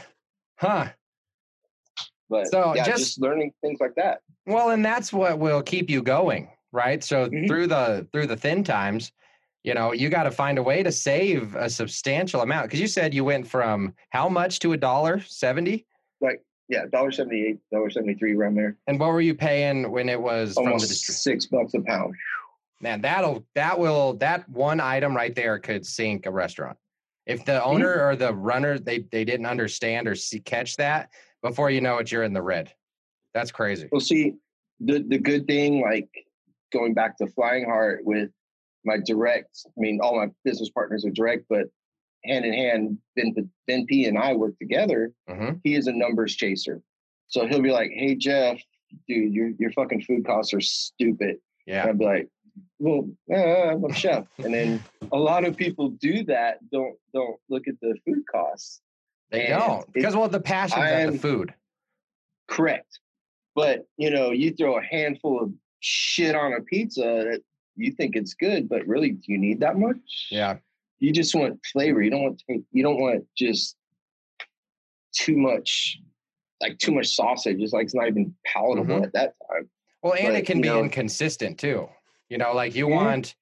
Huh. 0.58 0.88
But 2.28 2.48
so 2.48 2.74
yeah, 2.74 2.84
just, 2.84 2.98
just, 2.98 3.20
learning 3.20 3.52
things 3.60 3.78
like 3.80 3.94
that. 3.96 4.20
Well, 4.46 4.70
and 4.70 4.84
that's 4.84 5.12
what 5.12 5.38
will 5.38 5.62
keep 5.62 5.90
you 5.90 6.02
going, 6.02 6.50
right? 6.72 7.02
So 7.02 7.28
mm-hmm. 7.28 7.46
through 7.46 7.66
the 7.68 8.06
through 8.12 8.26
the 8.26 8.36
thin 8.36 8.64
times, 8.64 9.12
you 9.64 9.74
know, 9.74 9.92
you 9.92 10.08
got 10.08 10.24
to 10.24 10.30
find 10.30 10.58
a 10.58 10.62
way 10.62 10.82
to 10.82 10.92
save 10.92 11.54
a 11.54 11.68
substantial 11.68 12.40
amount. 12.40 12.66
Because 12.66 12.80
you 12.80 12.86
said 12.86 13.12
you 13.12 13.24
went 13.24 13.46
from 13.46 13.94
how 14.10 14.28
much 14.28 14.58
to 14.60 14.72
a 14.72 14.76
dollar 14.76 15.20
seventy? 15.20 15.86
Like 16.20 16.42
yeah, 16.68 16.86
dollar 16.90 17.12
seventy 17.12 17.44
eight, 17.46 17.58
dollar 17.70 17.90
seventy 17.90 18.14
three 18.14 18.34
around 18.34 18.54
there. 18.54 18.76
And 18.86 18.98
what 18.98 19.10
were 19.10 19.20
you 19.20 19.34
paying 19.34 19.90
when 19.90 20.08
it 20.08 20.20
was 20.20 20.56
almost 20.56 20.90
six 20.90 21.46
bucks 21.46 21.74
a 21.74 21.80
pound? 21.80 22.14
man, 22.82 23.00
that'll 23.00 23.46
that 23.54 23.78
will 23.78 24.14
that 24.14 24.46
one 24.48 24.80
item 24.80 25.16
right 25.16 25.34
there 25.34 25.58
could 25.58 25.86
sink 25.86 26.26
a 26.26 26.30
restaurant. 26.30 26.76
If 27.24 27.44
the 27.44 27.62
owner 27.62 27.96
mm-hmm. 27.96 28.06
or 28.06 28.16
the 28.16 28.34
runner 28.34 28.78
they 28.78 29.06
they 29.10 29.24
didn't 29.24 29.46
understand 29.46 30.08
or 30.08 30.14
see, 30.16 30.40
catch 30.40 30.76
that 30.76 31.10
before 31.42 31.70
you 31.70 31.80
know 31.80 31.98
it, 31.98 32.10
you're 32.10 32.22
in 32.22 32.32
the 32.32 32.42
red. 32.42 32.72
That's 33.34 33.50
crazy. 33.50 33.88
Well, 33.90 34.00
see, 34.00 34.34
the 34.80 35.04
the 35.06 35.18
good 35.18 35.46
thing, 35.46 35.80
like 35.80 36.08
going 36.72 36.94
back 36.94 37.16
to 37.18 37.26
Flying 37.28 37.64
Heart 37.64 38.00
with 38.04 38.30
my 38.84 38.98
direct, 39.04 39.64
I 39.66 39.80
mean, 39.80 40.00
all 40.02 40.16
my 40.16 40.28
business 40.44 40.70
partners 40.70 41.04
are 41.04 41.10
direct, 41.10 41.44
but 41.48 41.66
hand 42.24 42.44
in 42.44 42.52
hand, 42.52 42.98
Ben, 43.16 43.34
ben 43.66 43.86
P 43.86 44.06
and 44.06 44.18
I 44.18 44.34
work 44.34 44.56
together. 44.58 45.12
Mm-hmm. 45.28 45.56
He 45.64 45.74
is 45.74 45.86
a 45.86 45.92
numbers 45.92 46.36
chaser. 46.36 46.80
So 47.28 47.46
he'll 47.46 47.62
be 47.62 47.72
like, 47.72 47.90
hey, 47.92 48.14
Jeff, 48.14 48.60
dude, 49.08 49.32
your, 49.32 49.50
your 49.58 49.72
fucking 49.72 50.02
food 50.02 50.26
costs 50.26 50.52
are 50.54 50.60
stupid. 50.60 51.36
Yeah. 51.66 51.82
And 51.82 51.90
I'll 51.90 51.96
be 51.96 52.04
like, 52.04 52.28
well, 52.78 53.08
uh, 53.32 53.72
I'm 53.72 53.84
a 53.84 53.92
chef. 53.94 54.26
and 54.38 54.52
then 54.52 54.82
a 55.12 55.18
lot 55.18 55.44
of 55.44 55.56
people 55.56 55.90
do 55.90 56.24
that. 56.24 56.58
Don't 56.70 56.96
don't 57.14 57.38
look 57.48 57.68
at 57.68 57.74
the 57.80 57.96
food 58.04 58.22
costs. 58.30 58.80
They 59.32 59.46
and 59.46 59.60
don't 59.60 59.92
because 59.92 60.14
well, 60.14 60.28
the 60.28 60.40
passion's 60.40 60.84
at 60.84 61.10
the 61.10 61.18
food. 61.18 61.54
Correct, 62.48 63.00
but 63.54 63.86
you 63.96 64.10
know, 64.10 64.30
you 64.30 64.52
throw 64.52 64.78
a 64.78 64.82
handful 64.82 65.42
of 65.42 65.52
shit 65.80 66.34
on 66.34 66.52
a 66.52 66.60
pizza 66.60 67.00
that 67.00 67.40
you 67.76 67.92
think 67.92 68.14
it's 68.14 68.34
good, 68.34 68.68
but 68.68 68.86
really, 68.86 69.10
do 69.10 69.32
you 69.32 69.38
need 69.38 69.60
that 69.60 69.78
much? 69.78 70.28
Yeah. 70.30 70.58
You 70.98 71.12
just 71.12 71.34
want 71.34 71.58
flavor. 71.72 72.02
You 72.02 72.10
don't 72.10 72.22
want 72.22 72.42
you 72.70 72.82
don't 72.82 73.00
want 73.00 73.24
just 73.36 73.76
too 75.12 75.36
much, 75.36 75.98
like 76.60 76.78
too 76.78 76.92
much 76.92 77.08
sausage. 77.14 77.56
It's 77.60 77.72
like 77.72 77.84
it's 77.84 77.94
not 77.94 78.06
even 78.06 78.34
palatable 78.46 78.96
mm-hmm. 78.96 79.04
at 79.04 79.12
that 79.14 79.34
time. 79.50 79.68
Well, 80.02 80.14
and 80.14 80.28
but, 80.28 80.34
it 80.36 80.46
can 80.46 80.60
be 80.60 80.68
know, 80.68 80.80
inconsistent 80.80 81.58
too. 81.58 81.88
You 82.28 82.38
know, 82.38 82.52
like 82.52 82.74
you 82.74 82.86
mm-hmm. 82.86 83.04
want 83.04 83.34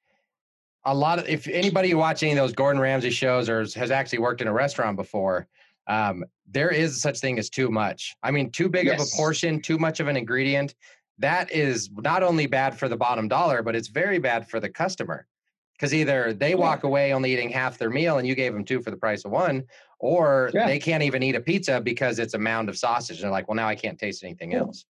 a 0.84 0.94
lot 0.94 1.18
of 1.18 1.28
if 1.28 1.46
anybody 1.48 1.92
watching 1.94 2.34
those 2.34 2.52
Gordon 2.52 2.80
Ramsay 2.80 3.10
shows 3.10 3.48
or 3.48 3.60
has 3.78 3.90
actually 3.90 4.20
worked 4.20 4.40
in 4.40 4.48
a 4.48 4.52
restaurant 4.52 4.96
before, 4.96 5.46
um, 5.90 6.24
there 6.48 6.70
is 6.70 7.02
such 7.02 7.18
thing 7.18 7.38
as 7.38 7.50
too 7.50 7.68
much. 7.68 8.14
I 8.22 8.30
mean, 8.30 8.50
too 8.50 8.68
big 8.68 8.86
yes. 8.86 9.00
of 9.00 9.06
a 9.06 9.16
portion, 9.16 9.60
too 9.60 9.76
much 9.76 9.98
of 9.98 10.06
an 10.06 10.16
ingredient. 10.16 10.74
That 11.18 11.50
is 11.50 11.90
not 11.92 12.22
only 12.22 12.46
bad 12.46 12.78
for 12.78 12.88
the 12.88 12.96
bottom 12.96 13.26
dollar, 13.26 13.62
but 13.62 13.74
it's 13.74 13.88
very 13.88 14.18
bad 14.18 14.48
for 14.48 14.60
the 14.60 14.68
customer. 14.68 15.26
Because 15.74 15.92
either 15.92 16.32
they 16.32 16.54
walk 16.54 16.84
away 16.84 17.12
only 17.12 17.32
eating 17.32 17.50
half 17.50 17.76
their 17.76 17.90
meal 17.90 18.18
and 18.18 18.28
you 18.28 18.34
gave 18.34 18.52
them 18.52 18.64
two 18.64 18.80
for 18.82 18.90
the 18.90 18.96
price 18.96 19.24
of 19.24 19.32
one, 19.32 19.64
or 19.98 20.50
yeah. 20.54 20.66
they 20.66 20.78
can't 20.78 21.02
even 21.02 21.22
eat 21.22 21.34
a 21.34 21.40
pizza 21.40 21.80
because 21.80 22.18
it's 22.18 22.34
a 22.34 22.38
mound 22.38 22.68
of 22.68 22.78
sausage. 22.78 23.16
And 23.16 23.24
they're 23.24 23.30
like, 23.32 23.48
well, 23.48 23.56
now 23.56 23.66
I 23.66 23.74
can't 23.74 23.98
taste 23.98 24.22
anything 24.22 24.54
else. 24.54 24.84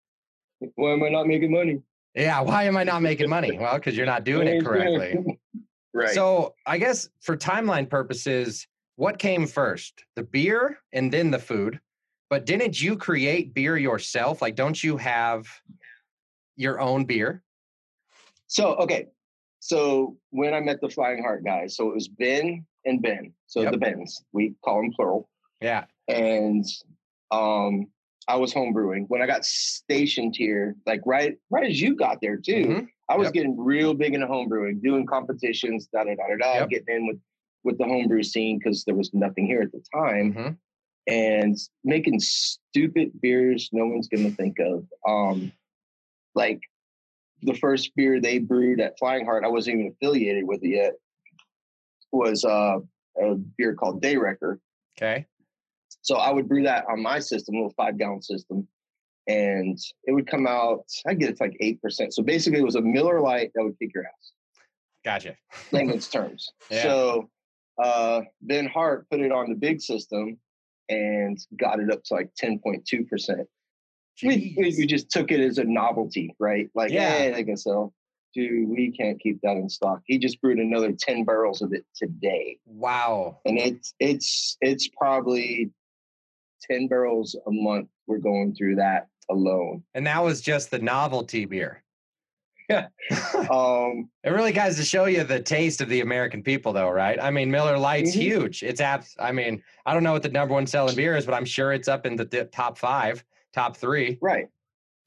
Why 0.75 0.91
am 0.91 1.03
I 1.03 1.09
not 1.09 1.27
making 1.27 1.51
money? 1.51 1.81
Yeah. 2.13 2.41
Why 2.41 2.63
am 2.63 2.75
I 2.75 2.83
not 2.83 3.01
making 3.01 3.29
money? 3.29 3.57
Well, 3.57 3.75
because 3.75 3.95
you're 3.95 4.05
not 4.05 4.23
doing 4.25 4.47
it 4.47 4.65
correctly. 4.65 5.39
right. 5.93 6.09
So 6.09 6.55
I 6.65 6.77
guess 6.77 7.07
for 7.21 7.37
timeline 7.37 7.89
purposes, 7.89 8.67
what 8.99 9.17
came 9.17 9.47
first? 9.47 10.03
The 10.17 10.23
beer 10.23 10.77
and 10.91 11.09
then 11.09 11.31
the 11.31 11.39
food. 11.39 11.79
But 12.29 12.45
didn't 12.45 12.81
you 12.81 12.97
create 12.97 13.53
beer 13.53 13.77
yourself? 13.77 14.41
Like, 14.41 14.55
don't 14.55 14.83
you 14.83 14.97
have 14.97 15.47
your 16.57 16.81
own 16.81 17.05
beer? 17.05 17.41
So, 18.47 18.75
okay. 18.75 19.07
So 19.61 20.17
when 20.31 20.53
I 20.53 20.59
met 20.59 20.81
the 20.81 20.89
Flying 20.89 21.23
Heart 21.23 21.45
guys, 21.45 21.77
so 21.77 21.87
it 21.87 21.95
was 21.95 22.09
Ben 22.09 22.65
and 22.83 23.01
Ben. 23.01 23.31
So 23.47 23.61
yep. 23.61 23.71
the 23.71 23.77
Bens, 23.77 24.21
we 24.33 24.55
call 24.65 24.81
them 24.81 24.91
plural. 24.93 25.29
Yeah. 25.61 25.85
And 26.09 26.65
um 27.31 27.87
I 28.27 28.35
was 28.35 28.53
homebrewing. 28.53 29.05
When 29.07 29.21
I 29.21 29.27
got 29.27 29.45
stationed 29.45 30.35
here, 30.35 30.75
like 30.85 31.01
right 31.05 31.37
right 31.49 31.69
as 31.69 31.81
you 31.81 31.95
got 31.95 32.19
there 32.21 32.35
too, 32.35 32.65
mm-hmm. 32.65 32.85
I 33.09 33.15
was 33.15 33.27
yep. 33.27 33.33
getting 33.33 33.57
real 33.57 33.93
big 33.93 34.13
into 34.13 34.27
homebrewing, 34.27 34.83
doing 34.83 35.05
competitions, 35.05 35.87
da 35.87 36.03
da 36.03 36.15
da 36.15 36.27
da 36.27 36.35
da, 36.37 36.53
yep. 36.59 36.69
getting 36.69 36.95
in 36.95 37.07
with 37.07 37.17
with 37.63 37.77
the 37.77 37.85
homebrew 37.85 38.23
scene 38.23 38.59
because 38.59 38.83
there 38.85 38.95
was 38.95 39.13
nothing 39.13 39.45
here 39.45 39.61
at 39.61 39.71
the 39.71 39.83
time, 39.93 40.33
mm-hmm. 40.33 40.49
and 41.07 41.57
making 41.83 42.19
stupid 42.19 43.11
beers 43.21 43.69
no 43.71 43.85
one's 43.85 44.07
gonna 44.07 44.31
think 44.31 44.57
of. 44.59 44.85
Um, 45.07 45.51
like 46.35 46.61
the 47.41 47.53
first 47.53 47.91
beer 47.95 48.19
they 48.19 48.39
brewed 48.39 48.79
at 48.79 48.97
Flying 48.99 49.25
Heart, 49.25 49.45
I 49.45 49.49
wasn't 49.49 49.79
even 49.79 49.93
affiliated 49.93 50.45
with 50.45 50.63
it 50.63 50.69
yet. 50.69 50.93
Was 52.11 52.43
uh, 52.43 52.79
a 53.21 53.35
beer 53.57 53.75
called 53.75 54.01
Day 54.01 54.17
Wrecker. 54.17 54.59
Okay. 54.97 55.25
So 56.01 56.15
I 56.15 56.31
would 56.31 56.47
brew 56.47 56.63
that 56.63 56.85
on 56.89 57.01
my 57.01 57.19
system, 57.19 57.55
a 57.55 57.57
little 57.59 57.73
five 57.75 57.97
gallon 57.97 58.21
system, 58.21 58.67
and 59.27 59.77
it 60.05 60.11
would 60.11 60.27
come 60.27 60.47
out. 60.47 60.85
I 61.07 61.13
get 61.13 61.29
it's 61.29 61.41
like 61.41 61.55
eight 61.59 61.81
percent. 61.81 62.13
So 62.13 62.23
basically, 62.23 62.59
it 62.59 62.65
was 62.65 62.75
a 62.75 62.81
Miller 62.81 63.21
Lite 63.21 63.51
that 63.53 63.63
would 63.63 63.77
kick 63.79 63.91
your 63.93 64.05
ass. 64.05 64.31
Gotcha. 65.05 65.35
Layman's 65.71 66.07
terms. 66.09 66.49
Yeah. 66.69 66.83
So 66.83 67.29
uh, 67.81 68.21
Ben 68.41 68.67
Hart 68.67 69.09
put 69.09 69.19
it 69.21 69.31
on 69.31 69.49
the 69.49 69.55
big 69.55 69.81
system 69.81 70.37
and 70.89 71.37
got 71.57 71.79
it 71.79 71.91
up 71.91 72.03
to 72.05 72.13
like 72.13 72.31
ten 72.35 72.59
point 72.59 72.85
two 72.85 73.05
percent. 73.05 73.47
We, 74.21 74.53
we 74.57 74.85
just 74.85 75.09
took 75.09 75.31
it 75.31 75.39
as 75.39 75.59
a 75.59 75.63
novelty, 75.63 76.35
right? 76.39 76.69
Like, 76.75 76.91
yeah, 76.91 77.09
hey, 77.09 77.31
they 77.31 77.43
can 77.45 77.55
sell. 77.55 77.93
Dude, 78.35 78.67
we 78.67 78.91
can't 78.91 79.17
keep 79.19 79.39
that 79.43 79.55
in 79.55 79.69
stock. 79.69 80.01
He 80.05 80.19
just 80.19 80.41
brewed 80.41 80.59
another 80.59 80.91
ten 80.91 81.23
barrels 81.23 81.61
of 81.61 81.73
it 81.73 81.85
today. 81.95 82.57
Wow! 82.65 83.39
And 83.45 83.57
it's 83.57 83.93
it's 83.99 84.57
it's 84.61 84.89
probably 84.89 85.71
10 86.69 86.87
barrels 86.87 87.35
a 87.47 87.51
month 87.51 87.87
we're 88.07 88.17
going 88.17 88.55
through 88.55 88.75
that 88.75 89.07
alone. 89.29 89.83
And 89.93 90.05
that 90.07 90.23
was 90.23 90.41
just 90.41 90.71
the 90.71 90.79
novelty 90.79 91.45
beer. 91.45 91.83
Yeah. 92.69 92.87
um, 93.51 94.09
it 94.23 94.29
really 94.29 94.51
guys 94.51 94.75
to 94.77 94.83
show 94.83 95.05
you 95.05 95.23
the 95.23 95.39
taste 95.39 95.81
of 95.81 95.89
the 95.89 96.01
American 96.01 96.43
people 96.43 96.71
though, 96.71 96.89
right? 96.89 97.17
I 97.19 97.31
mean, 97.31 97.49
Miller 97.49 97.77
Lite's 97.77 98.11
mm-hmm. 98.11 98.21
huge. 98.21 98.63
It's 98.63 98.79
abs 98.79 99.15
I 99.19 99.31
mean, 99.31 99.63
I 99.85 99.93
don't 99.93 100.03
know 100.03 100.13
what 100.13 100.23
the 100.23 100.29
number 100.29 100.53
one 100.53 100.67
selling 100.67 100.95
beer 100.95 101.17
is, 101.17 101.25
but 101.25 101.33
I'm 101.33 101.45
sure 101.45 101.73
it's 101.73 101.87
up 101.87 102.05
in 102.05 102.15
the 102.15 102.25
top 102.51 102.77
five, 102.77 103.23
top 103.53 103.75
three. 103.75 104.19
Right. 104.21 104.47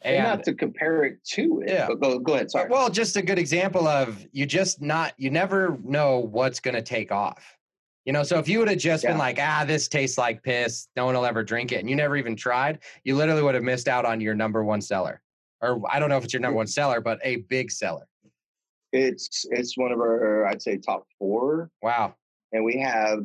And, 0.05 0.17
and 0.17 0.25
not 0.25 0.45
to 0.45 0.55
compare 0.55 1.05
it 1.05 1.25
to 1.27 1.61
it. 1.61 1.71
Yeah. 1.71 1.87
But 1.87 2.01
go, 2.01 2.19
go 2.19 2.35
ahead. 2.35 2.51
Sorry. 2.51 2.69
Well, 2.69 2.91
just 2.91 3.17
a 3.17 3.23
good 3.23 3.39
example 3.39 3.87
of 3.87 4.27
you 4.33 4.45
just 4.47 4.83
not, 4.83 5.15
you 5.17 5.31
never 5.31 5.79
know 5.85 6.19
what's 6.19 6.59
going 6.59 6.75
to 6.75 6.83
take 6.83 7.13
off. 7.13 7.57
You 8.05 8.13
know, 8.13 8.25
so 8.25 8.41
if 8.41 8.49
you 8.49 8.59
would 8.59 8.69
have 8.69 8.79
just 8.79 9.05
yeah. 9.05 9.11
been 9.11 9.19
like, 9.19 9.39
ah, 9.41 9.65
this 9.65 9.87
tastes 9.87 10.19
like 10.19 10.43
piss, 10.43 10.89
no 10.97 11.07
one 11.07 11.15
will 11.15 11.25
ever 11.25 11.45
drink 11.45 11.71
it, 11.71 11.77
and 11.77 11.89
you 11.89 11.95
never 11.95 12.17
even 12.17 12.35
tried, 12.35 12.81
you 13.05 13.15
literally 13.15 13.45
would 13.45 13.55
have 13.55 13.63
missed 13.63 13.87
out 13.87 14.05
on 14.05 14.21
your 14.21 14.35
number 14.35 14.65
one 14.65 14.81
seller. 14.81 15.22
Or 15.63 15.81
I 15.89 15.99
don't 15.99 16.09
know 16.09 16.17
if 16.17 16.25
it's 16.25 16.33
your 16.33 16.41
number 16.41 16.57
one 16.57 16.67
seller, 16.67 17.01
but 17.01 17.21
a 17.23 17.37
big 17.37 17.71
seller. 17.71 18.07
It's 18.93 19.47
it's 19.51 19.79
one 19.79 19.93
of 19.93 19.99
our 20.01 20.47
I'd 20.47 20.61
say 20.61 20.77
top 20.77 21.07
four. 21.19 21.71
Wow. 21.83 22.17
And 22.53 22.65
we 22.65 22.79
have 22.79 23.25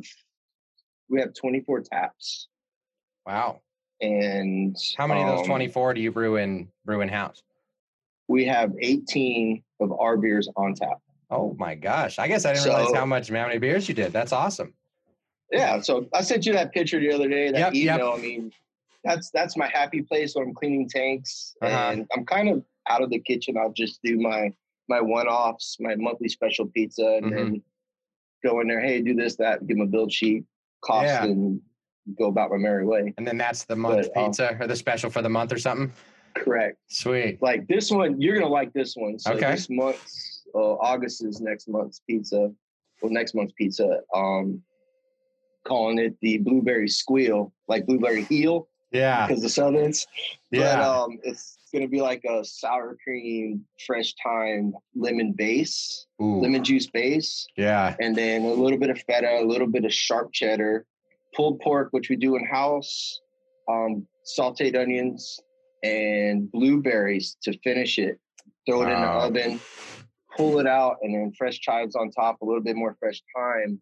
we 1.10 1.20
have 1.20 1.34
24 1.34 1.82
taps. 1.82 2.48
Wow. 3.26 3.60
And 4.00 4.76
how 4.96 5.06
many 5.06 5.22
um, 5.22 5.28
of 5.28 5.38
those 5.38 5.46
24 5.46 5.94
do 5.94 6.00
you 6.00 6.12
brew 6.12 6.36
in 6.36 6.68
brew 6.84 7.00
in 7.00 7.08
house? 7.08 7.42
We 8.28 8.44
have 8.44 8.72
18 8.78 9.62
of 9.80 9.92
our 9.98 10.16
beers 10.16 10.48
on 10.56 10.74
tap. 10.74 10.98
Oh 11.30 11.54
my 11.58 11.74
gosh! 11.74 12.18
I 12.18 12.26
guess 12.26 12.46
I 12.46 12.52
didn't 12.52 12.64
so, 12.64 12.70
realize 12.70 12.94
how 12.94 13.04
much 13.04 13.28
how 13.28 13.46
many 13.46 13.58
beers 13.58 13.88
you 13.88 13.94
did. 13.94 14.12
That's 14.12 14.32
awesome. 14.32 14.72
Yeah, 15.52 15.80
so 15.80 16.06
I 16.14 16.22
sent 16.22 16.46
you 16.46 16.52
that 16.54 16.72
picture 16.72 17.00
the 17.00 17.12
other 17.12 17.28
day. 17.28 17.50
That 17.50 17.74
yep, 17.74 17.74
email. 17.74 18.10
Yep. 18.10 18.18
I 18.18 18.22
mean, 18.22 18.52
that's 19.08 19.30
that's 19.30 19.56
my 19.56 19.68
happy 19.68 20.02
place 20.02 20.34
when 20.34 20.48
I'm 20.48 20.54
cleaning 20.54 20.88
tanks, 20.88 21.54
uh-huh. 21.62 21.90
and 21.92 22.06
I'm 22.14 22.24
kind 22.24 22.48
of 22.48 22.64
out 22.88 23.02
of 23.02 23.10
the 23.10 23.18
kitchen. 23.20 23.56
I'll 23.56 23.72
just 23.72 24.00
do 24.02 24.18
my 24.18 24.52
my 24.88 25.00
one 25.00 25.26
offs, 25.26 25.76
my 25.80 25.94
monthly 25.96 26.28
special 26.28 26.66
pizza, 26.66 27.04
and 27.04 27.26
mm-hmm. 27.26 27.34
then 27.34 27.62
go 28.44 28.60
in 28.60 28.68
there. 28.68 28.80
Hey, 28.80 29.02
do 29.02 29.14
this, 29.14 29.36
that. 29.36 29.66
Give 29.66 29.76
them 29.76 29.86
a 29.86 29.90
build 29.90 30.12
sheet, 30.12 30.44
cost, 30.82 31.06
yeah. 31.06 31.24
and 31.24 31.60
go 32.18 32.26
about 32.26 32.50
my 32.50 32.56
merry 32.56 32.86
way. 32.86 33.12
And 33.18 33.26
then 33.26 33.36
that's 33.36 33.64
the 33.64 33.76
month 33.76 34.08
but, 34.14 34.20
um, 34.20 34.26
pizza 34.26 34.52
um, 34.52 34.62
or 34.62 34.66
the 34.66 34.76
special 34.76 35.10
for 35.10 35.22
the 35.22 35.28
month 35.28 35.52
or 35.52 35.58
something. 35.58 35.92
Correct. 36.36 36.78
Sweet. 36.88 37.38
Like 37.42 37.66
this 37.66 37.90
one, 37.90 38.20
you're 38.20 38.34
gonna 38.34 38.48
like 38.48 38.72
this 38.72 38.94
one. 38.94 39.18
So 39.18 39.32
okay. 39.32 39.52
this 39.52 39.68
month, 39.70 40.00
uh, 40.54 40.74
August 40.74 41.24
is 41.24 41.40
next 41.40 41.68
month's 41.68 42.00
pizza. 42.08 42.50
Well, 43.02 43.12
next 43.12 43.34
month's 43.34 43.52
pizza. 43.56 44.00
Um, 44.14 44.62
calling 45.66 45.98
it 45.98 46.16
the 46.22 46.38
blueberry 46.38 46.88
squeal, 46.88 47.52
like 47.68 47.86
blueberry 47.86 48.22
heel. 48.24 48.67
Yeah. 48.90 49.26
Because 49.26 49.42
the 49.42 49.48
Southerns. 49.48 50.06
Yeah. 50.50 50.76
But 50.76 50.84
um, 50.84 51.18
it's 51.22 51.58
gonna 51.72 51.88
be 51.88 52.00
like 52.00 52.24
a 52.24 52.44
sour 52.44 52.96
cream, 53.02 53.64
fresh 53.86 54.14
thyme, 54.22 54.72
lemon 54.94 55.32
base, 55.36 56.06
Ooh. 56.22 56.40
lemon 56.40 56.64
juice 56.64 56.88
base. 56.88 57.46
Yeah. 57.56 57.94
And 58.00 58.16
then 58.16 58.44
a 58.44 58.52
little 58.52 58.78
bit 58.78 58.90
of 58.90 58.98
feta, 59.02 59.40
a 59.40 59.44
little 59.44 59.66
bit 59.66 59.84
of 59.84 59.92
sharp 59.92 60.32
cheddar, 60.32 60.86
pulled 61.34 61.60
pork, 61.60 61.88
which 61.90 62.08
we 62.08 62.16
do 62.16 62.36
in 62.36 62.44
house, 62.44 63.20
um, 63.68 64.06
sauteed 64.38 64.78
onions, 64.80 65.40
and 65.82 66.50
blueberries 66.50 67.36
to 67.42 67.58
finish 67.60 67.98
it. 67.98 68.18
Throw 68.66 68.82
it 68.82 68.86
wow. 68.86 69.26
in 69.26 69.34
the 69.34 69.40
oven, 69.42 69.60
pull 70.36 70.58
it 70.58 70.66
out, 70.66 70.96
and 71.02 71.14
then 71.14 71.32
fresh 71.36 71.58
chives 71.60 71.94
on 71.94 72.10
top, 72.10 72.40
a 72.42 72.44
little 72.44 72.62
bit 72.62 72.76
more 72.76 72.96
fresh 72.98 73.22
thyme, 73.34 73.80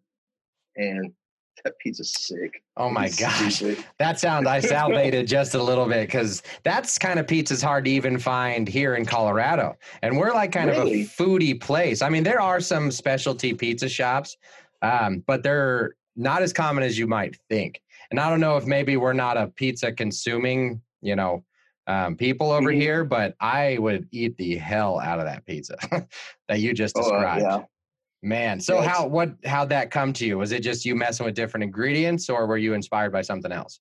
and 0.75 1.11
that 1.63 1.77
pizza's 1.79 2.13
sick. 2.13 2.61
Oh 2.75 2.89
my 2.89 3.09
gosh. 3.09 3.63
That 3.99 4.19
sounds 4.19 4.47
I 4.47 4.59
salivated 4.75 5.27
just 5.27 5.55
a 5.55 5.61
little 5.61 5.85
bit 5.85 6.07
because 6.07 6.43
that's 6.63 6.97
kind 6.97 7.19
of 7.19 7.27
pizza's 7.27 7.61
hard 7.61 7.85
to 7.85 7.91
even 7.91 8.17
find 8.17 8.67
here 8.67 8.95
in 8.95 9.05
Colorado. 9.05 9.77
And 10.01 10.17
we're 10.17 10.33
like 10.33 10.51
kind 10.51 10.69
really? 10.69 11.01
of 11.01 11.07
a 11.07 11.11
foodie 11.11 11.59
place. 11.59 12.01
I 12.01 12.09
mean, 12.09 12.23
there 12.23 12.41
are 12.41 12.59
some 12.59 12.91
specialty 12.91 13.53
pizza 13.53 13.89
shops, 13.89 14.37
um, 14.81 15.23
but 15.27 15.43
they're 15.43 15.95
not 16.15 16.41
as 16.41 16.53
common 16.53 16.83
as 16.83 16.97
you 16.97 17.07
might 17.07 17.37
think. 17.49 17.81
And 18.11 18.19
I 18.19 18.29
don't 18.29 18.39
know 18.39 18.57
if 18.57 18.65
maybe 18.65 18.97
we're 18.97 19.13
not 19.13 19.37
a 19.37 19.47
pizza 19.47 19.91
consuming, 19.91 20.81
you 21.01 21.15
know, 21.15 21.43
um, 21.87 22.15
people 22.15 22.51
over 22.51 22.71
mm-hmm. 22.71 22.81
here, 22.81 23.05
but 23.05 23.35
I 23.39 23.77
would 23.79 24.07
eat 24.11 24.37
the 24.37 24.57
hell 24.57 24.99
out 24.99 25.19
of 25.19 25.25
that 25.25 25.45
pizza 25.45 25.77
that 26.47 26.59
you 26.59 26.73
just 26.73 26.95
described. 26.95 27.43
Oh, 27.43 27.49
uh, 27.49 27.57
yeah. 27.59 27.65
Man, 28.23 28.59
so 28.59 28.81
how 28.81 29.05
what 29.05 29.35
how'd 29.45 29.69
that 29.69 29.91
come 29.91 30.11
to 30.13 30.25
you? 30.25 30.39
Was 30.39 30.51
it 30.51 30.63
just 30.63 30.85
you 30.85 30.95
messing 30.95 31.25
with 31.25 31.35
different 31.35 31.63
ingredients, 31.63 32.29
or 32.29 32.47
were 32.47 32.57
you 32.57 32.73
inspired 32.73 33.11
by 33.11 33.21
something 33.21 33.51
else? 33.51 33.79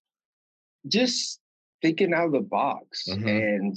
Just 0.88 1.40
thinking 1.80 2.12
out 2.12 2.26
of 2.26 2.32
the 2.32 2.40
box. 2.40 3.06
Mm-hmm. 3.08 3.26
And 3.26 3.76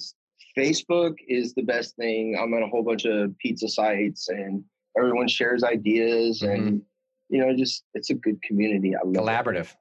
Facebook 0.58 1.16
is 1.28 1.54
the 1.54 1.62
best 1.62 1.96
thing. 1.96 2.38
I'm 2.40 2.54
on 2.54 2.64
a 2.64 2.68
whole 2.68 2.84
bunch 2.84 3.06
of 3.06 3.38
pizza 3.38 3.70
sites, 3.70 4.28
and 4.28 4.64
everyone 4.98 5.30
shares 5.30 5.64
ideas, 5.64 6.42
mm-hmm. 6.42 6.52
and 6.52 6.82
you 7.30 7.40
know, 7.40 7.56
just 7.56 7.84
it's 7.94 8.10
a 8.10 8.16
good 8.16 8.42
community. 8.42 8.96
I 8.96 9.00
love 9.06 9.26
collaborative. 9.26 9.72
It. 9.72 9.76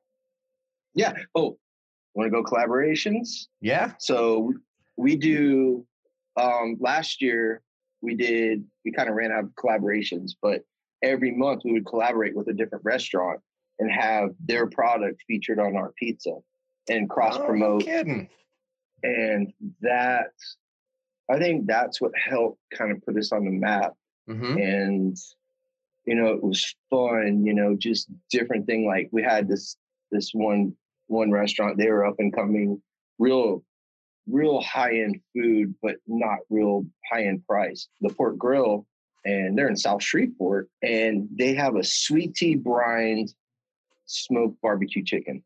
Yeah. 0.94 1.14
Oh, 1.34 1.58
want 2.14 2.26
to 2.26 2.30
go 2.30 2.44
collaborations? 2.44 3.46
Yeah. 3.60 3.92
So 3.98 4.52
we 4.96 5.16
do. 5.16 5.84
Um, 6.36 6.76
last 6.78 7.20
year 7.20 7.62
we 8.00 8.14
did 8.14 8.64
we 8.84 8.92
kind 8.92 9.08
of 9.08 9.16
ran 9.16 9.32
out 9.32 9.44
of 9.44 9.50
collaborations, 9.50 10.32
but 10.40 10.62
every 11.02 11.30
month 11.30 11.62
we 11.64 11.72
would 11.72 11.86
collaborate 11.86 12.36
with 12.36 12.48
a 12.48 12.52
different 12.52 12.84
restaurant 12.84 13.40
and 13.78 13.90
have 13.90 14.30
their 14.44 14.66
product 14.66 15.22
featured 15.26 15.58
on 15.58 15.76
our 15.76 15.92
pizza 15.96 16.34
and 16.88 17.08
cross 17.08 17.38
promote. 17.38 17.86
Oh, 17.88 18.26
and 19.02 19.52
that 19.80 20.32
I 21.30 21.38
think 21.38 21.66
that's 21.66 22.00
what 22.00 22.12
helped 22.16 22.60
kind 22.74 22.90
of 22.90 23.02
put 23.04 23.16
us 23.16 23.32
on 23.32 23.44
the 23.44 23.50
map. 23.50 23.92
Mm-hmm. 24.28 24.58
And 24.58 25.16
you 26.06 26.14
know, 26.14 26.28
it 26.28 26.42
was 26.42 26.74
fun, 26.88 27.44
you 27.44 27.52
know, 27.52 27.76
just 27.76 28.08
different 28.30 28.66
thing. 28.66 28.86
Like 28.86 29.08
we 29.12 29.22
had 29.22 29.48
this 29.48 29.76
this 30.10 30.30
one 30.32 30.74
one 31.06 31.30
restaurant, 31.30 31.78
they 31.78 31.90
were 31.90 32.06
up 32.06 32.16
and 32.18 32.34
coming, 32.34 32.80
real 33.18 33.62
real 34.26 34.60
high 34.60 35.00
end 35.00 35.20
food, 35.34 35.74
but 35.82 35.96
not 36.06 36.38
real 36.50 36.84
high 37.10 37.24
end 37.24 37.46
price. 37.46 37.88
The 38.00 38.10
Pork 38.10 38.38
Grill, 38.38 38.86
and 39.24 39.56
they're 39.56 39.68
in 39.68 39.76
South 39.76 40.02
Shreveport, 40.02 40.68
and 40.82 41.28
they 41.36 41.54
have 41.54 41.76
a 41.76 41.84
sweet 41.84 42.34
tea 42.34 42.54
brined 42.54 43.34
smoked 44.06 44.60
barbecue 44.60 45.04
chicken. 45.04 45.42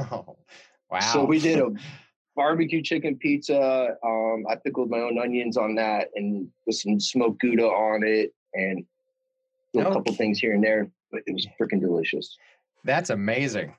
Oh, 0.00 0.36
wow. 0.90 1.00
So 1.00 1.24
we 1.24 1.38
did 1.38 1.58
a 1.58 1.70
barbecue 2.36 2.82
chicken 2.82 3.16
pizza. 3.16 3.96
Um, 4.04 4.44
I 4.48 4.56
pickled 4.56 4.90
my 4.90 4.98
own 4.98 5.18
onions 5.18 5.56
on 5.56 5.74
that 5.76 6.08
and 6.14 6.48
with 6.66 6.76
some 6.76 7.00
smoked 7.00 7.40
Gouda 7.40 7.66
on 7.66 8.02
it 8.04 8.32
and 8.54 8.84
a 9.76 9.92
couple 9.92 10.14
things 10.14 10.38
here 10.38 10.54
and 10.54 10.64
there, 10.64 10.90
but 11.10 11.20
it 11.26 11.32
was 11.32 11.46
freaking 11.60 11.80
delicious. 11.80 12.36
That's 12.84 13.10
amazing. 13.10 13.74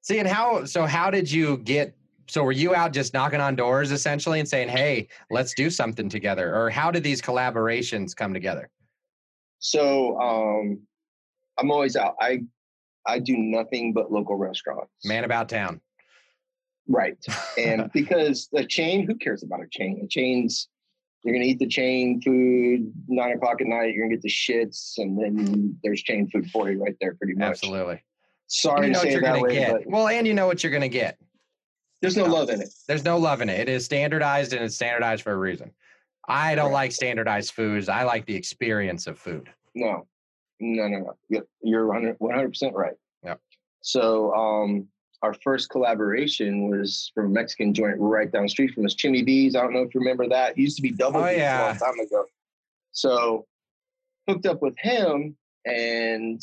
See, 0.00 0.18
and 0.18 0.28
how, 0.28 0.64
so 0.64 0.86
how 0.86 1.10
did 1.10 1.30
you 1.30 1.58
get 1.58 1.94
so 2.26 2.42
were 2.42 2.52
you 2.52 2.74
out 2.74 2.92
just 2.92 3.12
knocking 3.12 3.40
on 3.40 3.54
doors 3.54 3.92
essentially 3.92 4.40
and 4.40 4.48
saying 4.48 4.66
hey 4.66 5.06
let's 5.30 5.52
do 5.52 5.68
something 5.68 6.08
together 6.08 6.56
or 6.56 6.70
how 6.70 6.90
did 6.90 7.02
these 7.02 7.20
collaborations 7.20 8.16
come 8.16 8.32
together 8.32 8.70
so 9.64 10.20
um 10.20 10.78
i'm 11.58 11.70
always 11.70 11.96
out 11.96 12.14
i 12.20 12.40
i 13.06 13.18
do 13.18 13.34
nothing 13.36 13.94
but 13.94 14.12
local 14.12 14.36
restaurants 14.36 14.92
man 15.04 15.24
about 15.24 15.48
town 15.48 15.80
right 16.86 17.16
and 17.56 17.90
because 17.94 18.48
the 18.52 18.64
chain 18.66 19.06
who 19.06 19.14
cares 19.14 19.42
about 19.42 19.62
a 19.62 19.66
chain 19.70 20.00
a 20.04 20.06
chain's 20.06 20.68
you're 21.22 21.34
gonna 21.34 21.46
eat 21.46 21.58
the 21.58 21.66
chain 21.66 22.20
food 22.20 22.92
nine 23.08 23.32
o'clock 23.32 23.62
at 23.62 23.66
night 23.66 23.94
you're 23.94 24.04
gonna 24.04 24.14
get 24.14 24.22
the 24.22 24.28
shits 24.28 24.98
and 24.98 25.18
then 25.18 25.74
there's 25.82 26.02
chain 26.02 26.28
food 26.28 26.48
for 26.50 26.70
you 26.70 26.82
right 26.82 26.96
there 27.00 27.14
pretty 27.14 27.32
much 27.32 27.48
absolutely 27.48 28.02
sorry 28.48 28.88
you 28.88 28.92
know 28.92 29.02
to 29.02 29.12
say 29.12 29.20
that 29.20 29.40
way, 29.40 29.54
get. 29.54 29.72
But, 29.72 29.86
well 29.86 30.08
and 30.08 30.26
you 30.26 30.34
know 30.34 30.46
what 30.46 30.62
you're 30.62 30.72
gonna 30.72 30.88
get 30.88 31.18
there's 32.04 32.18
no 32.18 32.26
love 32.26 32.50
in 32.50 32.60
it. 32.60 32.68
There's 32.86 33.04
no 33.04 33.16
love 33.16 33.40
in 33.40 33.48
it. 33.48 33.60
It 33.60 33.68
is 33.70 33.84
standardized 33.86 34.52
and 34.52 34.62
it's 34.62 34.74
standardized 34.74 35.22
for 35.22 35.32
a 35.32 35.36
reason. 35.38 35.70
I 36.28 36.54
don't 36.54 36.66
right. 36.66 36.74
like 36.74 36.92
standardized 36.92 37.52
foods. 37.52 37.88
I 37.88 38.04
like 38.04 38.26
the 38.26 38.34
experience 38.34 39.06
of 39.06 39.18
food. 39.18 39.50
No, 39.74 40.06
no, 40.60 40.88
no, 40.88 41.14
no. 41.30 41.42
You're 41.62 41.86
100 41.86 42.48
percent 42.48 42.74
right. 42.74 42.94
Yep. 43.22 43.40
So, 43.80 44.32
um, 44.34 44.88
our 45.22 45.34
first 45.42 45.70
collaboration 45.70 46.68
was 46.68 47.10
from 47.14 47.26
a 47.26 47.28
Mexican 47.30 47.72
joint 47.72 47.96
right 47.98 48.30
down 48.30 48.42
the 48.42 48.48
street 48.48 48.72
from 48.74 48.84
us, 48.84 48.94
Chimmy 48.94 49.24
B's. 49.24 49.56
I 49.56 49.62
don't 49.62 49.72
know 49.72 49.80
if 49.80 49.94
you 49.94 50.00
remember 50.00 50.28
that. 50.28 50.52
It 50.52 50.58
used 50.58 50.76
to 50.76 50.82
be 50.82 50.90
Double 50.90 51.20
oh, 51.20 51.28
yeah. 51.28 51.64
a 51.64 51.68
long 51.68 51.78
time 51.78 51.98
ago. 51.98 52.24
So, 52.92 53.46
hooked 54.28 54.46
up 54.46 54.60
with 54.60 54.74
him, 54.78 55.36
and 55.64 56.40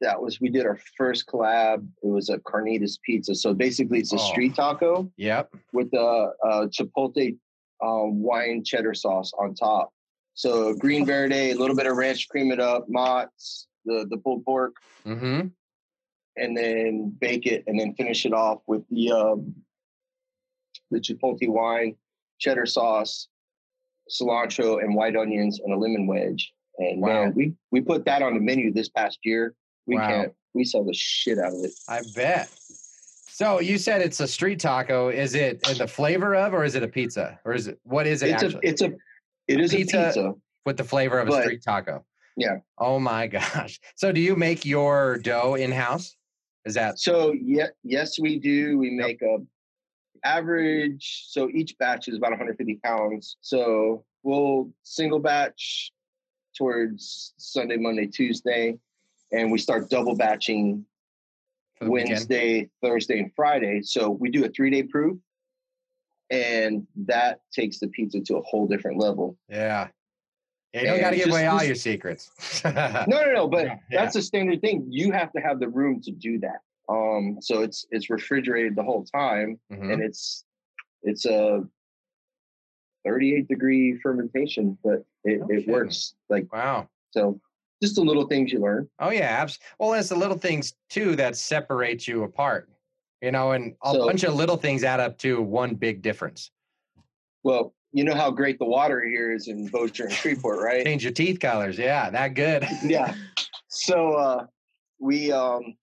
that 0.00 0.20
was 0.20 0.40
we 0.40 0.48
did 0.48 0.66
our 0.66 0.78
first 0.96 1.26
collab. 1.26 1.86
It 2.02 2.08
was 2.08 2.30
a 2.30 2.38
carnitas 2.38 2.98
pizza. 3.04 3.34
So 3.34 3.52
basically, 3.52 4.00
it's 4.00 4.12
a 4.12 4.16
oh. 4.16 4.30
street 4.30 4.54
taco. 4.54 5.10
Yep. 5.16 5.54
With 5.72 5.92
a, 5.92 6.32
a 6.42 6.68
chipotle 6.68 7.36
um, 7.82 8.22
wine 8.22 8.62
cheddar 8.64 8.94
sauce 8.94 9.32
on 9.38 9.54
top. 9.54 9.90
So 10.34 10.74
green 10.74 11.04
verde, 11.04 11.50
a 11.50 11.54
little 11.54 11.76
bit 11.76 11.86
of 11.86 11.96
ranch, 11.96 12.28
cream 12.28 12.52
it 12.52 12.60
up, 12.60 12.86
mozz, 12.88 13.66
the 13.84 14.06
the 14.08 14.16
pulled 14.18 14.44
pork, 14.44 14.76
mm-hmm. 15.06 15.48
and 16.36 16.56
then 16.56 17.14
bake 17.20 17.46
it, 17.46 17.64
and 17.66 17.78
then 17.78 17.94
finish 17.94 18.24
it 18.24 18.32
off 18.32 18.58
with 18.66 18.82
the 18.90 19.12
um, 19.12 19.54
the 20.90 21.00
chipotle 21.00 21.48
wine, 21.48 21.96
cheddar 22.38 22.66
sauce, 22.66 23.28
cilantro, 24.10 24.82
and 24.82 24.94
white 24.94 25.16
onions, 25.16 25.60
and 25.62 25.72
a 25.72 25.76
lemon 25.76 26.06
wedge. 26.06 26.52
And 26.78 27.00
wow. 27.02 27.08
man, 27.08 27.34
we 27.34 27.52
we 27.70 27.80
put 27.80 28.04
that 28.06 28.22
on 28.22 28.34
the 28.34 28.40
menu 28.40 28.72
this 28.72 28.88
past 28.88 29.18
year 29.24 29.54
we 29.90 29.96
wow. 29.96 30.08
can't. 30.08 30.32
We 30.54 30.64
sell 30.64 30.84
the 30.84 30.94
shit 30.94 31.38
out 31.38 31.52
of 31.52 31.64
it. 31.64 31.72
I 31.88 32.00
bet. 32.14 32.50
So 33.40 33.58
you 33.58 33.78
said 33.78 34.02
it's 34.02 34.20
a 34.20 34.28
street 34.28 34.60
taco. 34.60 35.08
Is 35.08 35.34
it 35.34 35.66
uh, 35.66 35.72
the 35.72 35.88
flavor 35.88 36.34
of, 36.34 36.52
or 36.52 36.62
is 36.62 36.74
it 36.74 36.82
a 36.82 36.88
pizza, 36.88 37.40
or 37.46 37.54
is 37.54 37.68
it 37.68 37.80
what 37.84 38.06
is 38.06 38.22
it? 38.22 38.32
It's 38.32 38.42
actually? 38.42 38.60
a. 38.62 38.70
It's 38.70 38.82
a. 38.82 38.92
It 39.48 39.60
is 39.60 39.70
pizza 39.70 39.98
a 39.98 40.04
pizza 40.04 40.34
with 40.66 40.76
the 40.76 40.84
flavor 40.84 41.18
of 41.18 41.26
a 41.26 41.40
street 41.40 41.62
taco. 41.64 42.04
Yeah. 42.36 42.58
Oh 42.76 43.00
my 43.00 43.26
gosh. 43.38 43.80
So 43.96 44.12
do 44.12 44.20
you 44.20 44.36
make 44.36 44.66
your 44.66 45.16
dough 45.16 45.54
in 45.54 45.72
house? 45.72 46.14
Is 46.66 46.74
that 46.74 46.98
so? 46.98 47.32
Yeah. 47.32 47.68
Yes, 47.82 48.18
we 48.18 48.38
do. 48.38 48.76
We 48.76 48.90
make 48.90 49.22
yep. 49.22 49.40
a 49.40 50.26
average. 50.26 51.24
So 51.28 51.48
each 51.48 51.78
batch 51.78 52.08
is 52.08 52.18
about 52.18 52.32
150 52.32 52.78
pounds. 52.84 53.38
So 53.40 54.04
we'll 54.22 54.70
single 54.82 55.18
batch 55.18 55.92
towards 56.58 57.32
Sunday, 57.38 57.78
Monday, 57.78 58.06
Tuesday 58.06 58.78
and 59.32 59.50
we 59.50 59.58
start 59.58 59.88
double 59.90 60.16
batching 60.16 60.84
Wednesday, 61.80 62.52
weekend. 62.52 62.70
Thursday, 62.82 63.18
and 63.20 63.32
Friday. 63.34 63.82
So 63.82 64.10
we 64.10 64.30
do 64.30 64.44
a 64.44 64.48
three 64.48 64.70
day 64.70 64.82
proof, 64.82 65.18
and 66.30 66.86
that 67.06 67.40
takes 67.52 67.78
the 67.78 67.88
pizza 67.88 68.20
to 68.20 68.36
a 68.36 68.42
whole 68.42 68.66
different 68.66 68.98
level. 68.98 69.36
Yeah. 69.48 69.88
Yeah, 70.72 70.80
you 70.82 70.86
don't 70.86 71.00
got 71.00 71.10
to 71.10 71.16
give 71.16 71.28
away 71.30 71.46
all 71.46 71.64
your 71.64 71.74
secrets. 71.74 72.30
no, 72.64 73.04
no, 73.08 73.32
no. 73.32 73.48
But 73.48 73.66
yeah. 73.66 73.76
that's 73.90 74.14
a 74.14 74.22
standard 74.22 74.60
thing. 74.60 74.86
You 74.88 75.10
have 75.10 75.32
to 75.32 75.40
have 75.40 75.58
the 75.58 75.68
room 75.68 76.00
to 76.02 76.12
do 76.12 76.38
that. 76.40 76.60
Um, 76.88 77.38
so 77.40 77.62
it's 77.62 77.86
it's 77.90 78.08
refrigerated 78.08 78.76
the 78.76 78.84
whole 78.84 79.04
time, 79.04 79.58
mm-hmm. 79.72 79.90
and 79.90 80.02
it's 80.02 80.44
it's 81.02 81.24
a 81.24 81.64
38 83.04 83.48
degree 83.48 83.98
fermentation, 84.02 84.78
but 84.84 85.04
it, 85.24 85.40
it 85.48 85.68
works. 85.68 86.14
Like 86.28 86.52
wow. 86.52 86.88
So 87.10 87.40
just 87.82 87.94
the 87.94 88.02
little 88.02 88.26
things 88.26 88.52
you 88.52 88.60
learn. 88.60 88.88
Oh 88.98 89.10
yeah, 89.10 89.46
well, 89.78 89.94
it's 89.94 90.10
the 90.10 90.16
little 90.16 90.38
things 90.38 90.74
too 90.88 91.16
that 91.16 91.36
separate 91.36 92.06
you 92.06 92.24
apart. 92.24 92.68
You 93.22 93.32
know, 93.32 93.52
and 93.52 93.74
a 93.84 93.92
so, 93.92 94.06
bunch 94.06 94.24
of 94.24 94.34
little 94.34 94.56
things 94.56 94.82
add 94.82 95.00
up 95.00 95.18
to 95.18 95.42
one 95.42 95.74
big 95.74 96.00
difference. 96.00 96.50
Well, 97.42 97.74
you 97.92 98.04
know 98.04 98.14
how 98.14 98.30
great 98.30 98.58
the 98.58 98.64
water 98.64 99.02
here 99.02 99.32
is 99.32 99.48
in 99.48 99.66
Bossier 99.66 100.06
and 100.06 100.14
Shreveport, 100.14 100.60
right? 100.60 100.84
Change 100.84 101.04
your 101.04 101.12
teeth 101.12 101.40
colors. 101.40 101.76
Yeah, 101.76 102.08
that 102.10 102.34
good. 102.34 102.66
yeah. 102.84 103.14
So 103.68 104.14
uh, 104.14 104.46
we 104.98 105.32
um, 105.32 105.76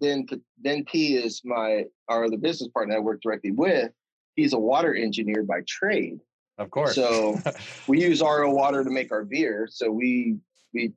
then 0.00 0.26
Ben 0.58 0.84
P 0.84 1.16
is 1.16 1.42
my 1.44 1.84
our 2.08 2.24
other 2.24 2.36
business 2.36 2.68
partner 2.68 2.96
I 2.96 2.98
work 3.00 3.20
directly 3.22 3.52
with. 3.52 3.90
He's 4.36 4.52
a 4.52 4.58
water 4.58 4.94
engineer 4.94 5.42
by 5.42 5.62
trade. 5.66 6.18
Of 6.58 6.70
course. 6.70 6.94
So 6.94 7.40
we 7.86 8.00
use 8.02 8.20
RO 8.20 8.50
water 8.50 8.84
to 8.84 8.90
make 8.90 9.10
our 9.10 9.24
beer. 9.24 9.68
So 9.70 9.90
we 9.90 10.36
we 10.74 10.92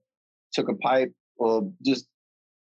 took 0.52 0.70
a 0.70 0.76
pipe, 0.76 1.12
well, 1.38 1.74
just 1.86 2.08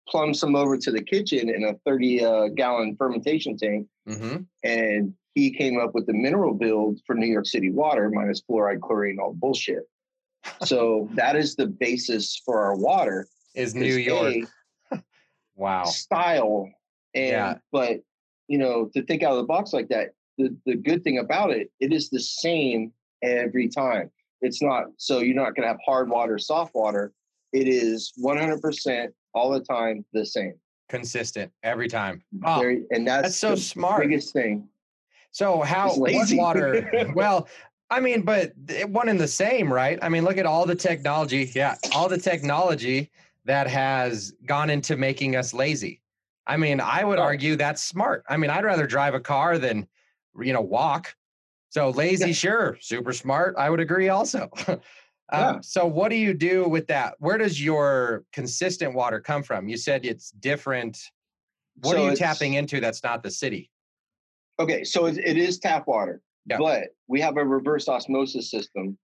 plumb 0.08 0.34
some 0.34 0.56
over 0.56 0.78
to 0.78 0.92
the 0.92 1.02
kitchen 1.02 1.50
in 1.50 1.64
a 1.66 1.74
30 1.86 2.24
uh, 2.24 2.48
gallon 2.50 2.96
fermentation 2.98 3.58
tank. 3.58 3.88
Mm-hmm. 4.08 4.44
And 4.64 5.14
he 5.36 5.52
came 5.52 5.80
up 5.80 5.94
with 5.94 6.08
the 6.08 6.14
mineral 6.14 6.54
build 6.54 7.00
for 7.06 7.16
New 7.16 7.28
York 7.28 7.46
City 7.46 7.70
water 7.70 8.10
minus 8.10 8.42
fluoride, 8.42 8.82
chlorine, 8.82 9.20
all 9.20 9.34
bullshit. 9.34 9.84
so 10.64 11.10
that 11.16 11.36
is 11.36 11.56
the 11.56 11.68
basis 11.68 12.42
for 12.46 12.60
our 12.62 12.76
water. 12.76 13.28
Is 13.56 13.76
New 13.76 13.96
York. 13.96 14.48
wow. 15.56 15.84
Style. 15.84 16.70
And, 17.14 17.32
yeah. 17.32 17.56
but, 17.72 18.02
you 18.48 18.58
know, 18.58 18.90
to 18.94 19.04
think 19.04 19.24
out 19.24 19.32
of 19.32 19.38
the 19.38 19.44
box 19.44 19.74
like 19.74 19.90
that, 19.90 20.12
the, 20.38 20.56
the 20.66 20.76
good 20.76 21.04
thing 21.04 21.18
about 21.18 21.52
it, 21.52 21.72
it 21.80 21.92
is 21.92 22.10
the 22.10 22.20
same 22.20 22.94
every 23.24 23.68
time. 23.68 24.12
It's 24.42 24.62
not, 24.62 24.86
so 24.98 25.20
you're 25.20 25.36
not 25.36 25.56
going 25.56 25.64
to 25.64 25.70
have 25.70 25.80
hard 25.84 26.10
water, 26.10 26.38
soft 26.38 26.76
water. 26.76 27.12
It 27.58 27.68
is 27.68 28.14
100% 28.24 29.08
all 29.34 29.50
the 29.52 29.62
time 29.62 30.06
the 30.14 30.26
same. 30.26 30.54
Consistent 30.90 31.52
every 31.64 31.88
time. 31.88 32.24
Very, 32.32 32.84
and 32.92 33.08
that's, 33.08 33.24
that's 33.24 33.38
so 33.38 33.56
smart. 33.56 34.04
Biggest 34.04 34.32
thing. 34.32 34.68
So 35.32 35.62
how 35.62 35.94
what 35.96 36.28
water? 36.32 37.12
well, 37.16 37.48
I 37.90 38.00
mean, 38.00 38.22
but 38.22 38.54
one 38.88 39.10
and 39.10 39.20
the 39.20 39.28
same, 39.28 39.72
right? 39.72 39.98
I 40.02 40.10
mean, 40.10 40.24
look 40.24 40.38
at 40.38 40.46
all 40.46 40.66
the 40.66 40.76
technology. 40.76 41.52
Yeah, 41.56 41.76
all 41.96 42.08
the 42.08 42.18
technology 42.18 43.10
that 43.46 43.68
has 43.68 44.34
gone 44.46 44.70
into 44.70 44.98
making 44.98 45.36
us 45.36 45.54
lazy. 45.54 46.02
I 46.46 46.58
mean, 46.58 46.80
I 46.80 47.04
would 47.04 47.20
argue 47.20 47.56
that's 47.56 47.84
smart. 47.84 48.24
I 48.30 48.38
mean, 48.38 48.50
I'd 48.50 48.64
rather 48.64 48.88
drive 48.88 49.14
a 49.14 49.20
car 49.20 49.58
than, 49.58 49.88
you 50.40 50.54
know, 50.54 50.62
walk. 50.62 51.16
So 51.70 51.90
lazy, 51.90 52.28
yeah. 52.28 52.34
sure, 52.34 52.78
super 52.80 53.14
smart. 53.14 53.56
I 53.58 53.70
would 53.70 53.80
agree 53.80 54.10
also. 54.10 54.50
Yeah. 55.32 55.48
Um, 55.50 55.64
so 55.64 55.86
what 55.86 56.10
do 56.10 56.16
you 56.16 56.34
do 56.34 56.68
with 56.68 56.88
that? 56.88 57.16
Where 57.20 57.38
does 57.38 57.64
your 57.64 58.24
consistent 58.32 58.94
water 58.94 59.20
come 59.20 59.44
from? 59.44 59.68
You 59.68 59.78
said 59.78 60.06
it's 60.06 60.32
different. 60.32 60.98
What 61.82 61.96
so 61.96 62.06
are 62.06 62.10
you 62.12 62.16
tapping 62.16 62.54
into 62.54 62.80
that's 62.80 63.04
not 63.04 63.24
the 63.24 63.32
city? 63.32 63.70
Okay, 64.60 64.84
so 64.84 65.06
it, 65.06 65.18
it 65.18 65.38
is 65.38 65.60
tap 65.60 65.88
water, 65.88 66.22
yeah. 66.46 66.58
but 66.58 66.86
we 67.08 67.22
have 67.22 67.38
a 67.38 67.46
reverse 67.46 67.88
osmosis 67.88 68.50
system. 68.50 68.98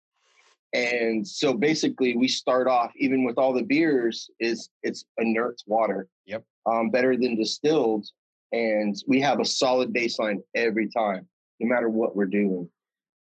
And 0.74 1.28
so 1.28 1.54
basically 1.54 2.16
we 2.16 2.30
start 2.30 2.68
off 2.68 2.92
even 2.96 3.26
with 3.26 3.38
all 3.38 3.52
the 3.54 3.64
beers 3.64 4.30
is 4.40 4.70
it's 4.84 5.04
inert 5.18 5.62
water. 5.66 6.08
Yep. 6.28 6.46
Um, 6.66 6.90
better 6.90 7.18
than 7.18 7.36
distilled. 7.36 8.08
And 8.54 8.96
we 9.08 9.20
have 9.22 9.40
a 9.40 9.46
solid 9.46 9.94
baseline 9.94 10.38
every 10.56 10.88
time, 10.90 11.28
no 11.60 11.68
matter 11.68 11.90
what 11.90 12.16
we're 12.16 12.26
doing. 12.26 12.70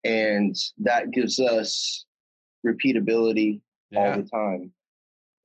And 0.04 0.56
that 0.78 1.10
gives 1.10 1.38
us 1.38 2.06
repeatability 2.64 3.60
yeah. 3.90 4.00
all 4.00 4.22
the 4.22 4.28
time. 4.28 4.72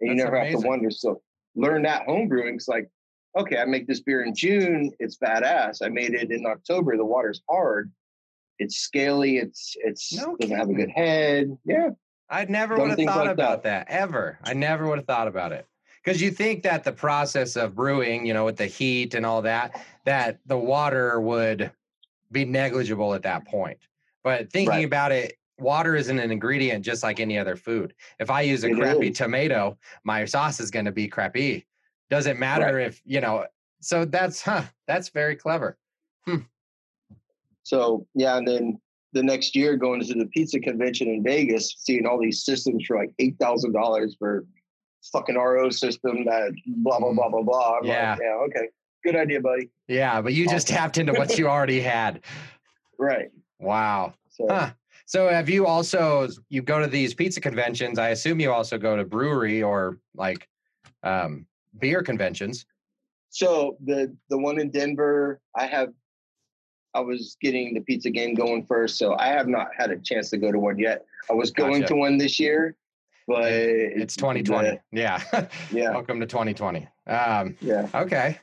And 0.01 0.11
you 0.11 0.15
never 0.15 0.35
amazing. 0.35 0.53
have 0.53 0.61
to 0.61 0.67
wonder. 0.67 0.91
So 0.91 1.21
learn 1.55 1.83
that 1.83 2.03
home 2.03 2.27
brewing. 2.27 2.55
It's 2.55 2.67
like, 2.67 2.89
okay, 3.37 3.57
I 3.57 3.65
make 3.65 3.87
this 3.87 4.01
beer 4.01 4.23
in 4.23 4.33
June. 4.33 4.91
It's 4.99 5.17
badass. 5.17 5.81
I 5.83 5.89
made 5.89 6.13
it 6.13 6.31
in 6.31 6.45
October. 6.45 6.97
The 6.97 7.05
water's 7.05 7.41
hard. 7.49 7.91
It's 8.59 8.77
scaly. 8.77 9.37
It's 9.37 9.75
it's 9.79 10.13
no 10.13 10.35
doesn't 10.37 10.55
have 10.55 10.69
a 10.69 10.73
good 10.73 10.89
head. 10.89 11.57
Yeah. 11.65 11.89
I'd 12.29 12.49
never 12.49 12.77
would 12.77 12.89
have 12.89 12.99
thought 12.99 13.25
like 13.25 13.31
about 13.31 13.63
that. 13.63 13.87
that 13.87 13.93
ever. 13.93 14.37
I 14.43 14.53
never 14.53 14.87
would 14.87 14.99
have 14.99 15.07
thought 15.07 15.27
about 15.27 15.51
it. 15.51 15.65
Because 16.03 16.21
you 16.21 16.31
think 16.31 16.63
that 16.63 16.83
the 16.83 16.91
process 16.91 17.55
of 17.55 17.75
brewing, 17.75 18.25
you 18.25 18.33
know, 18.33 18.45
with 18.45 18.55
the 18.55 18.67
heat 18.67 19.15
and 19.15 19.25
all 19.25 19.41
that, 19.41 19.83
that 20.05 20.39
the 20.45 20.57
water 20.57 21.19
would 21.19 21.71
be 22.31 22.45
negligible 22.45 23.13
at 23.13 23.23
that 23.23 23.45
point. 23.45 23.79
But 24.23 24.51
thinking 24.51 24.69
right. 24.69 24.85
about 24.85 25.11
it 25.11 25.38
water 25.59 25.95
isn't 25.95 26.19
an 26.19 26.31
ingredient 26.31 26.83
just 26.83 27.03
like 27.03 27.19
any 27.19 27.37
other 27.37 27.55
food. 27.55 27.93
If 28.19 28.29
I 28.29 28.41
use 28.41 28.63
a 28.63 28.69
it 28.69 28.75
crappy 28.75 29.09
is. 29.09 29.17
tomato, 29.17 29.77
my 30.03 30.25
sauce 30.25 30.59
is 30.59 30.71
going 30.71 30.85
to 30.85 30.91
be 30.91 31.07
crappy. 31.07 31.65
Doesn't 32.09 32.39
matter 32.39 32.77
right. 32.77 32.87
if, 32.87 33.01
you 33.05 33.21
know, 33.21 33.45
so 33.81 34.05
that's, 34.05 34.41
huh, 34.41 34.63
that's 34.87 35.09
very 35.09 35.35
clever. 35.35 35.77
Hmm. 36.25 36.37
So, 37.63 38.07
yeah. 38.15 38.37
And 38.37 38.47
then 38.47 38.81
the 39.13 39.23
next 39.23 39.55
year 39.55 39.77
going 39.77 40.03
to 40.03 40.13
the 40.13 40.25
pizza 40.27 40.59
convention 40.59 41.07
in 41.07 41.23
Vegas, 41.23 41.75
seeing 41.77 42.05
all 42.05 42.19
these 42.19 42.43
systems 42.43 42.85
for 42.85 42.97
like 42.97 43.13
$8,000 43.19 44.17
for 44.17 44.45
fucking 45.11 45.35
RO 45.35 45.69
system 45.69 46.25
that 46.25 46.51
blah, 46.67 46.99
blah, 46.99 47.09
mm. 47.09 47.15
blah, 47.15 47.29
blah, 47.29 47.41
blah. 47.41 47.77
I'm 47.77 47.85
yeah. 47.85 48.11
Like, 48.11 48.19
yeah. 48.21 48.33
Okay. 48.47 48.67
Good 49.03 49.15
idea, 49.15 49.39
buddy. 49.39 49.69
Yeah. 49.87 50.21
But 50.21 50.33
you 50.33 50.47
just 50.47 50.67
tapped 50.67 50.97
into 50.97 51.13
what 51.13 51.37
you 51.37 51.47
already 51.49 51.79
had. 51.79 52.21
Right. 52.97 53.29
Wow. 53.59 54.13
So, 54.29 54.47
huh. 54.49 54.71
So 55.09 55.27
have 55.27 55.49
you 55.49 55.65
also 55.65 56.27
you 56.49 56.61
go 56.61 56.79
to 56.79 56.85
these 56.85 57.15
pizza 57.15 57.41
conventions? 57.41 57.97
I 57.97 58.09
assume 58.09 58.39
you 58.39 58.51
also 58.53 58.77
go 58.77 58.95
to 58.95 59.03
brewery 59.03 59.63
or 59.63 59.97
like 60.13 60.47
um, 61.01 61.47
beer 61.79 62.03
conventions. 62.03 62.67
So 63.31 63.75
the 63.83 64.15
the 64.29 64.37
one 64.37 64.59
in 64.59 64.69
Denver, 64.69 65.41
I 65.55 65.65
have 65.65 65.89
I 66.93 66.99
was 66.99 67.37
getting 67.41 67.73
the 67.73 67.81
pizza 67.81 68.11
game 68.11 68.35
going 68.35 68.67
first, 68.67 68.99
so 68.99 69.15
I 69.15 69.29
have 69.29 69.47
not 69.47 69.69
had 69.75 69.89
a 69.89 69.97
chance 69.97 70.29
to 70.29 70.37
go 70.37 70.51
to 70.51 70.59
one 70.59 70.77
yet. 70.77 71.07
I 71.27 71.33
was 71.33 71.49
going 71.49 71.81
gotcha. 71.81 71.95
to 71.95 71.95
one 71.95 72.19
this 72.19 72.39
year, 72.39 72.75
but 73.27 73.51
it's 73.51 74.15
2020. 74.15 74.79
yeah. 74.91 75.23
Yeah. 75.71 75.89
Welcome 75.89 76.19
to 76.19 76.27
2020. 76.27 76.87
Um, 77.07 77.57
yeah. 77.61 77.89
Okay. 77.95 78.37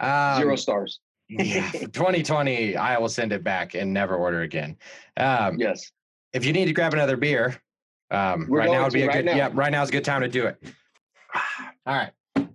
Um, 0.00 0.36
Zero 0.36 0.56
stars. 0.56 1.00
yeah. 1.30 1.70
2020, 1.72 2.76
I 2.76 2.98
will 2.98 3.08
send 3.08 3.32
it 3.32 3.42
back 3.42 3.74
and 3.74 3.90
never 3.90 4.16
order 4.16 4.42
again. 4.42 4.76
Um, 5.16 5.58
yes 5.58 5.92
if 6.32 6.44
you 6.44 6.52
need 6.52 6.66
to 6.66 6.72
grab 6.72 6.92
another 6.92 7.16
beer, 7.16 7.60
um, 8.10 8.46
right 8.48 8.70
now 8.70 8.84
would 8.84 8.92
be 8.92 9.02
a 9.02 9.06
right 9.06 9.16
good. 9.16 9.24
Now. 9.26 9.36
Yeah, 9.36 9.50
right 9.52 9.70
now 9.70 9.82
is 9.82 9.88
a 9.88 9.92
good 9.92 10.04
time 10.04 10.20
to 10.22 10.28
do 10.28 10.46
it. 10.46 10.62
All 11.86 11.94
right, 11.94 12.46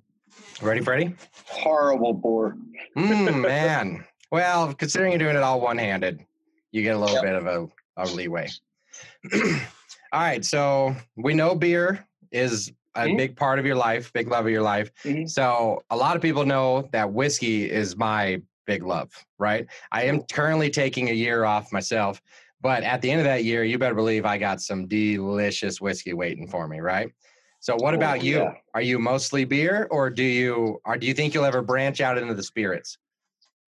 ready, 0.62 0.82
Freddie? 0.82 1.16
Horrible 1.46 2.14
bore. 2.14 2.58
mm, 2.98 3.42
man. 3.48 4.06
Well, 4.32 4.74
considering 4.74 5.12
you're 5.12 5.20
doing 5.20 5.36
it 5.36 5.44
all 5.44 5.62
one-handed, 5.62 6.26
you 6.72 6.82
get 6.84 6.96
a 6.96 7.00
little 7.00 7.16
yep. 7.16 7.24
bit 7.24 7.36
of 7.36 7.46
a, 7.46 7.68
a 7.98 8.06
leeway. 8.14 8.50
all 9.34 9.40
right, 10.14 10.44
so 10.44 10.96
we 11.16 11.34
know 11.34 11.56
beer 11.56 12.06
is 12.32 12.72
a 12.96 13.02
mm-hmm. 13.02 13.18
big 13.18 13.36
part 13.36 13.60
of 13.60 13.66
your 13.66 13.76
life, 13.76 14.12
big 14.14 14.28
love 14.28 14.46
of 14.46 14.52
your 14.52 14.62
life. 14.62 14.92
Mm-hmm. 15.04 15.28
So 15.28 15.84
a 15.90 15.96
lot 15.96 16.16
of 16.16 16.22
people 16.22 16.46
know 16.46 16.90
that 16.92 17.12
whiskey 17.12 17.70
is 17.70 17.96
my 17.96 18.42
big 18.66 18.84
love, 18.84 19.12
right? 19.38 19.68
I 19.92 20.04
am 20.04 20.24
currently 20.24 20.70
taking 20.70 21.10
a 21.10 21.14
year 21.14 21.46
off 21.46 21.72
myself 21.72 22.22
but 22.66 22.82
at 22.82 23.00
the 23.00 23.12
end 23.12 23.20
of 23.20 23.26
that 23.26 23.44
year, 23.44 23.64
you 23.64 23.78
better 23.78 23.94
believe 23.94 24.26
I 24.26 24.40
got 24.40 24.60
some 24.60 24.88
delicious 24.88 25.80
whiskey 25.80 26.14
waiting 26.14 26.48
for 26.48 26.68
me, 26.68 26.80
right? 26.80 27.12
So 27.60 27.76
what 27.76 27.94
oh, 27.94 27.98
about 27.98 28.24
you? 28.24 28.38
Yeah. 28.38 28.54
Are 28.74 28.82
you 28.82 28.98
mostly 28.98 29.46
beer 29.46 29.88
or 29.92 30.10
do 30.10 30.24
you 30.24 30.82
or 30.84 30.98
do 30.98 31.06
you 31.06 31.14
think 31.14 31.36
you'll 31.36 31.46
ever 31.46 31.62
branch 31.62 32.02
out 32.02 32.18
into 32.18 32.34
the 32.34 32.42
spirits? 32.42 32.98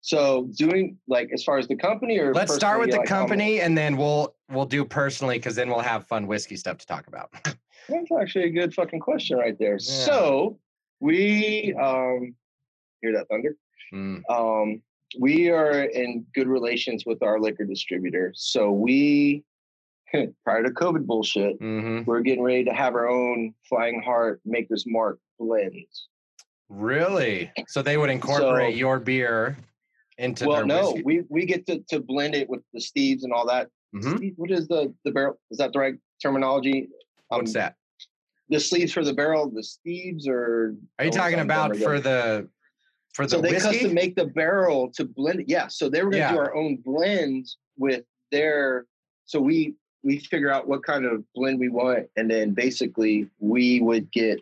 So 0.02 0.50
doing 0.58 0.98
like 1.08 1.30
as 1.32 1.42
far 1.42 1.56
as 1.56 1.66
the 1.66 1.74
company 1.74 2.18
or 2.18 2.34
let's 2.34 2.54
start 2.54 2.80
with 2.80 2.90
the 2.90 2.98
like 2.98 3.08
company 3.08 3.62
and 3.62 3.78
then 3.78 3.96
we'll 3.96 4.34
we'll 4.50 4.66
do 4.66 4.84
personally 4.84 5.38
because 5.38 5.54
then 5.54 5.70
we'll 5.70 5.80
have 5.80 6.06
fun 6.06 6.26
whiskey 6.26 6.56
stuff 6.56 6.76
to 6.76 6.86
talk 6.86 7.06
about. 7.06 7.30
That's 7.88 8.12
actually 8.20 8.44
a 8.44 8.50
good 8.50 8.74
fucking 8.74 9.00
question 9.00 9.38
right 9.38 9.58
there. 9.58 9.78
Yeah. 9.80 10.04
So 10.04 10.58
we 11.00 11.74
um 11.80 12.34
hear 13.00 13.14
that 13.14 13.26
thunder? 13.30 13.56
Mm. 13.94 14.20
Um 14.28 14.82
we 15.18 15.50
are 15.50 15.84
in 15.84 16.26
good 16.34 16.48
relations 16.48 17.04
with 17.06 17.22
our 17.22 17.40
liquor 17.40 17.64
distributor. 17.64 18.32
So 18.34 18.70
we, 18.70 19.44
prior 20.44 20.62
to 20.62 20.70
COVID 20.70 21.06
bullshit, 21.06 21.60
mm-hmm. 21.60 22.04
we're 22.04 22.20
getting 22.20 22.42
ready 22.42 22.64
to 22.64 22.72
have 22.72 22.94
our 22.94 23.08
own 23.08 23.54
Flying 23.68 24.02
Heart 24.02 24.40
Maker's 24.44 24.84
Mark 24.86 25.18
blends. 25.38 26.08
Really? 26.68 27.52
So 27.68 27.82
they 27.82 27.98
would 27.98 28.10
incorporate 28.10 28.74
so, 28.74 28.78
your 28.78 28.98
beer 28.98 29.56
into 30.18 30.46
well, 30.46 30.66
no, 30.66 30.92
whiskey? 30.92 31.02
we 31.02 31.22
we 31.28 31.46
get 31.46 31.66
to, 31.66 31.80
to 31.90 32.00
blend 32.00 32.34
it 32.34 32.48
with 32.48 32.62
the 32.72 32.80
Steves 32.80 33.24
and 33.24 33.32
all 33.32 33.46
that. 33.46 33.68
Mm-hmm. 33.94 34.16
Steve, 34.16 34.34
what 34.36 34.50
is 34.50 34.68
the 34.68 34.92
the 35.04 35.10
barrel? 35.10 35.38
Is 35.50 35.58
that 35.58 35.72
the 35.72 35.78
right 35.78 35.94
terminology? 36.22 36.88
Um, 37.30 37.40
What's 37.40 37.52
that? 37.52 37.76
The 38.48 38.60
sleeves 38.60 38.92
for 38.92 39.04
the 39.04 39.12
barrel, 39.12 39.50
the 39.50 39.62
Steves, 39.62 40.26
or 40.28 40.74
are 40.98 41.04
you 41.04 41.10
talking 41.10 41.40
about 41.40 41.76
for 41.76 42.00
the 42.00 42.48
for 43.12 43.26
the 43.26 43.30
so 43.30 43.40
they 43.40 43.52
whiskey? 43.52 43.78
custom 43.78 43.94
make 43.94 44.16
the 44.16 44.26
barrel 44.26 44.90
to 44.94 45.04
blend 45.04 45.40
it. 45.40 45.48
Yeah, 45.48 45.68
so 45.68 45.88
they 45.88 46.02
were 46.02 46.10
going 46.10 46.22
to 46.22 46.28
yeah. 46.28 46.32
do 46.32 46.38
our 46.38 46.54
own 46.54 46.76
blends 46.76 47.58
with 47.76 48.04
their. 48.30 48.86
So 49.26 49.40
we 49.40 49.74
we 50.02 50.18
figure 50.18 50.50
out 50.50 50.66
what 50.66 50.82
kind 50.82 51.04
of 51.04 51.24
blend 51.34 51.60
we 51.60 51.68
want, 51.68 52.06
and 52.16 52.30
then 52.30 52.52
basically 52.52 53.28
we 53.38 53.80
would 53.80 54.10
get 54.10 54.40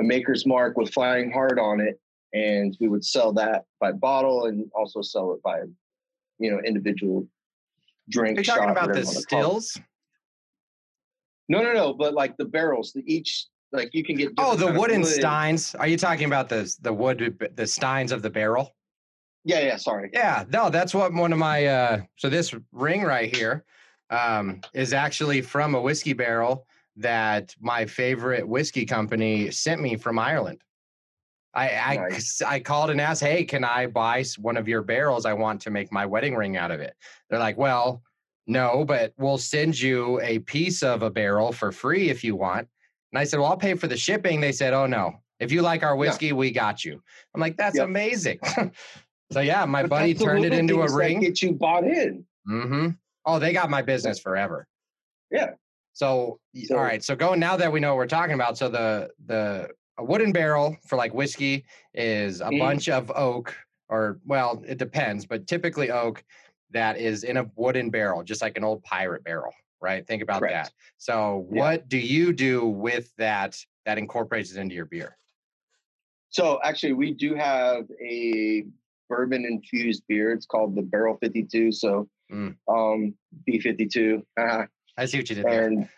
a 0.00 0.02
maker's 0.02 0.46
mark 0.46 0.76
with 0.76 0.92
Flying 0.92 1.30
Heart 1.30 1.58
on 1.58 1.80
it, 1.80 2.00
and 2.32 2.76
we 2.80 2.88
would 2.88 3.04
sell 3.04 3.32
that 3.34 3.64
by 3.80 3.92
bottle 3.92 4.46
and 4.46 4.70
also 4.74 5.02
sell 5.02 5.32
it 5.32 5.42
by, 5.42 5.60
you 6.38 6.50
know, 6.50 6.60
individual 6.64 7.26
drink. 8.08 8.38
Are 8.38 8.40
you 8.40 8.44
talking 8.44 8.70
about 8.70 8.92
the 8.92 9.04
stills? 9.04 9.78
No, 11.48 11.62
no, 11.62 11.72
no. 11.72 11.92
But 11.92 12.14
like 12.14 12.36
the 12.36 12.44
barrels, 12.44 12.92
the 12.92 13.02
each 13.06 13.46
like 13.72 13.94
you 13.94 14.04
can 14.04 14.16
get. 14.16 14.32
Oh, 14.38 14.54
the 14.54 14.72
wooden 14.72 15.00
wood. 15.00 15.10
steins. 15.10 15.74
Are 15.74 15.86
you 15.86 15.96
talking 15.96 16.26
about 16.26 16.48
the 16.48 16.74
the 16.82 16.92
wood 16.92 17.50
the 17.54 17.66
steins 17.66 18.12
of 18.12 18.22
the 18.22 18.30
barrel? 18.30 18.74
Yeah, 19.44 19.60
yeah. 19.60 19.76
Sorry. 19.76 20.10
Yeah, 20.12 20.44
no, 20.50 20.70
that's 20.70 20.94
what 20.94 21.12
one 21.12 21.32
of 21.32 21.38
my. 21.38 21.66
uh 21.66 22.02
So 22.16 22.28
this 22.28 22.54
ring 22.72 23.02
right 23.02 23.34
here 23.34 23.64
um 24.10 24.60
is 24.74 24.92
actually 24.92 25.40
from 25.40 25.74
a 25.74 25.80
whiskey 25.80 26.12
barrel 26.12 26.66
that 26.96 27.54
my 27.60 27.86
favorite 27.86 28.46
whiskey 28.46 28.84
company 28.84 29.50
sent 29.50 29.80
me 29.80 29.96
from 29.96 30.18
Ireland. 30.18 30.60
I 31.54 31.70
I, 31.70 31.96
nice. 31.96 32.42
I 32.42 32.60
called 32.60 32.90
and 32.90 33.00
asked, 33.00 33.22
"Hey, 33.22 33.44
can 33.44 33.64
I 33.64 33.86
buy 33.86 34.24
one 34.38 34.56
of 34.56 34.68
your 34.68 34.82
barrels? 34.82 35.26
I 35.26 35.32
want 35.32 35.60
to 35.62 35.70
make 35.70 35.92
my 35.92 36.06
wedding 36.06 36.34
ring 36.34 36.56
out 36.56 36.70
of 36.70 36.80
it." 36.80 36.94
They're 37.28 37.38
like, 37.38 37.58
"Well, 37.58 38.02
no, 38.46 38.84
but 38.84 39.12
we'll 39.16 39.38
send 39.38 39.78
you 39.80 40.20
a 40.20 40.38
piece 40.40 40.82
of 40.82 41.02
a 41.02 41.10
barrel 41.10 41.52
for 41.52 41.72
free 41.72 42.10
if 42.10 42.22
you 42.22 42.36
want." 42.36 42.68
And 43.12 43.18
I 43.18 43.24
said, 43.24 43.40
Well, 43.40 43.50
I'll 43.50 43.56
pay 43.56 43.74
for 43.74 43.86
the 43.86 43.96
shipping. 43.96 44.40
They 44.40 44.52
said, 44.52 44.72
Oh, 44.72 44.86
no. 44.86 45.14
If 45.38 45.52
you 45.52 45.62
like 45.62 45.82
our 45.82 45.96
whiskey, 45.96 46.28
yeah. 46.28 46.32
we 46.34 46.50
got 46.50 46.84
you. 46.84 47.02
I'm 47.34 47.40
like, 47.40 47.56
That's 47.56 47.76
yeah. 47.76 47.84
amazing. 47.84 48.38
so, 49.32 49.40
yeah, 49.40 49.64
my 49.64 49.82
but 49.82 49.90
buddy 49.90 50.14
turned 50.14 50.44
it 50.44 50.52
into 50.52 50.82
a 50.82 50.92
ring. 50.92 51.20
Get 51.20 51.42
you 51.42 51.52
bought 51.52 51.84
in. 51.84 52.24
Mm-hmm. 52.48 52.88
Oh, 53.26 53.38
they 53.38 53.52
got 53.52 53.70
my 53.70 53.82
business 53.82 54.18
forever. 54.18 54.66
Yeah. 55.30 55.50
So, 55.92 56.40
so, 56.64 56.76
all 56.76 56.82
right. 56.82 57.04
So 57.04 57.14
going 57.14 57.38
now 57.38 57.56
that 57.56 57.70
we 57.70 57.80
know 57.80 57.90
what 57.90 57.98
we're 57.98 58.06
talking 58.06 58.34
about, 58.34 58.56
so 58.56 58.68
the 58.68 59.10
the 59.26 59.68
a 59.98 60.04
wooden 60.04 60.32
barrel 60.32 60.76
for 60.86 60.96
like 60.96 61.12
whiskey 61.12 61.64
is 61.94 62.40
a 62.40 62.46
mm. 62.46 62.58
bunch 62.58 62.88
of 62.88 63.12
oak, 63.14 63.54
or 63.88 64.18
well, 64.24 64.62
it 64.66 64.78
depends, 64.78 65.26
but 65.26 65.46
typically 65.46 65.90
oak 65.90 66.24
that 66.70 66.96
is 66.96 67.24
in 67.24 67.36
a 67.36 67.50
wooden 67.56 67.90
barrel, 67.90 68.22
just 68.22 68.40
like 68.40 68.56
an 68.56 68.64
old 68.64 68.82
pirate 68.82 69.22
barrel 69.22 69.52
right? 69.82 70.06
Think 70.06 70.22
about 70.22 70.40
Correct. 70.40 70.66
that. 70.66 70.72
So, 70.98 71.46
yeah. 71.50 71.60
what 71.60 71.88
do 71.88 71.98
you 71.98 72.32
do 72.32 72.66
with 72.66 73.12
that 73.18 73.58
that 73.84 73.98
incorporates 73.98 74.52
it 74.52 74.58
into 74.58 74.74
your 74.74 74.86
beer? 74.86 75.16
So, 76.30 76.60
actually, 76.64 76.94
we 76.94 77.12
do 77.12 77.34
have 77.34 77.84
a 78.00 78.64
bourbon 79.08 79.44
infused 79.44 80.04
beer. 80.08 80.32
It's 80.32 80.46
called 80.46 80.74
the 80.74 80.82
Barrel 80.82 81.18
52. 81.20 81.72
So, 81.72 82.08
mm. 82.32 82.56
um, 82.68 83.14
B52. 83.48 84.22
Uh, 84.40 84.66
I 84.98 85.06
see 85.06 85.18
what 85.18 85.30
you 85.30 85.36
did 85.36 85.46
and, 85.46 85.88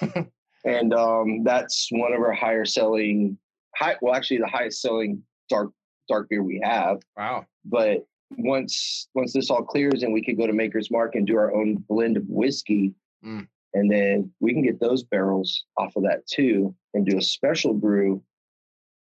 and 0.64 0.94
um, 0.94 1.44
that's 1.44 1.88
one 1.90 2.14
of 2.14 2.20
our 2.20 2.32
higher 2.32 2.64
selling, 2.64 3.36
high, 3.76 3.96
well, 4.00 4.14
actually, 4.14 4.38
the 4.38 4.46
highest 4.46 4.80
selling 4.80 5.22
dark 5.50 5.70
dark 6.08 6.28
beer 6.28 6.42
we 6.42 6.60
have. 6.64 7.00
Wow. 7.16 7.44
But 7.64 8.06
once 8.36 9.08
once 9.14 9.32
this 9.32 9.50
all 9.50 9.62
clears 9.62 10.02
and 10.02 10.12
we 10.12 10.22
can 10.22 10.36
go 10.36 10.46
to 10.46 10.52
Maker's 10.52 10.90
Mark 10.90 11.14
and 11.14 11.26
do 11.26 11.36
our 11.36 11.54
own 11.54 11.76
blend 11.88 12.16
of 12.16 12.24
whiskey, 12.28 12.94
Mm. 13.24 13.46
And 13.74 13.90
then 13.90 14.30
we 14.40 14.52
can 14.52 14.62
get 14.62 14.80
those 14.80 15.02
barrels 15.02 15.64
off 15.76 15.96
of 15.96 16.02
that 16.04 16.26
too 16.26 16.74
and 16.94 17.06
do 17.06 17.18
a 17.18 17.22
special 17.22 17.74
brew 17.74 18.22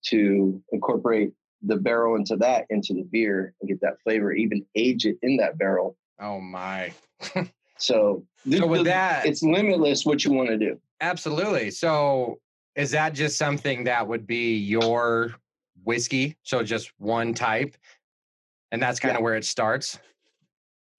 to 0.05 0.61
incorporate 0.71 1.31
the 1.61 1.77
barrel 1.77 2.15
into 2.15 2.35
that, 2.37 2.65
into 2.69 2.93
the 2.93 3.03
beer 3.03 3.53
and 3.61 3.69
get 3.69 3.81
that 3.81 4.01
flavor, 4.03 4.33
even 4.33 4.65
age 4.75 5.05
it 5.05 5.17
in 5.21 5.37
that 5.37 5.57
barrel. 5.57 5.97
Oh 6.19 6.39
my. 6.39 6.91
so, 7.77 8.25
so 8.49 8.67
with 8.67 8.85
that, 8.85 9.25
it's 9.25 9.43
limitless 9.43 10.05
what 10.05 10.23
you 10.23 10.31
want 10.31 10.49
to 10.49 10.57
do. 10.57 10.79
Absolutely. 11.01 11.71
So 11.71 12.39
is 12.75 12.91
that 12.91 13.13
just 13.13 13.37
something 13.37 13.83
that 13.85 14.07
would 14.07 14.25
be 14.27 14.55
your 14.55 15.35
whiskey? 15.83 16.37
So 16.43 16.63
just 16.63 16.91
one 16.97 17.33
type? 17.33 17.75
And 18.71 18.81
that's 18.81 18.99
kind 18.99 19.13
yeah. 19.13 19.17
of 19.17 19.23
where 19.23 19.35
it 19.35 19.45
starts? 19.45 19.99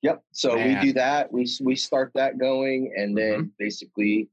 Yep. 0.04 0.22
So 0.32 0.54
Man. 0.54 0.68
we 0.68 0.86
do 0.86 0.92
that. 0.92 1.32
We 1.32 1.48
we 1.62 1.74
start 1.76 2.12
that 2.14 2.38
going, 2.38 2.92
and 2.94 3.16
then 3.16 3.32
mm-hmm. 3.32 3.48
basically, 3.58 4.28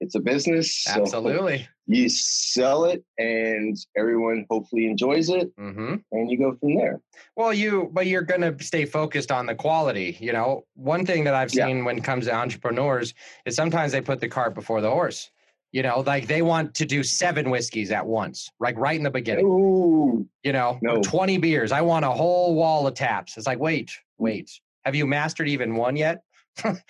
it's 0.00 0.16
a 0.16 0.20
business. 0.20 0.88
Absolutely. 0.88 1.68
You 1.86 2.08
sell 2.08 2.84
it, 2.84 3.04
and 3.16 3.76
everyone 3.96 4.44
hopefully 4.50 4.86
enjoys 4.86 5.28
it, 5.28 5.56
mm-hmm. 5.56 5.94
and 6.10 6.30
you 6.30 6.36
go 6.36 6.56
from 6.56 6.74
there. 6.74 7.00
Well, 7.36 7.54
you 7.54 7.90
but 7.92 8.08
you're 8.08 8.22
going 8.22 8.40
to 8.40 8.56
stay 8.62 8.84
focused 8.86 9.30
on 9.30 9.46
the 9.46 9.54
quality. 9.54 10.18
You 10.18 10.32
know, 10.32 10.64
one 10.74 11.06
thing 11.06 11.22
that 11.24 11.34
I've 11.34 11.52
seen 11.52 11.78
yeah. 11.78 11.84
when 11.84 11.98
it 11.98 12.04
comes 12.04 12.26
to 12.26 12.34
entrepreneurs 12.34 13.14
is 13.46 13.54
sometimes 13.54 13.92
they 13.92 14.00
put 14.00 14.18
the 14.18 14.28
cart 14.28 14.52
before 14.52 14.80
the 14.80 14.90
horse. 14.90 15.30
You 15.70 15.84
know, 15.84 16.00
like 16.00 16.26
they 16.26 16.42
want 16.42 16.74
to 16.74 16.84
do 16.84 17.04
seven 17.04 17.50
whiskeys 17.50 17.92
at 17.92 18.04
once, 18.04 18.50
like 18.58 18.76
right 18.76 18.96
in 18.96 19.04
the 19.04 19.12
beginning. 19.12 19.46
Ooh, 19.46 20.26
you 20.42 20.52
know, 20.52 20.76
no. 20.82 21.00
20 21.02 21.38
beers. 21.38 21.70
I 21.70 21.82
want 21.82 22.04
a 22.04 22.10
whole 22.10 22.56
wall 22.56 22.84
of 22.88 22.94
taps. 22.94 23.36
It's 23.36 23.46
like, 23.46 23.60
wait, 23.60 23.92
wait. 24.18 24.50
Have 24.84 24.94
you 24.94 25.06
mastered 25.06 25.48
even 25.48 25.74
one 25.74 25.96
yet? 25.96 26.22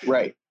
right. 0.07 0.35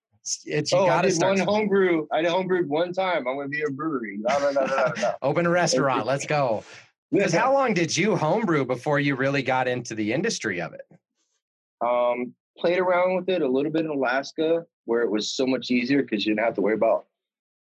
It's, 0.44 0.72
you 0.72 0.78
oh, 0.78 0.86
gotta 0.86 0.98
I 0.98 1.02
did 1.10 1.14
start. 1.14 1.38
one 1.38 1.46
homebrew. 1.46 2.06
I 2.12 2.20
did 2.20 2.30
homebrewed 2.30 2.66
one 2.66 2.92
time. 2.92 3.26
I'm 3.26 3.36
going 3.36 3.46
to 3.46 3.48
be 3.48 3.62
a 3.62 3.70
brewery. 3.70 4.18
No, 4.20 4.38
no, 4.38 4.50
no, 4.50 4.66
no, 4.66 4.92
no. 4.98 5.14
Open 5.22 5.46
a 5.46 5.50
restaurant. 5.50 6.04
Let's 6.06 6.26
go. 6.26 6.64
Because 7.10 7.32
how 7.32 7.54
long 7.54 7.72
did 7.72 7.96
you 7.96 8.14
homebrew 8.14 8.66
before 8.66 9.00
you 9.00 9.16
really 9.16 9.40
got 9.40 9.66
into 9.66 9.94
the 9.94 10.12
industry 10.12 10.60
of 10.60 10.74
it? 10.74 10.82
Um, 11.82 12.34
played 12.58 12.78
around 12.78 13.16
with 13.16 13.30
it 13.30 13.40
a 13.40 13.48
little 13.48 13.72
bit 13.72 13.86
in 13.86 13.90
Alaska, 13.90 14.66
where 14.84 15.00
it 15.00 15.10
was 15.10 15.32
so 15.32 15.46
much 15.46 15.70
easier 15.70 16.02
because 16.02 16.26
you 16.26 16.34
didn't 16.34 16.44
have 16.44 16.54
to 16.56 16.60
worry 16.60 16.74
about 16.74 17.06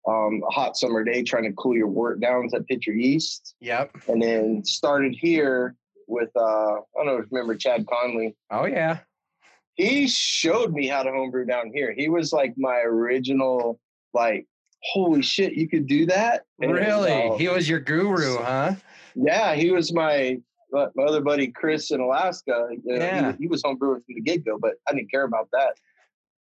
um, 0.06 0.44
a 0.48 0.52
hot 0.52 0.76
summer 0.76 1.02
day 1.02 1.24
trying 1.24 1.42
to 1.42 1.52
cool 1.54 1.74
your 1.74 1.88
wort 1.88 2.20
down 2.20 2.48
to 2.50 2.60
pitch 2.62 2.86
your 2.86 2.94
yeast. 2.94 3.56
Yep. 3.60 3.96
And 4.06 4.22
then 4.22 4.64
started 4.64 5.16
here 5.20 5.74
with 6.06 6.30
uh, 6.36 6.74
I 6.74 6.80
don't 6.94 7.06
know 7.06 7.16
if 7.16 7.24
you 7.24 7.28
remember 7.32 7.56
Chad 7.56 7.84
Conley. 7.88 8.36
Oh 8.52 8.66
yeah 8.66 9.00
he 9.74 10.06
showed 10.06 10.72
me 10.72 10.86
how 10.86 11.02
to 11.02 11.10
homebrew 11.10 11.46
down 11.46 11.70
here. 11.74 11.94
He 11.96 12.08
was 12.08 12.32
like 12.32 12.54
my 12.56 12.80
original, 12.80 13.80
like, 14.12 14.46
holy 14.82 15.22
shit, 15.22 15.54
you 15.54 15.68
could 15.68 15.86
do 15.86 16.06
that. 16.06 16.42
And 16.60 16.72
really? 16.72 17.30
Uh, 17.30 17.36
he 17.36 17.48
was 17.48 17.68
your 17.68 17.80
guru, 17.80 18.38
huh? 18.38 18.74
Yeah, 19.14 19.54
he 19.54 19.70
was 19.70 19.92
my 19.92 20.38
my 20.72 21.04
other 21.06 21.20
buddy 21.20 21.48
Chris 21.48 21.90
in 21.90 22.00
Alaska. 22.00 22.68
You 22.70 22.98
know, 22.98 23.04
yeah. 23.04 23.32
He, 23.32 23.44
he, 23.44 23.46
was 23.46 23.62
homebrewing 23.62 24.04
from 24.04 24.14
the 24.14 24.22
get 24.22 24.44
go, 24.44 24.58
but 24.58 24.74
I 24.88 24.94
didn't 24.94 25.10
care 25.10 25.24
about 25.24 25.48
that. 25.52 25.74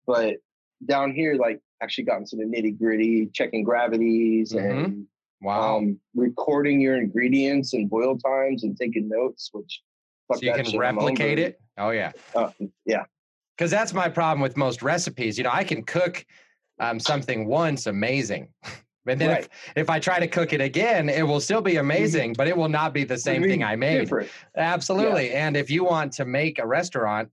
But 0.07 0.37
down 0.85 1.13
here, 1.13 1.35
like, 1.35 1.59
actually 1.81 2.05
got 2.05 2.19
into 2.19 2.37
the 2.37 2.43
nitty 2.43 2.77
gritty, 2.79 3.27
checking 3.33 3.65
gravities 3.65 4.53
mm-hmm. 4.53 4.85
and 4.85 5.07
wow, 5.41 5.77
um, 5.77 5.99
recording 6.15 6.79
your 6.79 6.95
ingredients 6.95 7.73
and 7.73 7.89
boil 7.89 8.17
times 8.17 8.63
and 8.63 8.77
taking 8.77 9.09
notes, 9.09 9.49
which 9.51 9.81
so 10.31 10.39
you 10.41 10.53
can 10.53 10.77
replicate 10.77 11.39
it. 11.39 11.59
Oh 11.77 11.89
yeah, 11.89 12.11
uh, 12.35 12.51
yeah 12.85 13.03
because 13.57 13.71
that's 13.71 13.93
my 13.93 14.09
problem 14.09 14.41
with 14.41 14.57
most 14.57 14.81
recipes. 14.81 15.37
You 15.37 15.43
know, 15.43 15.51
I 15.53 15.63
can 15.63 15.83
cook 15.83 16.25
um, 16.79 16.99
something 16.99 17.47
once 17.47 17.87
amazing. 17.87 18.49
But 19.05 19.19
then 19.19 19.31
right. 19.31 19.39
if, 19.41 19.49
if 19.75 19.89
I 19.89 19.99
try 19.99 20.17
to 20.17 20.29
cook 20.29 20.53
it 20.53 20.61
again, 20.61 21.09
it 21.09 21.27
will 21.27 21.41
still 21.41 21.59
be 21.61 21.71
mm-hmm. 21.71 21.81
amazing, 21.81 22.33
but 22.37 22.47
it 22.47 22.55
will 22.55 22.69
not 22.69 22.93
be 22.93 23.03
the 23.03 23.17
same 23.17 23.43
thing 23.43 23.61
I 23.61 23.75
made. 23.75 23.99
Different. 23.99 24.29
Absolutely. 24.55 25.31
Yeah. 25.31 25.45
And 25.45 25.57
if 25.57 25.69
you 25.69 25.83
want 25.83 26.13
to 26.13 26.23
make 26.23 26.57
a 26.57 26.65
restaurant 26.65 27.27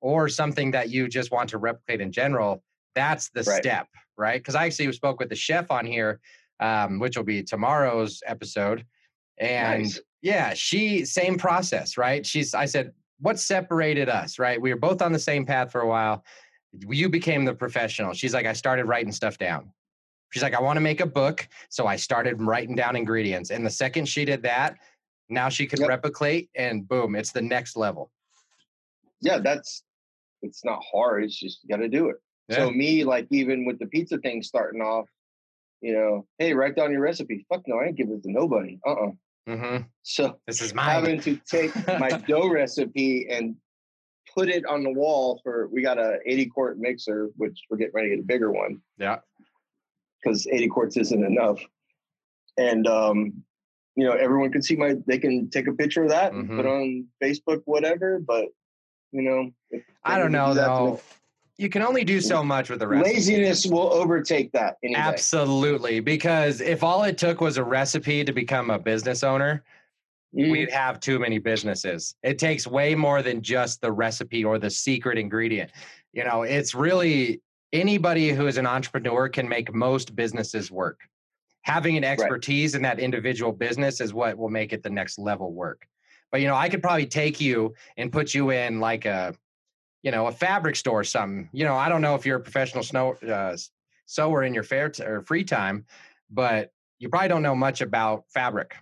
or 0.00 0.28
something 0.28 0.70
that 0.70 0.90
you 0.90 1.08
just 1.08 1.32
want 1.32 1.50
to 1.50 1.58
replicate 1.58 2.00
in 2.00 2.12
general, 2.12 2.62
that's 2.94 3.30
the 3.30 3.42
right. 3.42 3.60
step, 3.60 3.88
right? 4.16 4.38
Because 4.38 4.54
I 4.54 4.66
actually 4.66 4.92
spoke 4.92 5.18
with 5.18 5.28
the 5.28 5.34
chef 5.34 5.68
on 5.72 5.84
here, 5.84 6.20
um, 6.60 7.00
which 7.00 7.16
will 7.16 7.24
be 7.24 7.42
tomorrow's 7.42 8.22
episode. 8.24 8.86
And 9.38 9.82
nice. 9.82 10.00
Yeah, 10.26 10.54
she 10.54 11.04
same 11.04 11.38
process, 11.38 11.96
right? 11.96 12.26
She's 12.26 12.52
I 12.52 12.64
said, 12.64 12.92
what 13.20 13.38
separated 13.38 14.08
us, 14.08 14.40
right? 14.40 14.60
We 14.60 14.74
were 14.74 14.80
both 14.80 15.00
on 15.00 15.12
the 15.12 15.20
same 15.20 15.46
path 15.46 15.70
for 15.70 15.82
a 15.82 15.86
while. 15.86 16.24
You 16.88 17.08
became 17.08 17.44
the 17.44 17.54
professional. 17.54 18.12
She's 18.12 18.34
like, 18.34 18.44
I 18.44 18.52
started 18.52 18.86
writing 18.86 19.12
stuff 19.12 19.38
down. 19.38 19.70
She's 20.32 20.42
like, 20.42 20.54
I 20.54 20.60
want 20.60 20.78
to 20.78 20.80
make 20.80 21.00
a 21.00 21.06
book. 21.06 21.46
So 21.68 21.86
I 21.86 21.94
started 21.94 22.42
writing 22.42 22.74
down 22.74 22.96
ingredients. 22.96 23.50
And 23.50 23.64
the 23.64 23.70
second 23.70 24.06
she 24.06 24.24
did 24.24 24.42
that, 24.42 24.74
now 25.28 25.48
she 25.48 25.64
could 25.64 25.78
yep. 25.78 25.88
replicate 25.88 26.50
and 26.56 26.88
boom, 26.88 27.14
it's 27.14 27.30
the 27.30 27.40
next 27.40 27.76
level. 27.76 28.10
Yeah, 29.20 29.38
that's 29.38 29.84
it's 30.42 30.64
not 30.64 30.82
hard. 30.92 31.22
It's 31.22 31.38
just 31.38 31.60
you 31.62 31.68
gotta 31.68 31.88
do 31.88 32.08
it. 32.08 32.16
Yeah. 32.48 32.56
So 32.56 32.70
me, 32.72 33.04
like 33.04 33.28
even 33.30 33.64
with 33.64 33.78
the 33.78 33.86
pizza 33.86 34.18
thing 34.18 34.42
starting 34.42 34.80
off, 34.80 35.08
you 35.80 35.94
know, 35.94 36.26
hey, 36.40 36.52
write 36.52 36.74
down 36.74 36.90
your 36.90 37.02
recipe. 37.02 37.46
Fuck 37.48 37.62
no, 37.68 37.78
I 37.78 37.86
ain't 37.86 37.96
give 37.96 38.08
it 38.08 38.24
to 38.24 38.32
nobody. 38.32 38.80
Uh-uh. 38.84 39.12
Mm-hmm. 39.48 39.84
So 40.02 40.38
this 40.46 40.60
is 40.60 40.74
mine. 40.74 40.90
having 40.90 41.20
to 41.20 41.36
take 41.48 41.74
my 41.86 42.08
dough 42.28 42.48
recipe 42.48 43.26
and 43.30 43.56
put 44.34 44.48
it 44.48 44.66
on 44.66 44.82
the 44.82 44.90
wall 44.90 45.40
for 45.42 45.68
we 45.68 45.82
got 45.82 45.98
a 45.98 46.18
80 46.26 46.46
quart 46.46 46.78
mixer, 46.78 47.30
which 47.36 47.58
we're 47.70 47.76
getting 47.76 47.94
ready 47.94 48.10
to 48.10 48.16
get 48.16 48.22
a 48.22 48.26
bigger 48.26 48.50
one. 48.50 48.80
Yeah. 48.98 49.18
Because 50.22 50.46
80 50.46 50.68
quarts 50.68 50.96
isn't 50.96 51.24
enough. 51.24 51.60
And 52.58 52.86
um, 52.86 53.44
you 53.94 54.04
know, 54.04 54.12
everyone 54.12 54.50
can 54.50 54.62
see 54.62 54.76
my 54.76 54.94
they 55.06 55.18
can 55.18 55.48
take 55.50 55.68
a 55.68 55.72
picture 55.72 56.02
of 56.02 56.10
that 56.10 56.32
mm-hmm. 56.32 56.40
and 56.40 56.56
put 56.56 56.66
on 56.66 57.06
Facebook, 57.22 57.62
whatever. 57.64 58.18
But 58.18 58.46
you 59.12 59.22
know, 59.22 59.80
I 60.04 60.18
don't 60.18 60.32
know 60.32 60.48
do 60.48 60.60
though 60.60 61.00
you 61.58 61.68
can 61.68 61.82
only 61.82 62.04
do 62.04 62.20
so 62.20 62.42
much 62.42 62.68
with 62.68 62.80
the 62.80 62.88
recipe. 62.88 63.14
Laziness 63.14 63.66
will 63.66 63.92
overtake 63.92 64.52
that. 64.52 64.76
Absolutely, 64.94 66.00
because 66.00 66.60
if 66.60 66.82
all 66.82 67.04
it 67.04 67.16
took 67.16 67.40
was 67.40 67.56
a 67.56 67.64
recipe 67.64 68.24
to 68.24 68.32
become 68.32 68.70
a 68.70 68.78
business 68.78 69.24
owner, 69.24 69.64
mm. 70.34 70.50
we'd 70.50 70.70
have 70.70 71.00
too 71.00 71.18
many 71.18 71.38
businesses. 71.38 72.14
It 72.22 72.38
takes 72.38 72.66
way 72.66 72.94
more 72.94 73.22
than 73.22 73.40
just 73.40 73.80
the 73.80 73.90
recipe 73.90 74.44
or 74.44 74.58
the 74.58 74.70
secret 74.70 75.16
ingredient. 75.16 75.70
You 76.12 76.24
know, 76.24 76.42
it's 76.42 76.74
really 76.74 77.40
anybody 77.72 78.30
who 78.30 78.46
is 78.46 78.58
an 78.58 78.66
entrepreneur 78.66 79.28
can 79.28 79.48
make 79.48 79.74
most 79.74 80.14
businesses 80.14 80.70
work. 80.70 81.00
Having 81.62 81.96
an 81.96 82.04
expertise 82.04 82.74
right. 82.74 82.78
in 82.78 82.82
that 82.82 83.00
individual 83.00 83.50
business 83.50 84.00
is 84.00 84.12
what 84.12 84.36
will 84.36 84.50
make 84.50 84.72
it 84.72 84.82
the 84.82 84.90
next 84.90 85.18
level 85.18 85.52
work. 85.52 85.86
But 86.30 86.40
you 86.40 86.48
know, 86.48 86.54
I 86.54 86.68
could 86.68 86.82
probably 86.82 87.06
take 87.06 87.40
you 87.40 87.74
and 87.96 88.12
put 88.12 88.34
you 88.34 88.50
in 88.50 88.78
like 88.78 89.06
a, 89.06 89.34
you 90.06 90.12
know, 90.12 90.28
a 90.28 90.32
fabric 90.32 90.76
store 90.76 91.00
or 91.00 91.04
something. 91.04 91.50
You 91.52 91.64
know, 91.64 91.74
I 91.74 91.88
don't 91.88 92.00
know 92.00 92.14
if 92.14 92.24
you're 92.24 92.36
a 92.36 92.40
professional 92.40 92.84
snow 92.84 93.14
uh, 93.28 93.56
sewer 94.04 94.44
in 94.44 94.54
your 94.54 94.62
fair 94.62 94.88
t- 94.88 95.02
or 95.02 95.22
free 95.22 95.42
time, 95.42 95.84
but 96.30 96.70
you 97.00 97.08
probably 97.08 97.26
don't 97.26 97.42
know 97.42 97.56
much 97.56 97.80
about 97.80 98.22
fabric. 98.32 98.76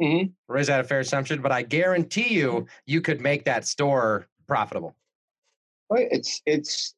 Mm-hmm. 0.00 0.28
Or 0.48 0.58
is 0.58 0.68
that 0.68 0.78
a 0.78 0.84
fair 0.84 1.00
assumption? 1.00 1.42
But 1.42 1.50
I 1.50 1.62
guarantee 1.62 2.32
you, 2.32 2.50
mm-hmm. 2.52 2.66
you 2.86 3.00
could 3.00 3.20
make 3.20 3.46
that 3.46 3.66
store 3.66 4.28
profitable. 4.46 4.94
Right. 5.90 6.06
It's 6.12 6.40
it's 6.46 6.94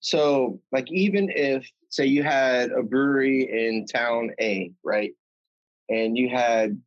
so 0.00 0.58
like 0.72 0.90
even 0.90 1.28
if 1.28 1.70
say 1.90 2.06
you 2.06 2.22
had 2.22 2.70
a 2.70 2.82
brewery 2.82 3.42
in 3.42 3.84
town 3.84 4.30
A, 4.40 4.72
right, 4.82 5.12
and 5.90 6.16
you 6.16 6.30
had 6.30 6.80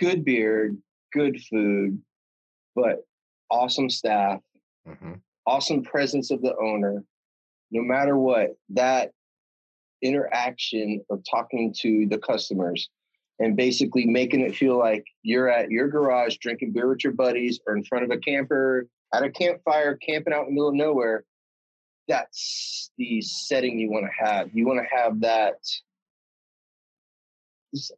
good 0.00 0.24
beer, 0.24 0.74
good 1.12 1.40
food, 1.40 2.02
but 2.74 3.04
awesome 3.50 3.90
staff, 3.90 4.40
mm-hmm. 4.86 5.14
awesome 5.46 5.82
presence 5.82 6.30
of 6.30 6.42
the 6.42 6.54
owner. 6.56 7.04
No 7.70 7.82
matter 7.82 8.16
what, 8.16 8.56
that 8.70 9.12
interaction 10.02 11.04
of 11.10 11.22
talking 11.28 11.74
to 11.80 12.06
the 12.08 12.18
customers 12.18 12.88
and 13.38 13.56
basically 13.56 14.06
making 14.06 14.40
it 14.40 14.56
feel 14.56 14.78
like 14.78 15.04
you're 15.22 15.48
at 15.48 15.70
your 15.70 15.88
garage 15.88 16.36
drinking 16.38 16.72
beer 16.72 16.88
with 16.88 17.04
your 17.04 17.12
buddies 17.12 17.60
or 17.66 17.76
in 17.76 17.84
front 17.84 18.04
of 18.04 18.10
a 18.10 18.18
camper 18.18 18.86
at 19.14 19.22
a 19.22 19.30
campfire 19.30 19.96
camping 19.96 20.32
out 20.32 20.42
in 20.42 20.46
the 20.46 20.52
middle 20.52 20.68
of 20.68 20.74
nowhere 20.74 21.24
that's 22.06 22.90
the 22.98 23.20
setting 23.20 23.78
you 23.78 23.90
want 23.90 24.06
to 24.06 24.24
have 24.24 24.48
you 24.52 24.66
want 24.66 24.78
to 24.78 24.96
have 24.96 25.20
that 25.20 25.56
it's 27.72 27.90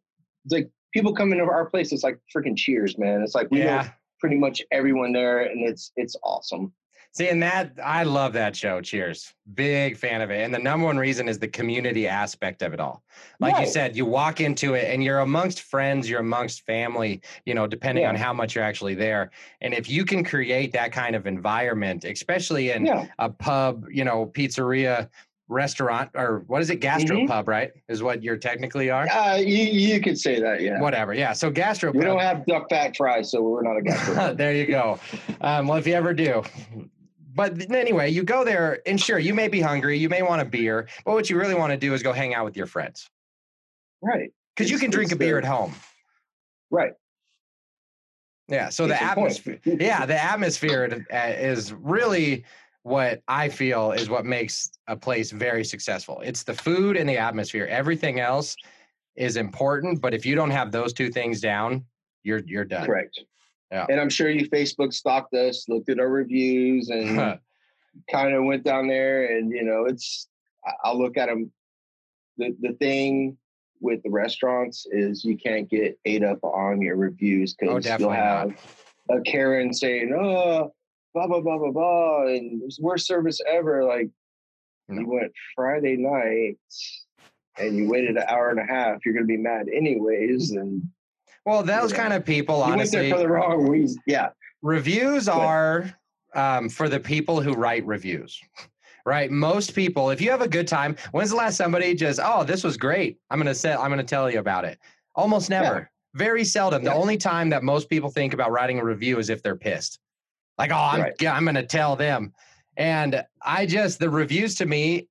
like 0.51 0.71
people 0.93 1.15
come 1.15 1.33
into 1.33 1.45
our 1.45 1.67
place 1.67 1.93
it's 1.93 2.05
like 2.05 2.19
freaking 2.35 2.57
cheers 2.57 2.99
man 2.99 3.23
it's 3.23 3.35
like 3.35 3.51
we 3.51 3.59
yeah. 3.59 3.83
know 3.83 3.89
pretty 4.21 4.37
much 4.37 4.63
everyone 4.71 5.13
there 5.13 5.41
and 5.41 5.69
it's 5.69 5.93
it's 5.97 6.17
awesome 6.23 6.73
See, 7.13 7.29
and 7.29 7.43
that 7.43 7.73
I 7.83 8.05
love 8.05 8.33
that 8.35 8.55
show. 8.55 8.81
Cheers. 8.81 9.35
Big 9.55 9.97
fan 9.97 10.21
of 10.21 10.31
it. 10.31 10.45
And 10.45 10.55
the 10.55 10.61
number 10.61 10.87
one 10.87 10.97
reason 10.97 11.29
is 11.29 11.41
the 11.41 11.49
community 11.49 12.07
aspect 12.07 12.63
of 12.63 12.73
it 12.73 12.79
all. 12.79 13.03
Like 13.41 13.55
right. 13.55 13.67
you 13.67 13.73
said, 13.73 13.97
you 13.97 14.07
walk 14.07 14.41
into 14.41 14.75
it 14.75 14.85
and 14.85 15.03
you're 15.03 15.19
amongst 15.19 15.63
friends, 15.63 16.09
you're 16.09 16.21
amongst 16.21 16.65
family, 16.67 17.21
you 17.47 17.55
know, 17.55 17.67
depending 17.67 18.03
yeah. 18.03 18.11
on 18.11 18.15
how 18.15 18.33
much 18.33 18.55
you're 18.55 18.63
actually 18.63 18.95
there. 18.95 19.33
And 19.61 19.75
if 19.75 19.91
you 19.91 20.05
can 20.05 20.23
create 20.23 20.73
that 20.73 20.93
kind 20.93 21.17
of 21.17 21.27
environment, 21.27 22.05
especially 22.05 22.71
in 22.71 22.87
yeah. 22.87 23.09
a 23.19 23.29
pub, 23.29 23.87
you 23.91 24.05
know, 24.05 24.27
pizzeria, 24.27 25.09
restaurant 25.51 26.11
or 26.15 26.45
what 26.47 26.63
is 26.63 26.71
it 26.71 26.77
gastro 26.77 27.17
mm-hmm. 27.17 27.27
pub 27.27 27.49
right 27.49 27.73
is 27.89 28.03
what 28.03 28.23
you're 28.23 28.37
technically 28.37 28.89
are 28.89 29.09
uh, 29.09 29.35
you, 29.35 29.65
you 29.65 30.01
could 30.01 30.17
say 30.17 30.41
that 30.41 30.61
yeah 30.63 30.81
whatever 30.81 31.13
yeah 31.13 31.33
so 31.33 31.51
gastro 31.51 31.91
we 31.91 32.01
don't 32.01 32.21
have 32.21 32.47
duck 32.47 32.67
fat 32.71 32.97
fries 32.97 33.31
so 33.33 33.43
we're 33.43 33.63
not 33.63 33.77
a 33.77 33.83
gastro 33.83 34.33
there 34.35 34.55
you 34.55 34.67
go 34.67 34.99
um, 35.41 35.67
well 35.67 35.77
if 35.77 35.87
you 35.87 35.95
ever 35.95 36.15
do 36.15 36.43
but 37.35 37.71
anyway, 37.71 38.11
you 38.11 38.23
go 38.23 38.45
there 38.45 38.81
and 38.87 39.01
sure, 39.01 39.19
you 39.19 39.35
may 39.35 39.49
be 39.49 39.61
hungry, 39.61 39.97
you 39.97 40.09
may 40.09 40.23
want 40.23 40.43
a 40.43 40.45
beer, 40.45 40.89
but 41.05 41.15
what 41.15 41.31
you 41.31 41.39
really 41.39 41.55
want 41.55 41.71
to 41.71 41.77
do 41.77 41.95
is 41.95 42.03
go 42.03 42.13
hang 42.13 42.35
out 42.35 42.45
with 42.45 42.57
your 42.57 42.67
friends. 42.67 43.09
Right. 44.03 44.31
Because 44.55 44.71
you 44.71 44.79
can 44.79 44.91
drink 44.91 45.13
a 45.13 45.17
beer 45.17 45.39
at 45.39 45.45
home. 45.45 45.75
Right. 46.71 46.93
Yeah. 48.49 48.69
So 48.69 48.87
the 48.87 49.01
atmosphere, 49.01 49.61
yeah, 49.65 50.07
the 50.07 50.23
atmosphere 50.23 51.07
uh, 51.13 51.17
is 51.17 51.73
really 51.73 52.45
what 52.91 53.23
I 53.29 53.49
feel 53.49 53.93
is 53.93 54.11
what 54.11 54.27
makes 54.27 54.73
a 54.89 54.97
place 54.97 55.31
very 55.31 55.65
successful. 55.65 56.21
It's 56.25 56.43
the 56.43 56.55
food 56.55 56.97
and 56.97 57.09
the 57.09 57.17
atmosphere. 57.17 57.67
Everything 57.71 58.19
else 58.19 58.57
is 59.15 59.37
important, 59.37 60.01
but 60.01 60.13
if 60.13 60.27
you 60.27 60.35
don't 60.35 60.51
have 60.51 60.73
those 60.73 60.93
two 60.93 61.09
things 61.09 61.41
down, 61.41 61.85
you're 62.25 62.43
you're 62.45 62.65
done. 62.65 62.85
Correct. 62.85 63.21
Yeah. 63.71 63.87
And 63.89 64.01
I'm 64.01 64.11
sure 64.11 64.29
you 64.29 64.51
Facebook 64.51 64.93
stalked 64.93 65.33
us, 65.35 65.69
looked 65.69 65.89
at 65.89 66.01
our 66.01 66.09
reviews, 66.09 66.89
and 66.91 67.39
kind 68.11 68.35
of 68.35 68.45
went 68.45 68.65
down 68.65 68.89
there. 68.89 69.37
And 69.37 69.53
you 69.53 69.63
know, 69.63 69.85
it's 69.85 70.29
I'll 70.85 70.99
look 70.99 71.17
at 71.17 71.29
them. 71.29 71.53
The 72.39 72.57
the 72.61 72.73
thing 72.75 73.39
with 73.81 74.03
the 74.03 74.11
restaurants 74.11 74.85
is 74.91 75.25
you 75.25 75.39
can't 75.39 75.71
get 75.71 75.97
ate 76.05 76.25
up 76.25 76.43
on 76.43 76.83
your 76.83 76.97
reviews 76.97 77.55
because 77.55 77.87
oh, 77.87 77.97
you'll 77.99 78.11
have 78.11 78.49
not. 79.09 79.19
a 79.19 79.23
Karen 79.23 79.73
saying, 79.73 80.13
"Oh, 80.13 80.73
blah 81.15 81.27
blah 81.27 81.41
blah 81.41 81.59
blah 81.59 81.73
blah," 81.73 82.27
and 82.27 82.63
it's 82.63 82.81
worst 82.81 83.07
service 83.07 83.41
ever. 83.49 83.85
Like 83.85 84.09
no. 84.89 85.01
you 85.01 85.09
went 85.09 85.33
Friday 85.55 85.97
night 85.97 86.59
and 87.59 87.77
you 87.77 87.89
waited 87.89 88.17
an 88.17 88.25
hour 88.29 88.51
and 88.51 88.61
a 88.61 88.65
half. 88.65 89.05
You're 89.05 89.15
going 89.15 89.27
to 89.27 89.33
be 89.33 89.37
mad 89.37 89.69
anyways, 89.69 90.53
and 90.53 90.83
well, 91.45 91.63
those 91.63 91.91
yeah. 91.91 91.97
kind 91.97 92.13
of 92.13 92.25
people, 92.25 92.59
you 92.59 92.73
honestly, 92.73 92.99
went 92.99 93.09
there 93.09 93.19
for 93.19 93.23
the 93.23 93.29
wrong 93.29 93.69
reason. 93.69 93.99
Yeah. 94.07 94.29
Reviews 94.63 95.27
but, 95.27 95.39
are 95.39 95.95
um, 96.35 96.69
for 96.69 96.89
the 96.89 97.01
people 97.01 97.41
who 97.41 97.55
write 97.55 97.85
reviews. 97.87 98.41
Right. 99.07 99.31
Most 99.31 99.75
people, 99.75 100.11
if 100.11 100.21
you 100.21 100.31
have 100.31 100.43
a 100.43 100.49
good 100.49 100.69
time, 100.69 100.95
when's 101.13 101.31
the 101.31 101.37
last 101.37 101.57
somebody 101.57 101.95
just, 101.95 102.21
oh, 102.23 102.45
this 102.45 102.63
was 102.63 102.77
great. 102.77 103.19
I'm 103.31 103.39
gonna 103.39 103.55
say 103.55 103.73
I'm 103.73 103.89
gonna 103.89 104.05
tell 104.05 104.31
you 104.31 104.39
about 104.39 104.67
it. 104.67 104.79
Almost 105.15 105.49
never. 105.49 105.79
Yeah. 105.79 105.85
Very 106.15 106.45
seldom. 106.45 106.83
Yeah. 106.83 106.91
The 106.91 106.97
only 106.97 107.17
time 107.17 107.49
that 107.51 107.63
most 107.63 107.89
people 107.89 108.11
think 108.11 108.35
about 108.35 108.53
writing 108.53 108.79
a 108.79 108.85
review 108.85 109.19
is 109.19 109.31
if 109.31 109.43
they're 109.43 109.57
pissed. 109.57 109.99
Like, 110.61 110.73
oh, 110.73 110.77
I'm 110.77 111.01
right. 111.01 111.27
I'm 111.27 111.45
gonna 111.45 111.65
tell 111.65 111.97
them. 111.97 112.35
And 112.77 113.25
I 113.43 113.65
just 113.67 113.99
the 113.99 114.11
reviews 114.11 114.55
to 114.57 114.67
me, 114.67 115.09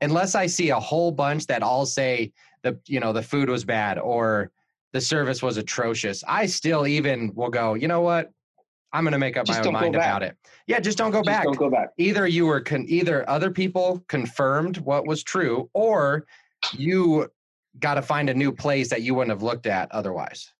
unless 0.00 0.34
I 0.34 0.46
see 0.46 0.70
a 0.70 0.80
whole 0.80 1.12
bunch 1.12 1.46
that 1.48 1.62
all 1.62 1.84
say 1.84 2.32
the 2.62 2.78
you 2.86 2.98
know 2.98 3.12
the 3.12 3.22
food 3.22 3.50
was 3.50 3.64
bad 3.64 3.98
or 3.98 4.50
the 4.92 5.00
service 5.00 5.42
was 5.42 5.58
atrocious. 5.58 6.24
I 6.26 6.46
still 6.46 6.86
even 6.86 7.32
will 7.34 7.50
go, 7.50 7.74
you 7.74 7.88
know 7.88 8.00
what? 8.00 8.32
I'm 8.92 9.04
going 9.04 9.12
to 9.12 9.18
make 9.18 9.36
up 9.36 9.46
just 9.46 9.60
my 9.60 9.68
own 9.68 9.72
mind 9.72 9.94
about 9.94 10.22
it. 10.22 10.36
Yeah, 10.66 10.80
just 10.80 10.98
don't 10.98 11.12
go 11.12 11.18
just 11.18 11.26
back. 11.26 11.44
Don't 11.44 11.56
go 11.56 11.70
back. 11.70 11.90
Either 11.98 12.26
you 12.26 12.46
were 12.46 12.60
con- 12.60 12.86
either 12.88 13.28
other 13.30 13.50
people 13.50 14.02
confirmed 14.08 14.78
what 14.78 15.06
was 15.06 15.22
true, 15.22 15.70
or 15.74 16.26
you 16.72 17.30
got 17.78 17.94
to 17.94 18.02
find 18.02 18.28
a 18.30 18.34
new 18.34 18.50
place 18.50 18.88
that 18.90 19.02
you 19.02 19.14
wouldn't 19.14 19.30
have 19.30 19.42
looked 19.42 19.66
at 19.66 19.92
otherwise. 19.92 20.52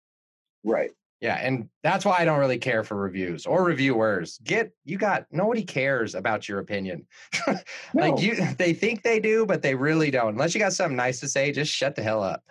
Right. 0.62 0.90
Yeah, 1.20 1.34
and 1.36 1.68
that's 1.82 2.06
why 2.06 2.16
I 2.18 2.24
don't 2.24 2.38
really 2.38 2.58
care 2.58 2.82
for 2.82 2.96
reviews 2.96 3.44
or 3.44 3.62
reviewers. 3.62 4.38
Get 4.42 4.72
you 4.84 4.96
got 4.96 5.26
nobody 5.30 5.62
cares 5.62 6.14
about 6.14 6.48
your 6.48 6.60
opinion. 6.60 7.06
like 7.46 7.64
no. 7.94 8.18
you 8.18 8.54
they 8.58 8.72
think 8.72 9.02
they 9.02 9.20
do, 9.20 9.44
but 9.44 9.60
they 9.60 9.74
really 9.74 10.10
don't. 10.10 10.30
Unless 10.30 10.54
you 10.54 10.60
got 10.60 10.72
something 10.72 10.96
nice 10.96 11.20
to 11.20 11.28
say, 11.28 11.52
just 11.52 11.72
shut 11.72 11.94
the 11.94 12.02
hell 12.02 12.22
up 12.22 12.42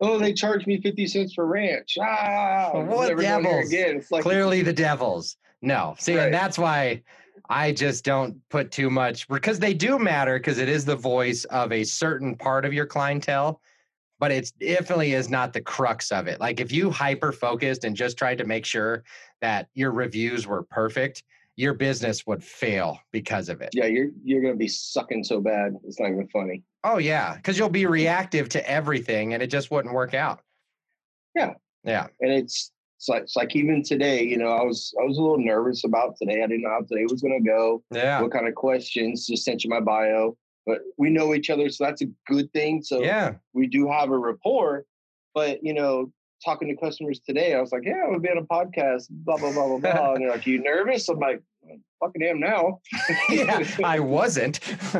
oh, 0.00 0.18
they 0.18 0.32
charged 0.32 0.66
me 0.66 0.80
50 0.80 1.06
cents 1.06 1.34
for 1.34 1.46
ranch. 1.46 1.96
Ah, 2.00 2.70
what 2.74 3.16
devils? 3.18 3.68
Again. 3.68 3.96
It's 3.96 4.10
like, 4.10 4.22
Clearly 4.22 4.62
the 4.62 4.72
devils. 4.72 5.36
No. 5.62 5.94
See, 5.98 6.16
right. 6.16 6.26
and 6.26 6.34
that's 6.34 6.58
why 6.58 7.02
I 7.48 7.72
just 7.72 8.04
don't 8.04 8.36
put 8.50 8.70
too 8.70 8.90
much 8.90 9.28
because 9.28 9.58
they 9.58 9.74
do 9.74 9.98
matter 9.98 10.38
because 10.38 10.58
it 10.58 10.68
is 10.68 10.84
the 10.84 10.96
voice 10.96 11.44
of 11.46 11.72
a 11.72 11.84
certain 11.84 12.36
part 12.36 12.64
of 12.64 12.72
your 12.72 12.86
clientele, 12.86 13.60
but 14.18 14.30
it 14.30 14.52
definitely 14.60 15.12
is 15.12 15.28
not 15.28 15.52
the 15.52 15.60
crux 15.60 16.10
of 16.10 16.26
it. 16.26 16.40
Like 16.40 16.60
if 16.60 16.72
you 16.72 16.90
hyper 16.90 17.32
focused 17.32 17.84
and 17.84 17.94
just 17.94 18.16
tried 18.16 18.38
to 18.38 18.44
make 18.44 18.64
sure 18.64 19.04
that 19.40 19.68
your 19.74 19.92
reviews 19.92 20.46
were 20.46 20.62
perfect, 20.62 21.22
your 21.56 21.74
business 21.74 22.26
would 22.26 22.44
fail 22.44 23.00
because 23.12 23.48
of 23.48 23.60
it. 23.60 23.70
Yeah, 23.72 23.86
you're 23.86 24.10
you're 24.22 24.42
gonna 24.42 24.56
be 24.56 24.68
sucking 24.68 25.24
so 25.24 25.40
bad. 25.40 25.74
It's 25.84 25.98
not 25.98 26.10
even 26.10 26.28
funny. 26.28 26.62
Oh 26.84 26.98
yeah, 26.98 27.36
because 27.36 27.58
you'll 27.58 27.68
be 27.68 27.86
reactive 27.86 28.48
to 28.50 28.70
everything, 28.70 29.34
and 29.34 29.42
it 29.42 29.48
just 29.48 29.70
wouldn't 29.70 29.94
work 29.94 30.14
out. 30.14 30.40
Yeah, 31.34 31.54
yeah, 31.84 32.08
and 32.20 32.30
it's 32.30 32.72
it's 32.96 33.08
like, 33.08 33.22
it's 33.22 33.36
like 33.36 33.54
even 33.56 33.82
today, 33.82 34.22
you 34.22 34.38
know, 34.38 34.48
I 34.48 34.62
was 34.62 34.94
I 35.00 35.04
was 35.04 35.18
a 35.18 35.20
little 35.20 35.38
nervous 35.38 35.84
about 35.84 36.16
today. 36.16 36.42
I 36.42 36.46
didn't 36.46 36.62
know 36.62 36.70
how 36.70 36.80
today 36.80 37.04
was 37.08 37.22
going 37.22 37.42
to 37.42 37.48
go. 37.48 37.82
Yeah, 37.90 38.20
what 38.20 38.32
kind 38.32 38.48
of 38.48 38.54
questions? 38.54 39.26
Just 39.26 39.44
sent 39.44 39.64
you 39.64 39.70
my 39.70 39.80
bio, 39.80 40.36
but 40.66 40.80
we 40.98 41.10
know 41.10 41.34
each 41.34 41.48
other, 41.48 41.70
so 41.70 41.84
that's 41.84 42.02
a 42.02 42.06
good 42.26 42.52
thing. 42.52 42.82
So 42.82 43.02
yeah, 43.02 43.34
we 43.52 43.66
do 43.66 43.88
have 43.90 44.10
a 44.10 44.18
rapport. 44.18 44.84
But 45.34 45.62
you 45.62 45.72
know, 45.72 46.12
talking 46.44 46.68
to 46.68 46.76
customers 46.76 47.20
today, 47.20 47.54
I 47.54 47.60
was 47.60 47.72
like, 47.72 47.84
yeah, 47.84 48.04
we'll 48.08 48.18
be 48.18 48.28
on 48.30 48.38
a 48.38 48.42
podcast, 48.42 49.06
blah 49.10 49.36
blah 49.36 49.52
blah 49.52 49.66
blah 49.66 49.78
blah. 49.78 50.12
and 50.14 50.24
they're 50.24 50.30
like, 50.30 50.46
you 50.46 50.62
nervous? 50.62 51.08
I'm 51.08 51.18
like, 51.18 51.42
fucking 52.00 52.22
am 52.22 52.40
now. 52.40 52.80
yeah, 53.28 53.66
I 53.84 54.00
wasn't. 54.00 54.60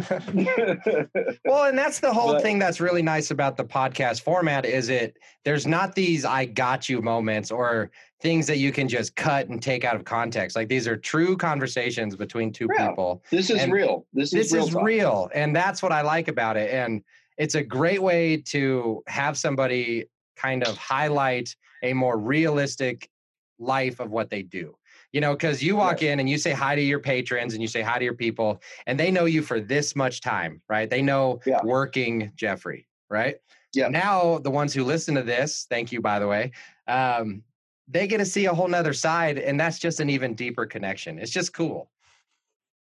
well, 1.45 1.65
and 1.65 1.79
that's 1.79 2.01
the 2.01 2.13
whole 2.13 2.35
but, 2.35 2.43
thing 2.43 2.59
that's 2.59 2.81
really 2.81 3.03
nice 3.03 3.31
about 3.31 3.57
the 3.57 3.65
podcast 3.65 4.23
format 4.23 4.65
is 4.65 4.89
it 4.89 5.17
there's 5.45 5.67
not 5.67 5.95
these 5.95 6.25
I 6.25 6.47
got 6.47 6.89
you 6.89 7.03
moments 7.03 7.51
or 7.51 7.91
things 8.21 8.47
that 8.47 8.59
you 8.59 8.73
can 8.73 8.89
just 8.89 9.15
cut 9.17 9.49
and 9.49 9.63
take 9.63 9.85
out 9.85 9.97
of 9.97 10.05
context. 10.05 10.57
Like 10.57 10.69
these 10.69 10.89
are 10.89 10.97
true 10.97 11.37
conversations 11.37 12.17
between 12.17 12.53
two 12.53 12.69
people. 12.69 13.23
This 13.31 13.51
is 13.51 13.61
and 13.61 13.73
real. 13.73 14.07
This 14.13 14.33
is 14.33 14.51
this 14.51 14.53
real 14.53 14.67
is 14.67 14.75
real. 14.75 15.31
And 15.35 15.55
that's 15.55 15.83
what 15.83 15.93
I 15.93 16.01
like 16.03 16.29
about 16.29 16.57
it. 16.57 16.71
And 16.71 17.03
it's 17.37 17.55
a 17.55 17.63
great 17.63 18.03
way 18.03 18.39
to 18.39 19.03
have 19.07 19.37
somebody 19.37 20.07
kind 20.37 20.67
of 20.67 20.77
highlight 20.77 21.55
a 21.83 21.93
more 21.93 22.19
realistic 22.19 23.11
life 23.59 24.01
of 24.01 24.11
what 24.11 24.31
they 24.31 24.43
do. 24.43 24.77
You 25.13 25.21
know, 25.21 25.33
because 25.33 25.63
you 25.63 25.77
walk 25.77 26.03
in 26.03 26.21
and 26.21 26.29
you 26.29 26.37
say 26.37 26.53
hi 26.53 26.75
to 26.75 26.83
your 26.83 26.99
patrons 26.99 27.55
and 27.55 27.63
you 27.63 27.69
say 27.69 27.81
hi 27.83 27.99
to 27.99 28.05
your 28.05 28.15
people, 28.15 28.61
and 28.87 28.99
they 28.99 29.11
know 29.11 29.25
you 29.25 29.43
for 29.43 29.61
this 29.61 29.97
much 29.97 30.21
time, 30.21 30.61
right? 30.69 30.91
They 30.91 31.03
know 31.03 31.41
Yeah. 31.47 31.61
working 31.65 32.33
Jeffrey, 32.35 32.87
right? 33.09 33.37
Yeah. 33.73 33.89
Now 33.89 34.39
the 34.39 34.51
ones 34.51 34.75
who 34.75 34.85
listen 34.85 35.15
to 35.15 35.23
this, 35.23 35.67
thank 35.71 35.93
you 35.93 36.01
by 36.01 36.19
the 36.19 36.27
way, 36.27 36.53
um, 36.89 37.43
they 37.89 38.07
get 38.07 38.19
to 38.19 38.27
see 38.27 38.47
a 38.47 38.53
whole 38.55 38.69
nother 38.69 38.93
side, 38.93 39.39
and 39.39 39.59
that's 39.59 39.79
just 39.79 40.01
an 40.01 40.11
even 40.11 40.35
deeper 40.35 40.67
connection. 40.67 41.19
It's 41.19 41.31
just 41.31 41.53
cool. 41.53 41.91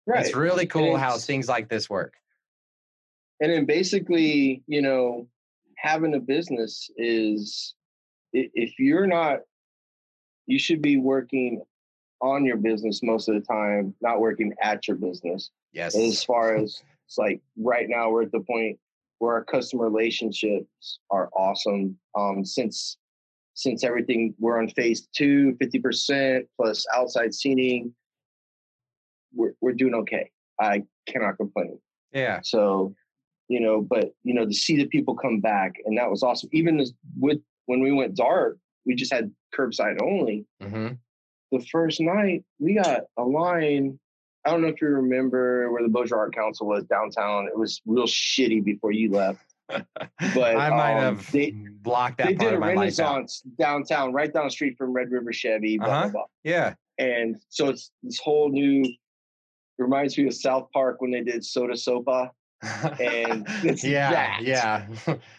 Right. 0.06 0.26
It's 0.26 0.36
really 0.36 0.68
cool 0.68 0.98
how 0.98 1.18
things 1.18 1.48
like 1.50 1.70
this 1.70 1.90
work. 1.90 2.16
and 3.40 3.52
then 3.52 3.66
basically, 3.66 4.62
you 4.68 4.82
know, 4.82 5.28
having 5.78 6.14
a 6.14 6.20
business 6.20 6.92
is 6.98 7.74
if 8.34 8.78
you're 8.78 9.08
not, 9.08 9.40
you 10.46 10.60
should 10.60 10.82
be 10.82 10.98
working 10.98 11.62
on 12.22 12.46
your 12.46 12.58
business 12.58 13.02
most 13.04 13.28
of 13.28 13.36
the 13.36 13.42
time, 13.42 13.94
not 14.02 14.20
working 14.20 14.54
at 14.62 14.88
your 14.88 14.98
business. 14.98 15.50
Yes. 15.74 15.96
As 15.96 16.24
far 16.24 16.56
as 16.56 16.82
it's 17.08 17.18
like 17.18 17.42
right 17.58 17.88
now, 17.90 18.10
we're 18.10 18.24
at 18.24 18.32
the 18.32 18.42
point 18.42 18.80
where 19.20 19.34
our 19.34 19.44
customer 19.44 19.86
relationships 19.86 21.00
are 21.10 21.30
awesome. 21.36 21.98
Um, 22.18 22.46
since 22.46 22.98
since 23.54 23.84
everything 23.84 24.34
we're 24.40 24.60
on 24.60 24.70
phase 24.70 25.08
two, 25.14 25.58
50% 25.62 26.48
plus 26.58 26.86
outside 26.96 27.34
seating, 27.34 27.94
we're 29.34 29.54
we're 29.62 29.74
doing 29.74 29.94
okay. 29.94 30.32
I 30.60 30.84
cannot 31.08 31.38
complain. 31.38 31.80
Yeah. 32.14 32.40
So, 32.44 32.96
you 33.48 33.60
know, 33.60 33.82
but 33.82 34.14
you 34.24 34.34
know, 34.34 34.46
to 34.46 34.54
see 34.54 34.78
the 34.78 34.86
people 34.86 35.16
come 35.16 35.40
back 35.40 35.74
and 35.86 35.98
that 35.98 36.10
was 36.10 36.24
awesome. 36.24 36.50
Even 36.54 36.80
as 36.80 36.94
with 37.20 37.40
when 37.66 37.82
we 37.82 37.92
went 37.92 38.16
dark, 38.16 38.58
we 38.86 38.96
just 38.96 39.14
had 39.14 39.32
curbside 39.56 40.02
only. 40.02 40.46
hmm 40.62 40.90
The 41.52 41.60
first 41.72 42.00
night 42.00 42.44
we 42.60 42.76
got 42.76 43.02
a 43.18 43.24
line. 43.24 44.00
I 44.46 44.50
don't 44.52 44.62
know 44.64 44.70
if 44.70 44.82
you 44.82 44.88
remember 44.88 45.72
where 45.72 45.84
the 45.84 45.90
Bossier 45.90 46.18
Art 46.18 46.34
Council 46.36 46.66
was 46.68 46.84
downtown. 46.86 47.46
It 47.48 47.58
was 47.58 47.80
real 47.86 48.08
shitty 48.08 48.64
before 48.64 48.92
you 48.92 49.12
left. 49.12 49.44
But 49.70 50.56
I 50.58 50.70
might 50.70 50.94
um, 50.96 51.18
have 51.18 51.32
they 51.32 51.52
blocked 51.52 52.18
that 52.18 52.28
they 52.28 52.34
part 52.36 52.50
did 52.50 52.54
a 52.54 52.56
of 52.56 52.60
my 52.62 52.68
life 52.70 52.78
renaissance 52.78 53.42
downtown, 53.60 54.12
right 54.14 54.34
down 54.34 54.46
the 54.46 54.52
street 54.52 54.78
from 54.78 54.94
Red 54.94 55.12
River 55.12 55.32
Chevy. 55.32 55.78
Blah 55.78 55.88
Uh-huh. 55.88 56.02
blah 56.04 56.12
blah. 56.12 56.26
Yeah. 56.44 56.74
And 56.98 57.38
so 57.50 57.70
it's 57.70 57.92
this 58.04 58.20
whole 58.20 58.50
new. 58.50 58.84
Reminds 59.78 60.16
me 60.18 60.28
of 60.28 60.34
South 60.36 60.68
Park 60.74 61.02
when 61.02 61.10
they 61.10 61.22
did 61.22 61.42
SoDoSoPa. 61.42 62.30
And 63.00 63.46
it's 63.64 63.84
yeah, 63.84 64.12
that. 64.12 64.40
yeah. 64.44 64.86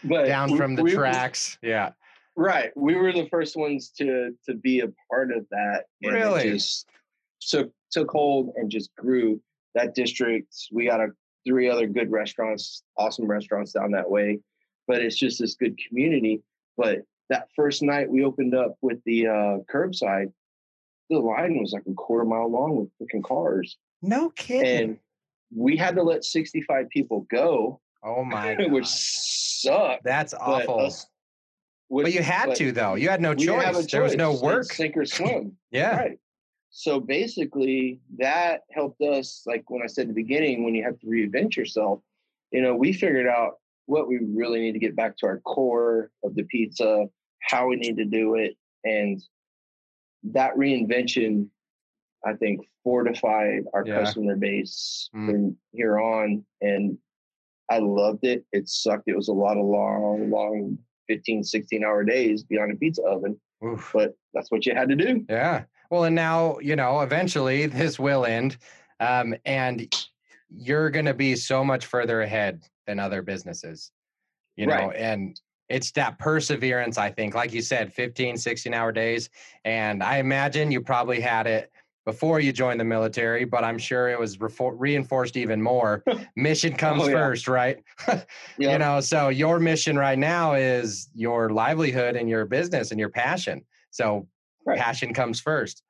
But 0.03 0.25
Down 0.25 0.51
we- 0.51 0.57
from 0.57 0.75
the 0.75 0.83
we- 0.83 0.91
tracks. 0.93 1.57
Yeah. 1.61 1.91
Right. 2.35 2.71
We 2.75 2.95
were 2.95 3.11
the 3.13 3.27
first 3.29 3.55
ones 3.55 3.89
to 3.97 4.31
to 4.45 4.55
be 4.55 4.79
a 4.81 4.87
part 5.09 5.31
of 5.31 5.45
that. 5.51 5.85
and 6.01 6.13
Really? 6.13 6.49
just 6.51 6.87
took 7.41 7.71
took 7.91 8.09
hold 8.09 8.53
and 8.55 8.69
just 8.71 8.93
grew. 8.95 9.41
That 9.75 9.95
district, 9.95 10.53
we 10.71 10.85
got 10.85 10.99
a 10.99 11.07
three 11.47 11.67
other 11.69 11.87
good 11.87 12.11
restaurants, 12.11 12.83
awesome 12.97 13.25
restaurants 13.25 13.71
down 13.73 13.91
that 13.91 14.09
way. 14.09 14.39
But 14.87 15.01
it's 15.01 15.17
just 15.17 15.39
this 15.39 15.55
good 15.55 15.77
community. 15.87 16.41
But 16.77 16.99
that 17.29 17.47
first 17.55 17.81
night 17.81 18.09
we 18.09 18.23
opened 18.23 18.53
up 18.55 18.75
with 18.81 18.99
the 19.05 19.27
uh 19.27 19.57
curbside, 19.71 20.31
the 21.09 21.19
line 21.19 21.59
was 21.59 21.71
like 21.73 21.83
a 21.89 21.93
quarter 21.93 22.25
mile 22.25 22.49
long 22.51 22.75
with 22.75 22.89
freaking 23.09 23.23
cars. 23.23 23.77
No 24.01 24.29
kidding. 24.31 24.89
And 24.89 24.97
we 25.55 25.77
had 25.77 25.95
to 25.95 26.03
let 26.03 26.23
65 26.25 26.89
people 26.89 27.27
go, 27.31 27.79
oh 28.03 28.23
my 28.25 28.55
which 28.69 28.87
sucked. 28.87 30.03
That's 30.03 30.33
awful. 30.33 30.79
us- 30.81 31.05
but 32.01 32.13
you 32.13 32.23
had 32.23 32.47
but 32.47 32.57
to 32.57 32.71
though. 32.71 32.95
You 32.95 33.09
had 33.09 33.21
no 33.21 33.29
we 33.31 33.35
didn't 33.45 33.61
have 33.61 33.75
a 33.75 33.79
choice. 33.81 33.91
There 33.91 34.01
was 34.03 34.15
no 34.15 34.31
choice. 34.31 34.35
It's 34.35 34.43
work. 34.43 34.73
Sink 34.73 34.97
or 34.97 35.05
swim. 35.05 35.57
Yeah. 35.71 35.95
Right. 35.97 36.19
So 36.69 36.99
basically, 36.99 37.99
that 38.17 38.61
helped 38.71 39.01
us. 39.01 39.43
Like 39.45 39.63
when 39.69 39.81
I 39.83 39.87
said 39.87 40.03
at 40.03 40.07
the 40.09 40.13
beginning, 40.13 40.63
when 40.63 40.73
you 40.73 40.83
have 40.83 40.99
to 40.99 41.05
reinvent 41.05 41.55
yourself, 41.55 42.01
you 42.51 42.61
know, 42.61 42.75
we 42.75 42.93
figured 42.93 43.27
out 43.27 43.53
what 43.85 44.07
we 44.07 44.19
really 44.23 44.59
need 44.59 44.71
to 44.71 44.79
get 44.79 44.95
back 44.95 45.17
to 45.17 45.25
our 45.27 45.39
core 45.41 46.09
of 46.23 46.33
the 46.35 46.43
pizza, 46.43 47.05
how 47.41 47.67
we 47.67 47.75
need 47.75 47.97
to 47.97 48.05
do 48.05 48.35
it, 48.35 48.55
and 48.83 49.21
that 50.23 50.55
reinvention, 50.55 51.47
I 52.25 52.33
think, 52.33 52.61
fortified 52.83 53.63
our 53.73 53.85
Yeah. 53.85 53.99
customer 53.99 54.35
base 54.35 55.09
Mm. 55.13 55.25
from 55.31 55.57
here 55.73 55.99
on. 55.99 56.45
And 56.61 56.97
I 57.69 57.79
loved 57.79 58.25
it. 58.25 58.45
It 58.51 58.67
sucked. 58.69 59.07
It 59.07 59.15
was 59.15 59.27
a 59.27 59.33
lot 59.33 59.57
of 59.57 59.65
long, 59.65 60.29
long 60.29 60.77
15, 61.07 61.43
16 61.43 61.83
hour 61.83 62.03
days 62.03 62.43
beyond 62.43 62.71
a 62.71 62.75
pizza 62.75 63.01
oven, 63.03 63.39
Oof. 63.65 63.91
but 63.93 64.13
that's 64.33 64.51
what 64.51 64.65
you 64.65 64.73
had 64.75 64.89
to 64.89 64.95
do. 64.95 65.25
Yeah. 65.29 65.63
Well, 65.89 66.05
and 66.05 66.15
now, 66.15 66.57
you 66.59 66.75
know, 66.75 67.01
eventually 67.01 67.65
this 67.67 67.99
will 67.99 68.25
end. 68.25 68.57
Um, 68.99 69.35
and 69.45 69.93
you're 70.49 70.89
going 70.89 71.05
to 71.05 71.13
be 71.13 71.35
so 71.35 71.63
much 71.63 71.85
further 71.85 72.21
ahead 72.21 72.63
than 72.87 72.99
other 72.99 73.21
businesses, 73.21 73.91
you 74.55 74.67
know, 74.67 74.87
Right. 74.87 74.95
and 74.95 75.39
it's 75.69 75.91
that 75.93 76.19
perseverance, 76.19 76.97
I 76.97 77.09
think, 77.09 77.33
like 77.33 77.53
you 77.53 77.61
said, 77.61 77.91
15, 77.93 78.37
16 78.37 78.73
hour 78.73 78.91
days. 78.91 79.29
And 79.65 80.03
I 80.03 80.17
imagine 80.17 80.71
you 80.71 80.81
probably 80.81 81.19
had 81.19 81.47
it 81.47 81.71
before 82.05 82.39
you 82.39 82.51
joined 82.51 82.79
the 82.79 82.83
military, 82.85 83.45
but 83.45 83.63
I'm 83.63 83.77
sure 83.77 84.09
it 84.09 84.19
was 84.19 84.37
refor- 84.37 84.75
reinforced 84.77 85.37
even 85.37 85.61
more. 85.61 86.03
Mission 86.35 86.75
comes 86.75 87.03
Oh, 87.03 87.07
yeah. 87.07 87.13
first, 87.13 87.47
right? 87.47 87.83
Yeah. 88.07 88.23
you 88.57 88.77
know 88.77 88.99
so 88.99 89.29
your 89.29 89.59
mission 89.59 89.97
right 89.97 90.17
now 90.19 90.53
is 90.53 91.09
your 91.13 91.49
livelihood 91.49 92.15
and 92.15 92.29
your 92.29 92.45
business 92.45 92.91
and 92.91 92.99
your 92.99 93.09
passion 93.09 93.63
so 93.91 94.27
Right. 94.65 94.77
passion 94.79 95.13
comes 95.13 95.39
first 95.41 95.83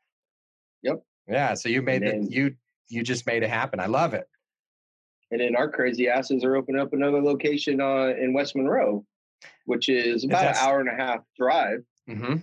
Yep. 0.83 1.03
yeah 1.27 1.53
so 1.53 1.69
you 1.69 1.81
made 1.81 2.03
And 2.03 2.27
the, 2.27 2.31
you 2.35 2.55
you 2.87 3.03
just 3.03 3.25
made 3.27 3.43
it 3.43 3.49
happen 3.49 3.79
i 3.79 3.85
love 3.85 4.13
it 4.13 4.27
And 5.31 5.39
then 5.41 5.55
our 5.55 5.69
crazy 5.69 6.07
asses 6.09 6.43
are 6.43 6.55
opening 6.55 6.81
up 6.81 6.93
another 6.93 7.21
location 7.21 7.79
uh, 7.81 8.13
in 8.19 8.33
West 8.33 8.55
Monroe, 8.55 9.05
which 9.65 9.89
is 9.89 10.23
about 10.23 10.45
an 10.45 10.55
hour 10.57 10.79
and 10.79 10.89
a 10.89 10.95
half 10.95 11.19
drive 11.37 11.83
hmm 12.07 12.35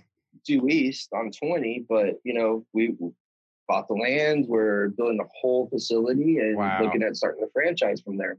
due 0.45 0.67
east 0.69 1.09
on 1.13 1.31
20. 1.31 1.85
But, 1.87 2.15
you 2.23 2.33
know, 2.33 2.65
we 2.73 2.95
bought 3.71 3.87
the 3.87 3.93
land, 3.93 4.45
we're 4.49 4.89
building 4.89 5.19
a 5.21 5.27
whole 5.39 5.67
facility 5.69 6.39
and 6.39 6.57
Wow. 6.57 6.81
looking 6.83 7.03
at 7.03 7.15
starting 7.15 7.41
a 7.43 7.47
franchise 7.51 8.01
from 8.01 8.17
there. 8.17 8.37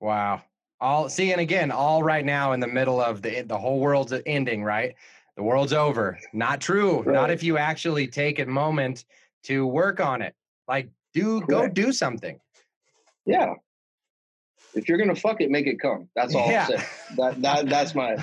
wow 0.00 0.40
all 0.80 1.10
see 1.10 1.30
and 1.32 1.40
again 1.42 1.70
all 1.70 2.02
right 2.02 2.24
now 2.24 2.52
in 2.52 2.60
the 2.60 2.66
middle 2.66 3.02
of 3.02 3.20
the 3.20 3.42
the 3.42 3.58
whole 3.58 3.80
world's 3.80 4.14
ending 4.24 4.64
right 4.64 4.94
the 5.36 5.42
world's 5.42 5.74
over 5.74 6.18
not 6.32 6.58
true 6.58 7.02
not 7.06 7.30
if 7.30 7.42
you 7.42 7.58
actually 7.58 8.06
take 8.06 8.38
a 8.38 8.46
moment 8.46 9.04
to 9.42 9.66
work 9.66 10.00
on 10.00 10.22
it 10.22 10.34
like 10.68 10.88
do 11.12 11.42
go 11.42 11.68
do 11.68 11.92
something 11.92 12.40
Yeah. 13.26 13.54
If 14.72 14.88
you're 14.88 14.96
gonna 14.98 15.16
fuck 15.16 15.40
it, 15.42 15.50
make 15.50 15.66
it 15.66 15.78
come. 15.80 16.08
That's 16.16 16.34
all 16.34 16.48
yeah. 16.50 16.68
That, 17.18 17.42
that 17.42 17.68
that's 17.68 17.92
my 17.94 18.14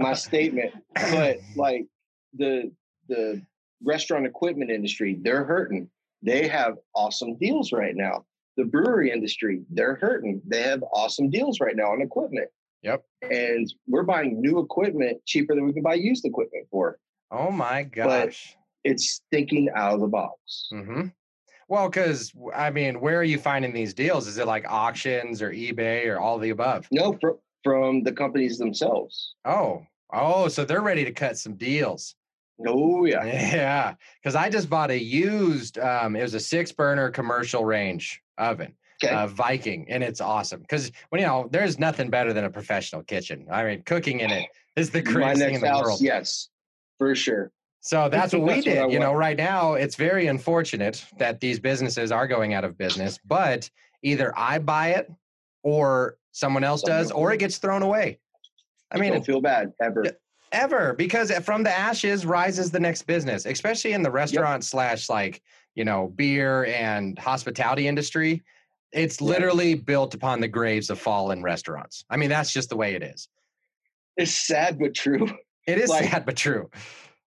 my 0.00 0.14
statement. 0.28 0.72
But 0.94 1.38
like 1.56 1.84
the 2.32 2.70
the 3.08 3.42
restaurant 3.84 4.24
equipment 4.24 4.70
industry, 4.70 5.18
they're 5.20 5.44
hurting. 5.44 5.90
They 6.26 6.48
have 6.48 6.74
awesome 6.94 7.36
deals 7.38 7.72
right 7.72 7.94
now. 7.94 8.24
The 8.56 8.64
brewery 8.64 9.12
industry, 9.12 9.62
they're 9.70 9.94
hurting. 9.94 10.42
They 10.46 10.62
have 10.62 10.82
awesome 10.92 11.30
deals 11.30 11.60
right 11.60 11.76
now 11.76 11.92
on 11.92 12.02
equipment. 12.02 12.48
Yep. 12.82 13.04
And 13.30 13.72
we're 13.86 14.02
buying 14.02 14.40
new 14.40 14.58
equipment 14.58 15.18
cheaper 15.24 15.54
than 15.54 15.64
we 15.66 15.72
can 15.72 15.82
buy 15.82 15.94
used 15.94 16.24
equipment 16.24 16.66
for. 16.70 16.98
oh 17.30 17.50
my 17.50 17.84
gosh 17.84 18.56
It's 18.84 19.20
thinking 19.30 19.68
out 19.74 19.94
of 19.94 20.00
the 20.00 20.06
box. 20.08 20.68
hmm 20.70 21.06
Well, 21.68 21.88
because 21.88 22.32
I 22.54 22.70
mean, 22.70 23.00
where 23.00 23.18
are 23.18 23.24
you 23.24 23.38
finding 23.38 23.72
these 23.72 23.94
deals? 23.94 24.26
Is 24.26 24.38
it 24.38 24.46
like 24.46 24.64
auctions 24.68 25.40
or 25.42 25.52
eBay 25.52 26.06
or 26.06 26.18
all 26.20 26.38
the 26.38 26.50
above? 26.50 26.86
No, 26.90 27.16
fr- 27.20 27.38
from 27.62 28.02
the 28.02 28.12
companies 28.12 28.58
themselves. 28.58 29.34
Oh, 29.44 29.84
oh, 30.12 30.48
so 30.48 30.64
they're 30.64 30.82
ready 30.82 31.04
to 31.04 31.12
cut 31.12 31.36
some 31.38 31.54
deals. 31.56 32.14
Oh 32.66 33.04
yeah. 33.04 33.24
Yeah, 33.24 33.94
because 34.22 34.34
I 34.34 34.48
just 34.48 34.70
bought 34.70 34.90
a 34.90 34.98
used. 34.98 35.78
Um, 35.78 36.16
it 36.16 36.22
was 36.22 36.34
a 36.34 36.40
six 36.40 36.72
burner 36.72 37.10
commercial 37.10 37.64
range 37.64 38.22
oven, 38.38 38.74
Okay. 39.02 39.14
uh, 39.14 39.26
Viking, 39.26 39.86
and 39.90 40.02
it's 40.02 40.20
awesome. 40.20 40.60
Because 40.60 40.90
when 41.10 41.20
you 41.20 41.26
know, 41.26 41.48
there's 41.50 41.78
nothing 41.78 42.08
better 42.08 42.32
than 42.32 42.44
a 42.44 42.50
professional 42.50 43.02
kitchen. 43.02 43.46
I 43.50 43.64
mean, 43.64 43.82
cooking 43.82 44.20
in 44.20 44.30
it 44.30 44.46
is 44.76 44.90
the 44.90 45.02
greatest 45.02 45.40
thing 45.42 45.54
in 45.54 45.60
the 45.60 45.68
house, 45.68 45.84
world. 45.84 46.00
yes, 46.00 46.48
for 46.98 47.14
sure. 47.14 47.52
So 47.80 48.08
that's 48.08 48.32
what 48.32 48.42
we 48.42 48.54
That's 48.54 48.66
what 48.66 48.72
did. 48.88 48.92
You 48.92 48.98
know, 49.00 49.12
right 49.12 49.36
now 49.36 49.74
it's 49.74 49.94
very 49.94 50.26
unfortunate 50.26 51.04
that 51.18 51.40
these 51.40 51.60
businesses 51.60 52.10
are 52.10 52.26
going 52.26 52.52
out 52.54 52.64
of 52.64 52.76
business, 52.76 53.18
but 53.24 53.70
either 54.02 54.32
I 54.36 54.58
buy 54.58 54.88
it 54.90 55.12
or 55.62 56.16
someone 56.32 56.64
else 56.64 56.82
does, 56.82 57.10
or 57.12 57.32
it 57.32 57.38
gets 57.38 57.58
thrown 57.58 57.82
away. 57.82 58.18
I 58.90 58.98
mean, 58.98 59.12
don't 59.12 59.24
feel 59.26 59.40
bad 59.40 59.72
ever. 59.82 60.04
Ever 60.52 60.94
because 60.94 61.30
from 61.44 61.62
the 61.62 61.76
ashes 61.76 62.24
rises 62.24 62.70
the 62.70 62.80
next 62.80 63.02
business, 63.02 63.46
especially 63.46 63.92
in 63.92 64.02
the 64.02 64.10
restaurant 64.10 64.64
slash 64.64 65.08
like, 65.08 65.42
you 65.74 65.84
know, 65.84 66.08
beer 66.14 66.64
and 66.66 67.18
hospitality 67.18 67.88
industry. 67.88 68.42
It's 68.92 69.20
literally 69.20 69.74
built 69.74 70.14
upon 70.14 70.40
the 70.40 70.48
graves 70.48 70.88
of 70.88 70.98
fallen 70.98 71.42
restaurants. 71.42 72.04
I 72.08 72.16
mean, 72.16 72.30
that's 72.30 72.52
just 72.52 72.70
the 72.70 72.76
way 72.76 72.94
it 72.94 73.02
is. 73.02 73.28
It's 74.16 74.30
sad 74.46 74.78
but 74.78 74.94
true. 74.94 75.28
It 75.66 75.78
is 75.78 75.90
Like- 75.90 76.04
sad 76.10 76.24
but 76.24 76.36
true. 76.36 76.70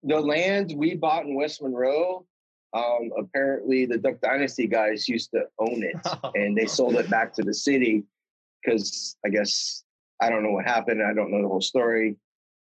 the 0.03 0.19
land 0.19 0.73
we 0.75 0.95
bought 0.95 1.25
in 1.25 1.33
West 1.35 1.61
Monroe, 1.63 2.25
um, 2.73 3.09
apparently 3.17 3.85
the 3.85 3.97
Duck 3.97 4.19
Dynasty 4.21 4.67
guys 4.67 5.07
used 5.07 5.31
to 5.31 5.45
own 5.57 5.81
it, 5.81 5.95
and 6.35 6.55
they 6.55 6.65
sold 6.65 6.95
it 6.95 7.09
back 7.09 7.33
to 7.35 7.41
the 7.41 7.53
city 7.53 8.03
because 8.63 9.15
I 9.25 9.29
guess 9.29 9.83
I 10.21 10.29
don't 10.29 10.43
know 10.43 10.51
what 10.51 10.65
happened. 10.65 11.01
I 11.01 11.13
don't 11.13 11.31
know 11.31 11.41
the 11.41 11.47
whole 11.47 11.61
story. 11.61 12.17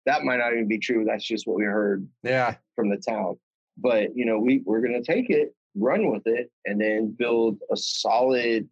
That 0.08 0.24
might 0.24 0.38
not 0.38 0.53
even 0.53 0.68
be 0.68 0.80
true. 0.80 1.05
That's 1.05 1.24
just 1.24 1.45
what 1.45 1.58
we 1.58 1.66
heard. 1.66 2.08
Yeah, 2.24 2.55
from 2.76 2.89
the 2.89 2.97
town. 2.97 3.38
But 3.78 4.16
you 4.16 4.26
know, 4.26 4.39
we 4.39 4.64
we're 4.66 4.82
gonna 4.82 5.03
take 5.03 5.30
it, 5.30 5.53
run 5.76 6.10
with 6.12 6.26
it, 6.26 6.49
and 6.66 6.82
then 6.82 7.16
build 7.18 7.60
a 7.72 7.78
solid 7.78 8.68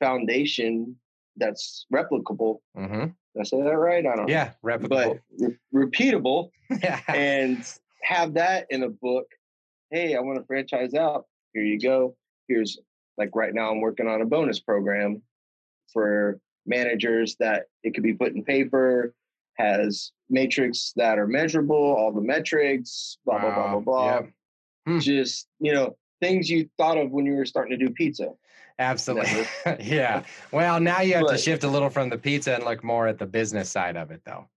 foundation 0.00 0.96
that's 1.36 1.86
replicable. 1.92 2.60
Mm-hmm. 2.76 3.00
Did 3.34 3.40
I 3.40 3.42
say 3.44 3.62
that 3.62 3.76
right? 3.76 4.04
I 4.06 4.16
don't 4.16 4.28
yeah, 4.28 4.52
know. 4.62 4.70
replicable. 4.70 5.20
But 5.38 5.56
re- 5.72 5.86
repeatable. 5.86 6.50
And 7.08 7.64
have 8.02 8.34
that 8.34 8.66
in 8.70 8.84
a 8.84 8.88
book. 8.88 9.26
Hey, 9.90 10.16
I 10.16 10.20
want 10.20 10.38
to 10.38 10.44
franchise 10.46 10.94
out. 10.94 11.26
Here 11.52 11.62
you 11.62 11.78
go. 11.78 12.16
Here's 12.48 12.78
like 13.18 13.30
right 13.34 13.52
now 13.52 13.70
I'm 13.70 13.80
working 13.80 14.08
on 14.08 14.22
a 14.22 14.24
bonus 14.24 14.60
program 14.60 15.20
for 15.92 16.38
managers 16.66 17.36
that 17.40 17.64
it 17.82 17.94
could 17.94 18.02
be 18.02 18.14
put 18.14 18.34
in 18.34 18.44
paper, 18.44 19.14
has 19.60 20.12
matrix 20.28 20.92
that 20.96 21.18
are 21.18 21.26
measurable, 21.26 21.76
all 21.76 22.12
the 22.12 22.20
metrics, 22.20 23.18
blah, 23.24 23.36
wow. 23.36 23.40
blah, 23.40 23.54
blah, 23.54 23.80
blah, 23.80 23.80
blah. 23.80 24.28
Hmm. 24.86 24.98
Just, 25.00 25.46
you 25.58 25.72
know, 25.72 25.96
things 26.20 26.48
you 26.48 26.68
thought 26.78 26.98
of 26.98 27.10
when 27.10 27.26
you 27.26 27.34
were 27.34 27.46
starting 27.46 27.78
to 27.78 27.84
do 27.84 27.92
pizza. 27.92 28.28
Absolutely. 28.78 29.46
yeah. 29.80 30.22
Well, 30.52 30.80
now 30.80 31.02
you 31.02 31.14
have 31.14 31.24
but, 31.24 31.32
to 31.32 31.38
shift 31.38 31.64
a 31.64 31.68
little 31.68 31.90
from 31.90 32.08
the 32.08 32.16
pizza 32.16 32.54
and 32.54 32.64
look 32.64 32.82
more 32.82 33.06
at 33.06 33.18
the 33.18 33.26
business 33.26 33.70
side 33.70 33.96
of 33.96 34.10
it, 34.10 34.22
though. 34.24 34.48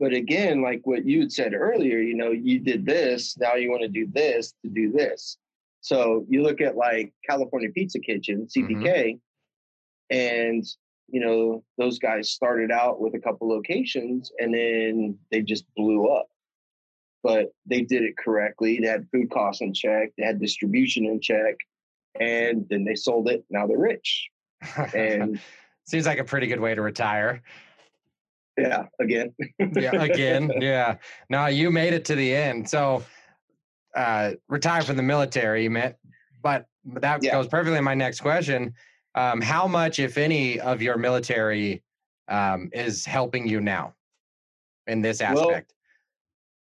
But 0.00 0.12
again, 0.12 0.62
like 0.62 0.80
what 0.84 1.04
you 1.06 1.20
had 1.20 1.32
said 1.32 1.54
earlier, 1.54 1.98
you 1.98 2.14
know, 2.14 2.30
you 2.30 2.58
did 2.58 2.84
this, 2.84 3.36
now 3.38 3.54
you 3.54 3.70
want 3.70 3.82
to 3.82 3.88
do 3.88 4.06
this 4.06 4.54
to 4.62 4.70
do 4.70 4.92
this. 4.92 5.38
So 5.80 6.26
you 6.28 6.42
look 6.42 6.60
at 6.60 6.76
like 6.76 7.12
California 7.28 7.70
Pizza 7.70 7.98
Kitchen, 8.00 8.46
CPK, 8.46 8.82
mm-hmm. 8.82 10.16
and 10.16 10.64
you 11.08 11.20
know, 11.20 11.62
those 11.78 11.98
guys 11.98 12.30
started 12.30 12.70
out 12.70 13.00
with 13.00 13.14
a 13.14 13.18
couple 13.18 13.48
locations 13.48 14.32
and 14.38 14.52
then 14.52 15.18
they 15.30 15.42
just 15.42 15.64
blew 15.76 16.08
up. 16.08 16.26
But 17.22 17.52
they 17.64 17.82
did 17.82 18.02
it 18.02 18.16
correctly. 18.16 18.78
They 18.80 18.88
had 18.88 19.06
food 19.12 19.30
costs 19.30 19.60
in 19.60 19.74
check, 19.74 20.10
they 20.16 20.24
had 20.24 20.40
distribution 20.40 21.04
in 21.06 21.20
check, 21.20 21.56
and 22.20 22.66
then 22.70 22.84
they 22.84 22.94
sold 22.94 23.28
it. 23.28 23.44
Now 23.50 23.66
they're 23.66 23.78
rich. 23.78 24.28
And 24.94 25.40
seems 25.86 26.06
like 26.06 26.18
a 26.18 26.24
pretty 26.24 26.46
good 26.46 26.60
way 26.60 26.74
to 26.74 26.82
retire. 26.82 27.42
Yeah, 28.58 28.86
again. 29.00 29.34
yeah, 29.58 30.02
again. 30.02 30.50
Yeah. 30.60 30.96
No, 31.28 31.46
you 31.46 31.70
made 31.70 31.92
it 31.92 32.04
to 32.06 32.14
the 32.14 32.34
end. 32.34 32.68
So 32.68 33.04
uh 33.94 34.32
retire 34.48 34.82
from 34.82 34.96
the 34.96 35.02
military, 35.02 35.64
you 35.64 35.70
meant 35.70 35.96
but 36.42 36.66
that 36.84 37.22
yeah. 37.22 37.32
goes 37.32 37.48
perfectly 37.48 37.78
in 37.78 37.84
my 37.84 37.94
next 37.94 38.20
question. 38.20 38.74
Um, 39.16 39.40
how 39.40 39.66
much, 39.66 39.98
if 39.98 40.18
any, 40.18 40.60
of 40.60 40.82
your 40.82 40.98
military 40.98 41.82
um, 42.28 42.68
is 42.72 43.04
helping 43.04 43.48
you 43.48 43.60
now 43.60 43.94
in 44.86 45.00
this 45.00 45.20
aspect? 45.20 45.72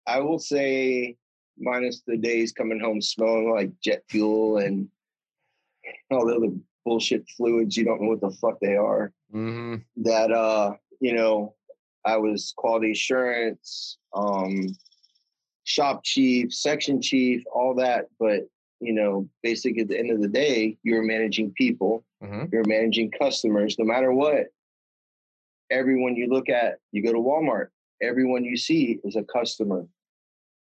Well, 0.05 0.17
I 0.17 0.19
will 0.19 0.39
say, 0.39 1.15
minus 1.57 2.01
the 2.05 2.17
days 2.17 2.51
coming 2.51 2.79
home 2.79 3.01
smelling 3.01 3.51
like 3.51 3.71
jet 3.81 4.03
fuel 4.09 4.57
and 4.57 4.87
all 6.11 6.25
the 6.25 6.35
other 6.35 6.53
bullshit 6.83 7.27
fluids 7.29 7.77
you 7.77 7.85
don't 7.85 8.01
know 8.01 8.09
what 8.09 8.21
the 8.21 8.31
fuck 8.31 8.59
they 8.59 8.75
are. 8.75 9.11
Mm-hmm. 9.33 9.75
That 10.03 10.31
uh, 10.31 10.73
you 10.99 11.13
know, 11.13 11.55
I 12.05 12.17
was 12.17 12.53
quality 12.57 12.91
assurance, 12.91 13.97
um, 14.13 14.67
shop 15.63 16.03
chief, 16.03 16.53
section 16.53 17.01
chief, 17.01 17.43
all 17.53 17.75
that. 17.75 18.07
But 18.19 18.47
you 18.79 18.93
know, 18.93 19.29
basically 19.43 19.83
at 19.83 19.87
the 19.87 19.99
end 19.99 20.11
of 20.11 20.21
the 20.21 20.27
day, 20.27 20.77
you're 20.83 21.03
managing 21.03 21.51
people, 21.51 22.03
mm-hmm. 22.21 22.45
you're 22.51 22.67
managing 22.67 23.11
customers, 23.11 23.77
no 23.77 23.85
matter 23.85 24.11
what. 24.11 24.47
Everyone 25.69 26.15
you 26.15 26.27
look 26.27 26.49
at, 26.49 26.79
you 26.91 27.01
go 27.03 27.13
to 27.13 27.19
Walmart, 27.19 27.67
everyone 28.01 28.43
you 28.43 28.57
see 28.57 28.99
is 29.03 29.15
a 29.15 29.23
customer. 29.23 29.85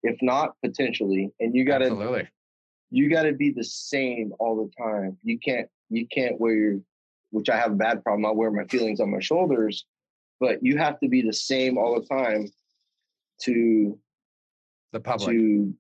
If 0.03 0.17
not, 0.23 0.55
potentially. 0.65 1.31
And 1.41 1.55
you 1.55 1.65
gotta 1.65 1.87
Absolutely. 1.87 2.29
you 2.91 3.11
gotta 3.11 3.33
be 3.33 3.51
the 3.51 3.65
same 3.65 4.33
all 4.39 4.57
the 4.57 4.83
time. 4.83 5.19
You 5.23 5.39
can't 5.39 5.69
you 5.91 6.07
can't 6.07 6.41
wear 6.41 6.55
your 6.55 6.81
which 7.31 7.49
I 7.49 7.57
have 7.57 7.73
a 7.73 7.77
bad 7.77 8.03
problem. 8.03 8.27
I 8.27 8.31
wear 8.31 8.51
my 8.51 8.65
feelings 8.65 9.01
on 9.01 9.11
my 9.11 9.21
shoulders, 9.21 9.85
but 10.41 10.59
you 10.63 10.79
have 10.79 10.99
to 11.01 11.09
be 11.09 11.23
the 11.23 11.33
same 11.33 11.79
all 11.79 12.01
the 12.01 12.07
time 12.07 12.49
to 13.43 13.99
the 14.93 15.01
public 15.01 15.37
to 15.37 15.75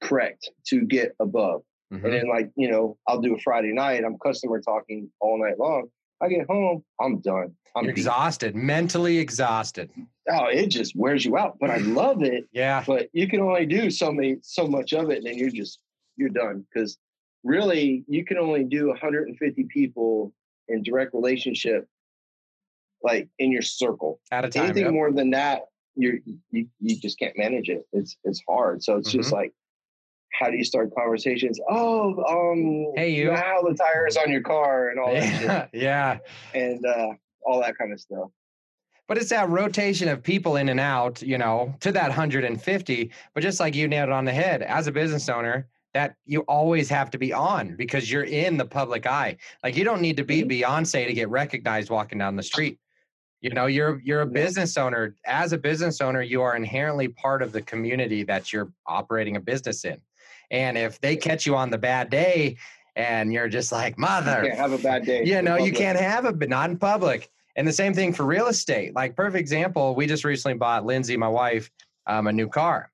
correct 0.00 0.50
to 0.68 0.82
get 0.82 1.14
above. 1.20 1.62
Mm-hmm. 1.92 2.04
And 2.04 2.14
then 2.14 2.28
like, 2.28 2.50
you 2.56 2.70
know, 2.70 2.96
I'll 3.06 3.20
do 3.20 3.34
a 3.34 3.38
Friday 3.40 3.72
night, 3.72 4.02
I'm 4.04 4.18
customer 4.18 4.60
talking 4.60 5.10
all 5.20 5.42
night 5.42 5.58
long. 5.58 5.88
I 6.22 6.28
get 6.28 6.46
home, 6.46 6.84
I'm 7.00 7.20
done. 7.20 7.54
I'm 7.74 7.88
exhausted, 7.88 8.54
mentally 8.54 9.18
exhausted. 9.18 9.90
Oh, 10.28 10.46
it 10.46 10.68
just 10.68 10.94
wears 10.94 11.24
you 11.24 11.36
out. 11.36 11.56
But 11.60 11.70
I 11.70 11.78
love 11.78 12.22
it. 12.22 12.44
yeah. 12.52 12.84
But 12.86 13.08
you 13.12 13.28
can 13.28 13.40
only 13.40 13.66
do 13.66 13.90
so 13.90 14.12
many 14.12 14.36
so 14.42 14.66
much 14.66 14.92
of 14.92 15.10
it 15.10 15.18
and 15.18 15.26
then 15.26 15.36
you're 15.36 15.50
just 15.50 15.80
you're 16.16 16.28
done. 16.28 16.64
Because 16.72 16.98
really 17.44 18.04
you 18.08 18.24
can 18.24 18.38
only 18.38 18.64
do 18.64 18.88
150 18.88 19.64
people 19.64 20.32
in 20.68 20.82
direct 20.82 21.12
relationship 21.14 21.88
like 23.02 23.28
in 23.38 23.50
your 23.50 23.62
circle. 23.62 24.20
At 24.30 24.44
a 24.44 24.48
time. 24.48 24.64
Anything 24.64 24.84
yep. 24.84 24.92
more 24.92 25.12
than 25.12 25.30
that, 25.30 25.62
you're 25.96 26.18
you, 26.50 26.68
you 26.80 27.00
just 27.00 27.18
can't 27.18 27.36
manage 27.36 27.68
it. 27.68 27.86
It's 27.92 28.16
it's 28.24 28.42
hard. 28.48 28.82
So 28.82 28.96
it's 28.96 29.08
mm-hmm. 29.10 29.18
just 29.18 29.32
like 29.32 29.52
how 30.38 30.50
do 30.50 30.56
you 30.56 30.64
start 30.64 30.94
conversations? 30.94 31.60
Oh, 31.68 32.22
um, 32.24 32.92
hey, 32.96 33.10
you, 33.10 33.32
how 33.32 33.62
the 33.62 33.74
tires 33.74 34.16
on 34.16 34.30
your 34.30 34.40
car 34.40 34.90
and 34.90 34.98
all 34.98 35.12
yeah, 35.12 35.46
that. 35.46 35.70
yeah, 35.74 36.18
and 36.54 36.84
uh, 36.84 37.08
all 37.44 37.60
that 37.60 37.76
kind 37.76 37.92
of 37.92 38.00
stuff. 38.00 38.30
But 39.08 39.18
it's 39.18 39.30
that 39.30 39.50
rotation 39.50 40.08
of 40.08 40.22
people 40.22 40.56
in 40.56 40.68
and 40.68 40.80
out, 40.80 41.20
you 41.22 41.36
know, 41.36 41.74
to 41.80 41.92
that 41.92 42.08
150. 42.08 43.10
But 43.34 43.42
just 43.42 43.60
like 43.60 43.74
you 43.74 43.88
nailed 43.88 44.08
it 44.08 44.12
on 44.12 44.24
the 44.24 44.32
head, 44.32 44.62
as 44.62 44.86
a 44.86 44.92
business 44.92 45.28
owner, 45.28 45.68
that 45.92 46.16
you 46.24 46.40
always 46.42 46.88
have 46.88 47.10
to 47.10 47.18
be 47.18 47.32
on 47.32 47.76
because 47.76 48.10
you're 48.10 48.24
in 48.24 48.56
the 48.56 48.64
public 48.64 49.06
eye. 49.06 49.36
Like 49.62 49.76
you 49.76 49.84
don't 49.84 50.00
need 50.00 50.16
to 50.16 50.24
be 50.24 50.42
mm-hmm. 50.42 50.50
Beyonce 50.50 51.06
to 51.06 51.12
get 51.12 51.28
recognized 51.28 51.90
walking 51.90 52.18
down 52.18 52.36
the 52.36 52.42
street. 52.42 52.78
You 53.40 53.50
know, 53.50 53.66
you're 53.66 54.00
you're 54.04 54.20
a 54.22 54.26
business 54.26 54.76
owner. 54.76 55.16
As 55.26 55.52
a 55.52 55.58
business 55.58 56.00
owner, 56.00 56.22
you 56.22 56.40
are 56.42 56.56
inherently 56.56 57.08
part 57.08 57.42
of 57.42 57.52
the 57.52 57.60
community 57.60 58.22
that 58.22 58.52
you're 58.52 58.72
operating 58.86 59.36
a 59.36 59.40
business 59.40 59.84
in. 59.84 60.00
And 60.52 60.76
if 60.76 61.00
they 61.00 61.16
catch 61.16 61.46
you 61.46 61.56
on 61.56 61.70
the 61.70 61.78
bad 61.78 62.10
day 62.10 62.58
and 62.94 63.32
you're 63.32 63.48
just 63.48 63.72
like, 63.72 63.98
mother, 63.98 64.42
you 64.42 64.48
can't 64.50 64.58
have 64.58 64.72
a 64.72 64.78
bad 64.78 65.06
day. 65.06 65.24
You 65.24 65.40
know, 65.42 65.56
you 65.56 65.72
can't 65.72 65.98
have 65.98 66.26
it, 66.26 66.38
but 66.38 66.50
not 66.50 66.70
in 66.70 66.78
public. 66.78 67.30
And 67.56 67.66
the 67.66 67.72
same 67.72 67.94
thing 67.94 68.12
for 68.12 68.24
real 68.24 68.46
estate. 68.46 68.94
Like, 68.94 69.16
perfect 69.16 69.40
example, 69.40 69.94
we 69.94 70.06
just 70.06 70.24
recently 70.24 70.56
bought 70.56 70.84
Lindsay, 70.84 71.16
my 71.16 71.28
wife, 71.28 71.70
um, 72.06 72.26
a 72.26 72.32
new 72.32 72.48
car. 72.48 72.90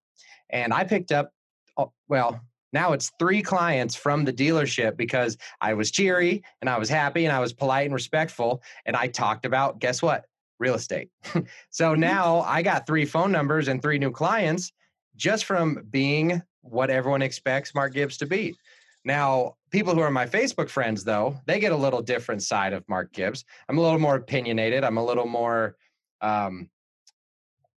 And 0.50 0.72
I 0.72 0.84
picked 0.84 1.12
up, 1.12 1.32
oh, 1.76 1.92
well, 2.09 2.40
now 2.72 2.92
it's 2.92 3.11
three 3.18 3.42
clients 3.42 3.96
from 3.96 4.24
the 4.24 4.32
dealership 4.32 4.96
because 4.96 5.36
I 5.61 5.74
was 5.74 5.90
cheery 5.90 6.42
and 6.61 6.70
I 6.70 6.78
was 6.78 6.88
happy 6.88 7.24
and 7.24 7.34
I 7.34 7.40
was 7.40 7.52
polite 7.52 7.86
and 7.86 7.94
respectful. 7.94 8.62
And 8.86 8.94
I 8.94 9.09
talked 9.09 9.46
about, 9.46 9.80
guess 9.80 10.00
what? 10.00 10.26
Real 10.59 10.74
estate. 10.74 11.11
so 11.70 11.92
mm-hmm. 11.92 12.00
now 12.00 12.40
I 12.40 12.62
got 12.62 12.86
three 12.86 13.04
phone 13.04 13.32
numbers 13.32 13.68
and 13.68 13.82
three 13.82 13.98
new 13.98 14.11
clients 14.11 14.72
just 15.16 15.44
from 15.44 15.84
being 15.90 16.42
what 16.70 16.90
everyone 16.90 17.22
expects 17.22 17.74
Mark 17.74 17.94
Gibbs 17.94 18.16
to 18.18 18.26
be. 18.26 18.56
Now, 19.04 19.56
people 19.70 19.94
who 19.94 20.00
are 20.00 20.10
my 20.10 20.26
Facebook 20.26 20.68
friends, 20.68 21.04
though, 21.04 21.40
they 21.46 21.60
get 21.60 21.72
a 21.72 21.76
little 21.76 22.02
different 22.02 22.42
side 22.42 22.72
of 22.72 22.88
Mark 22.88 23.12
Gibbs. 23.12 23.44
I'm 23.68 23.78
a 23.78 23.80
little 23.80 23.98
more 23.98 24.16
opinionated. 24.16 24.84
I'm 24.84 24.98
a 24.98 25.04
little 25.04 25.26
more 25.26 25.76
um, 26.20 26.68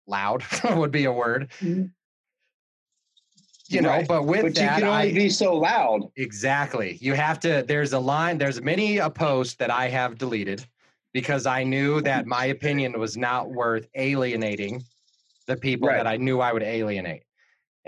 loud, 0.07 0.45
would 0.71 0.91
be 0.91 1.05
a 1.05 1.13
word. 1.13 1.51
Mm-hmm. 1.61 1.87
You 3.71 3.83
know, 3.83 3.91
right. 3.91 4.09
but 4.09 4.25
with 4.25 4.43
but 4.43 4.55
that, 4.55 4.63
you 4.63 4.69
can 4.69 4.85
only 4.85 5.11
I, 5.11 5.13
be 5.13 5.29
so 5.29 5.55
loud. 5.55 6.09
Exactly. 6.17 6.97
You 7.03 7.13
have 7.13 7.39
to. 7.41 7.63
There's 7.69 7.93
a 7.93 7.99
line. 7.99 8.39
There's 8.39 8.63
many 8.63 8.97
a 8.97 9.11
post 9.11 9.59
that 9.59 9.71
I 9.71 9.89
have 9.89 10.17
deleted 10.17 10.65
because 11.13 11.45
I 11.45 11.65
knew 11.65 12.01
that 12.01 12.27
my 12.27 12.47
opinion 12.47 12.99
was 12.99 13.19
not 13.19 13.51
worth 13.51 13.87
alienating 13.95 14.83
the 15.47 15.57
people 15.57 15.89
right. 15.89 15.97
that 15.97 16.07
I 16.07 16.17
knew 16.17 16.41
I 16.41 16.53
would 16.55 16.63
alienate. 16.63 17.25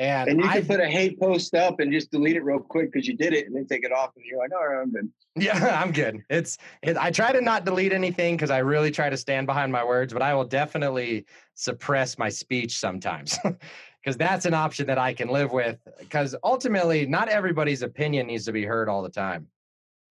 And, 0.01 0.31
and 0.31 0.41
you 0.41 0.49
can 0.49 0.65
put 0.65 0.81
a 0.81 0.87
hate 0.87 1.21
post 1.21 1.55
up 1.55 1.79
and 1.79 1.93
just 1.93 2.11
delete 2.11 2.35
it 2.35 2.43
real 2.43 2.59
quick 2.59 2.91
because 2.91 3.07
you 3.07 3.15
did 3.15 3.35
it 3.35 3.47
and 3.47 3.55
then 3.55 3.67
take 3.67 3.85
it 3.85 3.93
off 3.93 4.13
and 4.17 4.25
you're 4.25 4.39
like, 4.39 4.51
all 4.51 4.67
right, 4.67 4.81
I'm 4.81 4.91
good. 4.91 5.11
Yeah, 5.37 5.79
I'm 5.83 5.93
good. 5.93 6.25
It's 6.31 6.57
it, 6.83 6.97
I 6.97 7.11
try 7.11 7.33
to 7.33 7.43
not 7.43 7.67
delete 7.67 7.93
anything 7.93 8.35
because 8.35 8.51
I 8.51 8.59
really 8.59 8.91
try 8.91 9.11
to 9.11 9.17
stand 9.19 9.47
behind 9.47 9.71
my 9.71 9.85
words, 9.85 10.15
but 10.15 10.23
I 10.23 10.33
will 10.33 10.47
definitely 10.47 11.27
suppress 11.53 12.17
my 12.17 12.31
speech 12.31 12.79
sometimes 12.79 13.39
because 14.03 14.17
that's 14.17 14.47
an 14.47 14.55
option 14.55 14.87
that 14.87 14.97
I 14.97 15.13
can 15.13 15.29
live 15.29 15.53
with. 15.53 15.79
Because 15.99 16.35
ultimately, 16.43 17.05
not 17.05 17.29
everybody's 17.29 17.83
opinion 17.83 18.29
needs 18.29 18.47
to 18.47 18.53
be 18.53 18.65
heard 18.65 18.89
all 18.89 19.03
the 19.03 19.11
time. 19.11 19.49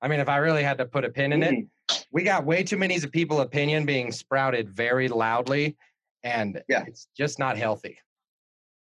I 0.03 0.07
mean, 0.07 0.19
if 0.19 0.29
I 0.29 0.37
really 0.37 0.61
had 0.61 0.77
to 0.77 0.85
put 0.85 1.03
a 1.03 1.09
pin 1.09 1.33
in 1.33 1.41
it, 1.41 1.51
mm-hmm. 1.51 1.95
we 2.11 2.21
got 2.21 2.45
way 2.45 2.61
too 2.61 2.77
many 2.77 2.99
people 3.07 3.41
opinion 3.41 3.87
being 3.87 4.11
sprouted 4.11 4.69
very 4.69 5.07
loudly, 5.07 5.77
and 6.23 6.61
yeah. 6.69 6.83
it's 6.85 7.07
just 7.17 7.39
not 7.39 7.57
healthy. 7.57 7.97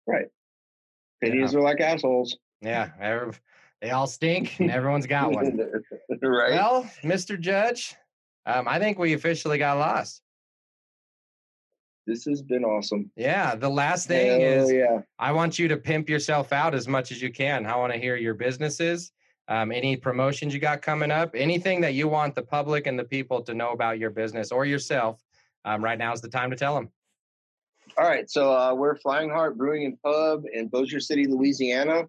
Right. 0.07 0.27
Pennies 1.25 1.53
yeah. 1.53 1.59
are 1.59 1.61
like 1.61 1.81
assholes. 1.81 2.37
Yeah, 2.61 3.31
they 3.81 3.91
all 3.91 4.07
stink, 4.07 4.59
and 4.59 4.71
everyone's 4.79 5.07
got 5.07 5.31
one. 5.31 5.57
right. 6.21 6.51
Well, 6.53 6.89
Mr. 7.03 7.39
Judge, 7.39 7.95
um, 8.45 8.67
I 8.67 8.79
think 8.79 8.97
we 8.97 9.13
officially 9.13 9.57
got 9.57 9.77
lost. 9.77 10.21
This 12.07 12.25
has 12.25 12.41
been 12.41 12.63
awesome. 12.63 13.11
Yeah. 13.15 13.55
The 13.55 13.69
last 13.69 14.07
thing 14.07 14.39
Hell 14.39 14.63
is 14.63 14.71
yeah. 14.71 15.01
I 15.17 15.31
want 15.31 15.57
you 15.57 15.67
to 15.67 15.77
pimp 15.77 16.07
yourself 16.07 16.53
out 16.53 16.75
as 16.75 16.87
much 16.87 17.11
as 17.11 17.21
you 17.21 17.31
can. 17.31 17.65
I 17.65 17.75
want 17.77 17.93
to 17.93 17.99
hear 17.99 18.15
your 18.15 18.35
businesses, 18.35 19.11
um, 19.47 19.71
any 19.71 19.95
promotions 19.95 20.53
you 20.53 20.59
got 20.59 20.83
coming 20.83 21.09
up, 21.09 21.31
anything 21.33 21.81
that 21.81 21.95
you 21.95 22.07
want 22.07 22.35
the 22.35 22.43
public 22.43 22.85
and 22.85 22.97
the 22.97 23.03
people 23.03 23.41
to 23.41 23.55
know 23.55 23.71
about 23.71 23.97
your 23.97 24.11
business 24.11 24.51
or 24.51 24.65
yourself. 24.65 25.23
Um, 25.65 25.83
right 25.83 25.97
now 25.97 26.13
is 26.13 26.21
the 26.21 26.29
time 26.29 26.51
to 26.51 26.55
tell 26.55 26.75
them. 26.75 26.89
All 27.97 28.05
right. 28.05 28.29
So 28.29 28.51
uh, 28.53 28.73
we're 28.73 28.97
Flying 28.97 29.29
Heart 29.29 29.57
Brewing 29.57 29.85
and 29.85 30.01
Pub 30.01 30.43
in 30.51 30.67
Bossier 30.67 30.99
City, 30.99 31.27
Louisiana. 31.27 32.03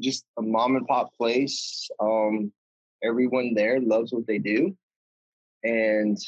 Just 0.00 0.24
a 0.36 0.42
mom 0.42 0.74
and 0.74 0.86
pop 0.88 1.14
place. 1.16 1.88
Um, 2.00 2.52
everyone 3.04 3.54
there 3.54 3.80
loves 3.80 4.12
what 4.12 4.26
they 4.26 4.38
do. 4.38 4.76
And 5.62 6.18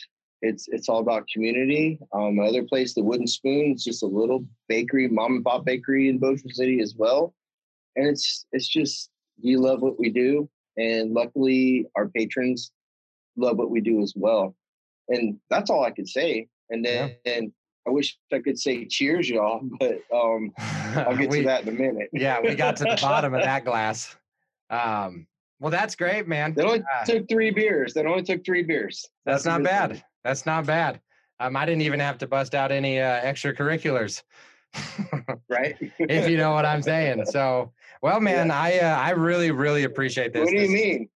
it's 0.40 0.68
it's 0.68 0.88
all 0.88 1.00
about 1.00 1.26
community. 1.26 1.98
Um, 2.12 2.38
another 2.38 2.62
place, 2.62 2.94
the 2.94 3.02
Wooden 3.02 3.26
Spoon, 3.26 3.72
is 3.72 3.82
just 3.82 4.04
a 4.04 4.06
little 4.06 4.44
bakery, 4.68 5.08
mom 5.08 5.36
and 5.36 5.44
pop 5.44 5.64
bakery 5.64 6.08
in 6.08 6.18
Bossier 6.18 6.52
City 6.52 6.80
as 6.80 6.94
well. 6.96 7.34
And 7.96 8.06
it's 8.06 8.46
it's 8.52 8.68
just 8.68 9.10
we 9.42 9.56
love 9.56 9.82
what 9.82 9.98
we 9.98 10.10
do, 10.10 10.48
and 10.76 11.12
luckily 11.12 11.86
our 11.96 12.08
patrons 12.08 12.70
love 13.36 13.56
what 13.56 13.70
we 13.70 13.80
do 13.80 14.00
as 14.00 14.12
well. 14.14 14.54
And 15.08 15.38
that's 15.50 15.70
all 15.70 15.84
I 15.84 15.90
could 15.90 16.08
say. 16.08 16.46
And 16.70 16.84
then 16.84 17.16
yeah. 17.24 17.32
and 17.34 17.52
I 17.86 17.90
wish 17.90 18.16
I 18.32 18.38
could 18.38 18.58
say 18.58 18.84
cheers, 18.84 19.28
y'all, 19.28 19.60
but 19.80 20.00
um, 20.14 20.52
I'll 20.58 21.16
get 21.16 21.30
we, 21.30 21.38
to 21.38 21.44
that 21.46 21.62
in 21.62 21.68
a 21.68 21.72
minute. 21.72 22.10
yeah, 22.12 22.40
we 22.40 22.54
got 22.54 22.76
to 22.76 22.84
the 22.84 22.98
bottom 23.02 23.34
of 23.34 23.42
that 23.42 23.64
glass. 23.64 24.14
Um, 24.70 25.26
well, 25.60 25.70
that's 25.70 25.94
great, 25.94 26.26
man. 26.26 26.54
They 26.54 26.62
only 26.62 26.80
uh, 26.80 27.04
took 27.04 27.28
three 27.28 27.50
beers. 27.50 27.94
They 27.94 28.04
only 28.04 28.22
took 28.22 28.44
three 28.44 28.62
beers. 28.62 29.06
That's, 29.24 29.44
that's 29.44 29.46
not 29.46 29.62
bad. 29.62 30.04
That's 30.24 30.46
not 30.46 30.66
bad. 30.66 31.00
Um, 31.40 31.56
I 31.56 31.66
didn't 31.66 31.82
even 31.82 32.00
have 32.00 32.18
to 32.18 32.26
bust 32.26 32.54
out 32.54 32.72
any 32.72 33.00
uh, 33.00 33.20
extracurriculars. 33.22 34.22
right. 35.48 35.76
if 35.98 36.30
you 36.30 36.36
know 36.36 36.52
what 36.52 36.64
I'm 36.64 36.82
saying. 36.82 37.26
So, 37.26 37.72
well, 38.00 38.20
man, 38.20 38.48
yeah. 38.48 38.60
I 38.60 38.78
uh, 38.78 38.96
I 38.96 39.10
really 39.10 39.50
really 39.50 39.84
appreciate 39.84 40.32
this. 40.32 40.46
What 40.46 40.50
do 40.50 40.56
you 40.56 40.68
this, 40.68 40.70
mean? 40.70 41.08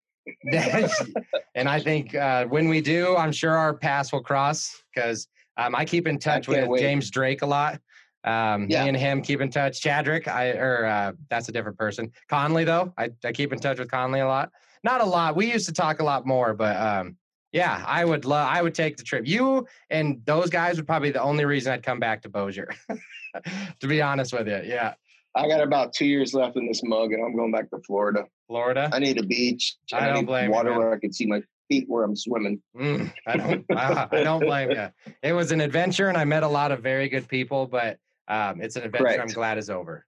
and 1.55 1.69
I 1.69 1.79
think 1.79 2.15
uh, 2.15 2.47
when 2.47 2.69
we 2.69 2.81
do, 2.81 3.17
I'm 3.17 3.33
sure 3.33 3.57
our 3.57 3.75
paths 3.75 4.12
will 4.12 4.23
cross 4.23 4.83
because 4.95 5.29
um, 5.57 5.75
I 5.75 5.85
keep 5.85 6.07
in 6.07 6.19
touch 6.19 6.49
with 6.49 6.67
wait. 6.69 6.81
James 6.81 7.11
Drake 7.11 7.43
a 7.43 7.47
lot. 7.47 7.81
Um, 8.25 8.67
yeah. 8.69 8.83
Me 8.83 8.89
and 8.89 8.97
him 8.97 9.23
keep 9.23 9.41
in 9.41 9.51
touch. 9.51 9.81
Chadrick, 9.81 10.29
I 10.29 10.53
or 10.53 10.87
uh, 10.87 11.13
that's 11.29 11.49
a 11.49 11.53
different 11.53 11.79
person. 11.79 12.11
Conley, 12.29 12.65
though, 12.65 12.93
I, 12.97 13.11
I 13.25 13.33
keep 13.33 13.53
in 13.53 13.59
touch 13.59 13.79
with 13.79 13.91
Conley 13.91 14.21
a 14.21 14.27
lot. 14.27 14.51
Not 14.83 15.01
a 15.01 15.05
lot. 15.05 15.37
We 15.37 15.51
used 15.53 15.67
to 15.67 15.73
talk 15.73 16.01
a 16.01 16.05
lot 16.05 16.27
more, 16.27 16.55
but 16.55 16.77
um, 16.77 17.17
yeah, 17.53 17.85
I 17.87 18.05
would 18.05 18.25
love. 18.25 18.49
I 18.51 18.63
would 18.63 18.75
take 18.75 18.97
the 18.97 19.05
trip. 19.05 19.27
You 19.27 19.67
and 19.91 20.21
those 20.25 20.51
guys 20.51 20.77
would 20.77 20.87
probably 20.87 21.11
be 21.11 21.13
the 21.13 21.23
only 21.23 21.45
reason 21.45 21.73
I'd 21.73 21.83
come 21.83 22.01
back 22.01 22.23
to 22.23 22.29
Bossier. 22.29 22.69
to 23.81 23.87
be 23.87 24.03
honest 24.03 24.33
with 24.33 24.49
you, 24.49 24.61
yeah. 24.65 24.95
I 25.37 25.49
got 25.49 25.61
about 25.61 25.93
two 25.93 26.07
years 26.07 26.33
left 26.33 26.57
in 26.57 26.67
this 26.67 26.83
mug, 26.85 27.13
and 27.13 27.25
I'm 27.25 27.35
going 27.35 27.51
back 27.51 27.69
to 27.71 27.79
Florida. 27.87 28.25
Florida. 28.47 28.89
I 28.93 29.01
need 29.01 29.19
a 29.19 29.23
beach. 29.23 29.77
I, 29.93 30.09
don't 30.09 30.27
blame 30.27 30.51
water 30.51 30.73
you, 30.73 30.79
where 30.79 30.93
I 30.93 30.99
can 30.99 31.13
see 31.13 31.27
my 31.27 31.43
feet 31.75 31.89
where 31.89 32.05
I'm 32.05 32.16
swimming. 32.16 32.61
Mm, 32.77 33.12
I 33.27 33.37
don't. 33.37 33.64
I, 33.70 34.09
I, 34.11 34.22
don't 34.22 34.41
blame 34.41 34.70
you. 34.70 34.89
It 35.22 35.33
was 35.33 35.53
an 35.53 35.61
adventure, 35.61 36.09
and 36.09 36.16
I 36.16 36.25
met 36.25 36.43
a 36.43 36.49
lot 36.49 36.72
of 36.72 36.81
very 36.81 37.09
good 37.09 37.29
people. 37.29 37.66
But 37.66 37.99
um, 38.29 38.61
it's 38.61 38.77
an 38.77 38.83
adventure 38.83 39.05
Correct. 39.05 39.20
I'm 39.20 39.29
glad 39.29 39.59
is 39.59 39.70
over. 39.70 40.07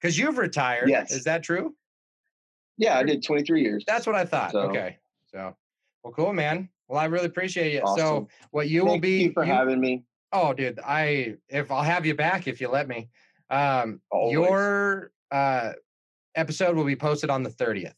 Because 0.00 0.18
you've 0.18 0.38
retired. 0.38 0.88
Yes. 0.88 1.12
Is 1.12 1.24
that 1.24 1.42
true? 1.42 1.74
Yeah, 2.76 2.98
I 2.98 3.04
did 3.04 3.22
23 3.22 3.62
years. 3.62 3.84
That's 3.86 4.06
what 4.06 4.16
I 4.16 4.24
thought. 4.24 4.52
So. 4.52 4.60
Okay. 4.62 4.98
So 5.26 5.54
well, 6.02 6.12
cool, 6.12 6.32
man. 6.32 6.68
Well, 6.88 6.98
I 6.98 7.04
really 7.04 7.26
appreciate 7.26 7.74
it. 7.74 7.82
Awesome. 7.84 7.98
So, 7.98 8.28
what 8.50 8.68
you 8.68 8.80
Thank 8.80 8.90
will 8.90 8.98
be 8.98 9.22
you 9.24 9.32
for 9.32 9.44
you, 9.44 9.52
having 9.52 9.80
me. 9.80 10.04
Oh, 10.32 10.52
dude, 10.52 10.80
I 10.84 11.36
if 11.48 11.70
I'll 11.70 11.82
have 11.82 12.06
you 12.06 12.14
back 12.14 12.48
if 12.48 12.60
you 12.60 12.68
let 12.68 12.88
me. 12.88 13.08
Um, 13.50 14.00
Always. 14.10 14.32
your 14.32 15.12
uh, 15.30 15.72
episode 16.34 16.74
will 16.74 16.84
be 16.84 16.96
posted 16.96 17.30
on 17.30 17.42
the 17.42 17.50
thirtieth. 17.50 17.94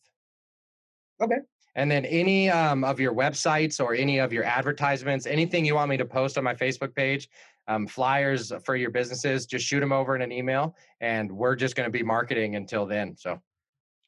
Okay. 1.23 1.39
And 1.77 1.91
then 1.91 2.05
any 2.05 2.51
um, 2.51 2.85
of 2.85 3.01
your 3.01 3.13
websites 3.13 3.85
or 3.85 3.95
any 3.95 4.19
of 4.19 4.33
your 4.33 4.45
advertisements, 4.45 5.27
anything 5.27 5.65
you 5.65 5.75
want 5.75 5.91
me 5.91 5.97
to 5.97 6.05
post 6.05 6.39
on 6.39 6.45
my 6.45 6.55
Facebook 6.55 6.95
page, 6.95 7.29
um, 7.67 7.87
flyers 7.87 8.53
for 8.65 8.77
your 8.77 8.91
businesses, 8.91 9.47
just 9.47 9.67
shoot 9.67 9.81
them 9.81 9.93
over 9.93 10.15
in 10.15 10.23
an 10.23 10.33
email, 10.33 10.77
and 11.01 11.31
we're 11.31 11.57
just 11.57 11.77
going 11.77 11.87
to 11.87 11.91
be 11.91 12.03
marketing 12.03 12.57
until 12.57 12.87
then. 12.87 13.17
So, 13.17 13.41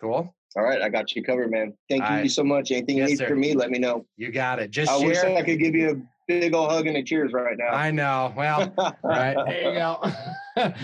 cool. 0.00 0.34
All 0.56 0.62
right, 0.62 0.80
I 0.80 0.88
got 0.88 1.14
you 1.14 1.22
covered, 1.22 1.50
man. 1.50 1.74
Thank 1.88 2.04
All 2.04 2.10
you 2.12 2.16
right. 2.22 2.30
so 2.30 2.42
much. 2.42 2.70
Anything 2.70 2.96
yes, 2.96 3.10
you 3.10 3.12
need 3.12 3.18
sir. 3.18 3.28
from 3.28 3.40
me, 3.40 3.54
let 3.54 3.70
me 3.70 3.78
know. 3.78 4.06
You 4.16 4.30
got 4.30 4.58
it. 4.58 4.70
Just 4.70 4.90
I 4.90 4.98
share. 4.98 5.08
wish 5.08 5.18
I 5.18 5.42
could 5.42 5.58
give 5.58 5.74
you 5.74 5.90
a 5.90 5.94
big 6.26 6.54
old 6.54 6.70
hug 6.70 6.86
and 6.86 6.96
a 6.96 7.02
cheers 7.02 7.32
right 7.32 7.56
now. 7.58 7.68
I 7.68 7.90
know. 7.90 8.32
Well, 8.34 8.72
right 9.02 9.36
there 9.46 9.72
you 9.72 9.78
go. 9.78 10.12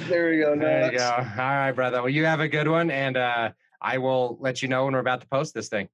there 0.09 0.33
you 0.33 0.45
go. 0.45 0.57
there 0.59 0.93
you 0.93 0.99
go. 0.99 1.11
All 1.11 1.25
right, 1.37 1.73
brother. 1.73 2.03
Well, 2.03 2.11
you 2.11 2.27
have 2.27 2.41
a 2.41 2.49
good 2.49 2.69
one, 2.69 2.91
and 2.91 3.17
uh, 3.17 3.51
I 3.81 3.99
will 3.99 4.37
let 4.41 4.61
you 4.61 4.69
know 4.69 4.85
when 4.85 4.93
we're 4.93 5.01
about 5.01 5.23
to 5.23 5.29
post 5.29 5.55
this 5.55 5.69
thing. 5.69 5.89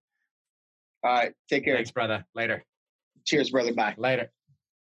All 1.04 1.12
right. 1.12 1.32
Take 1.48 1.64
care. 1.64 1.76
Thanks, 1.76 1.90
brother. 1.90 2.24
Later. 2.34 2.64
Cheers, 3.24 3.50
brother. 3.50 3.72
Bye. 3.74 3.94
Later. 3.96 4.30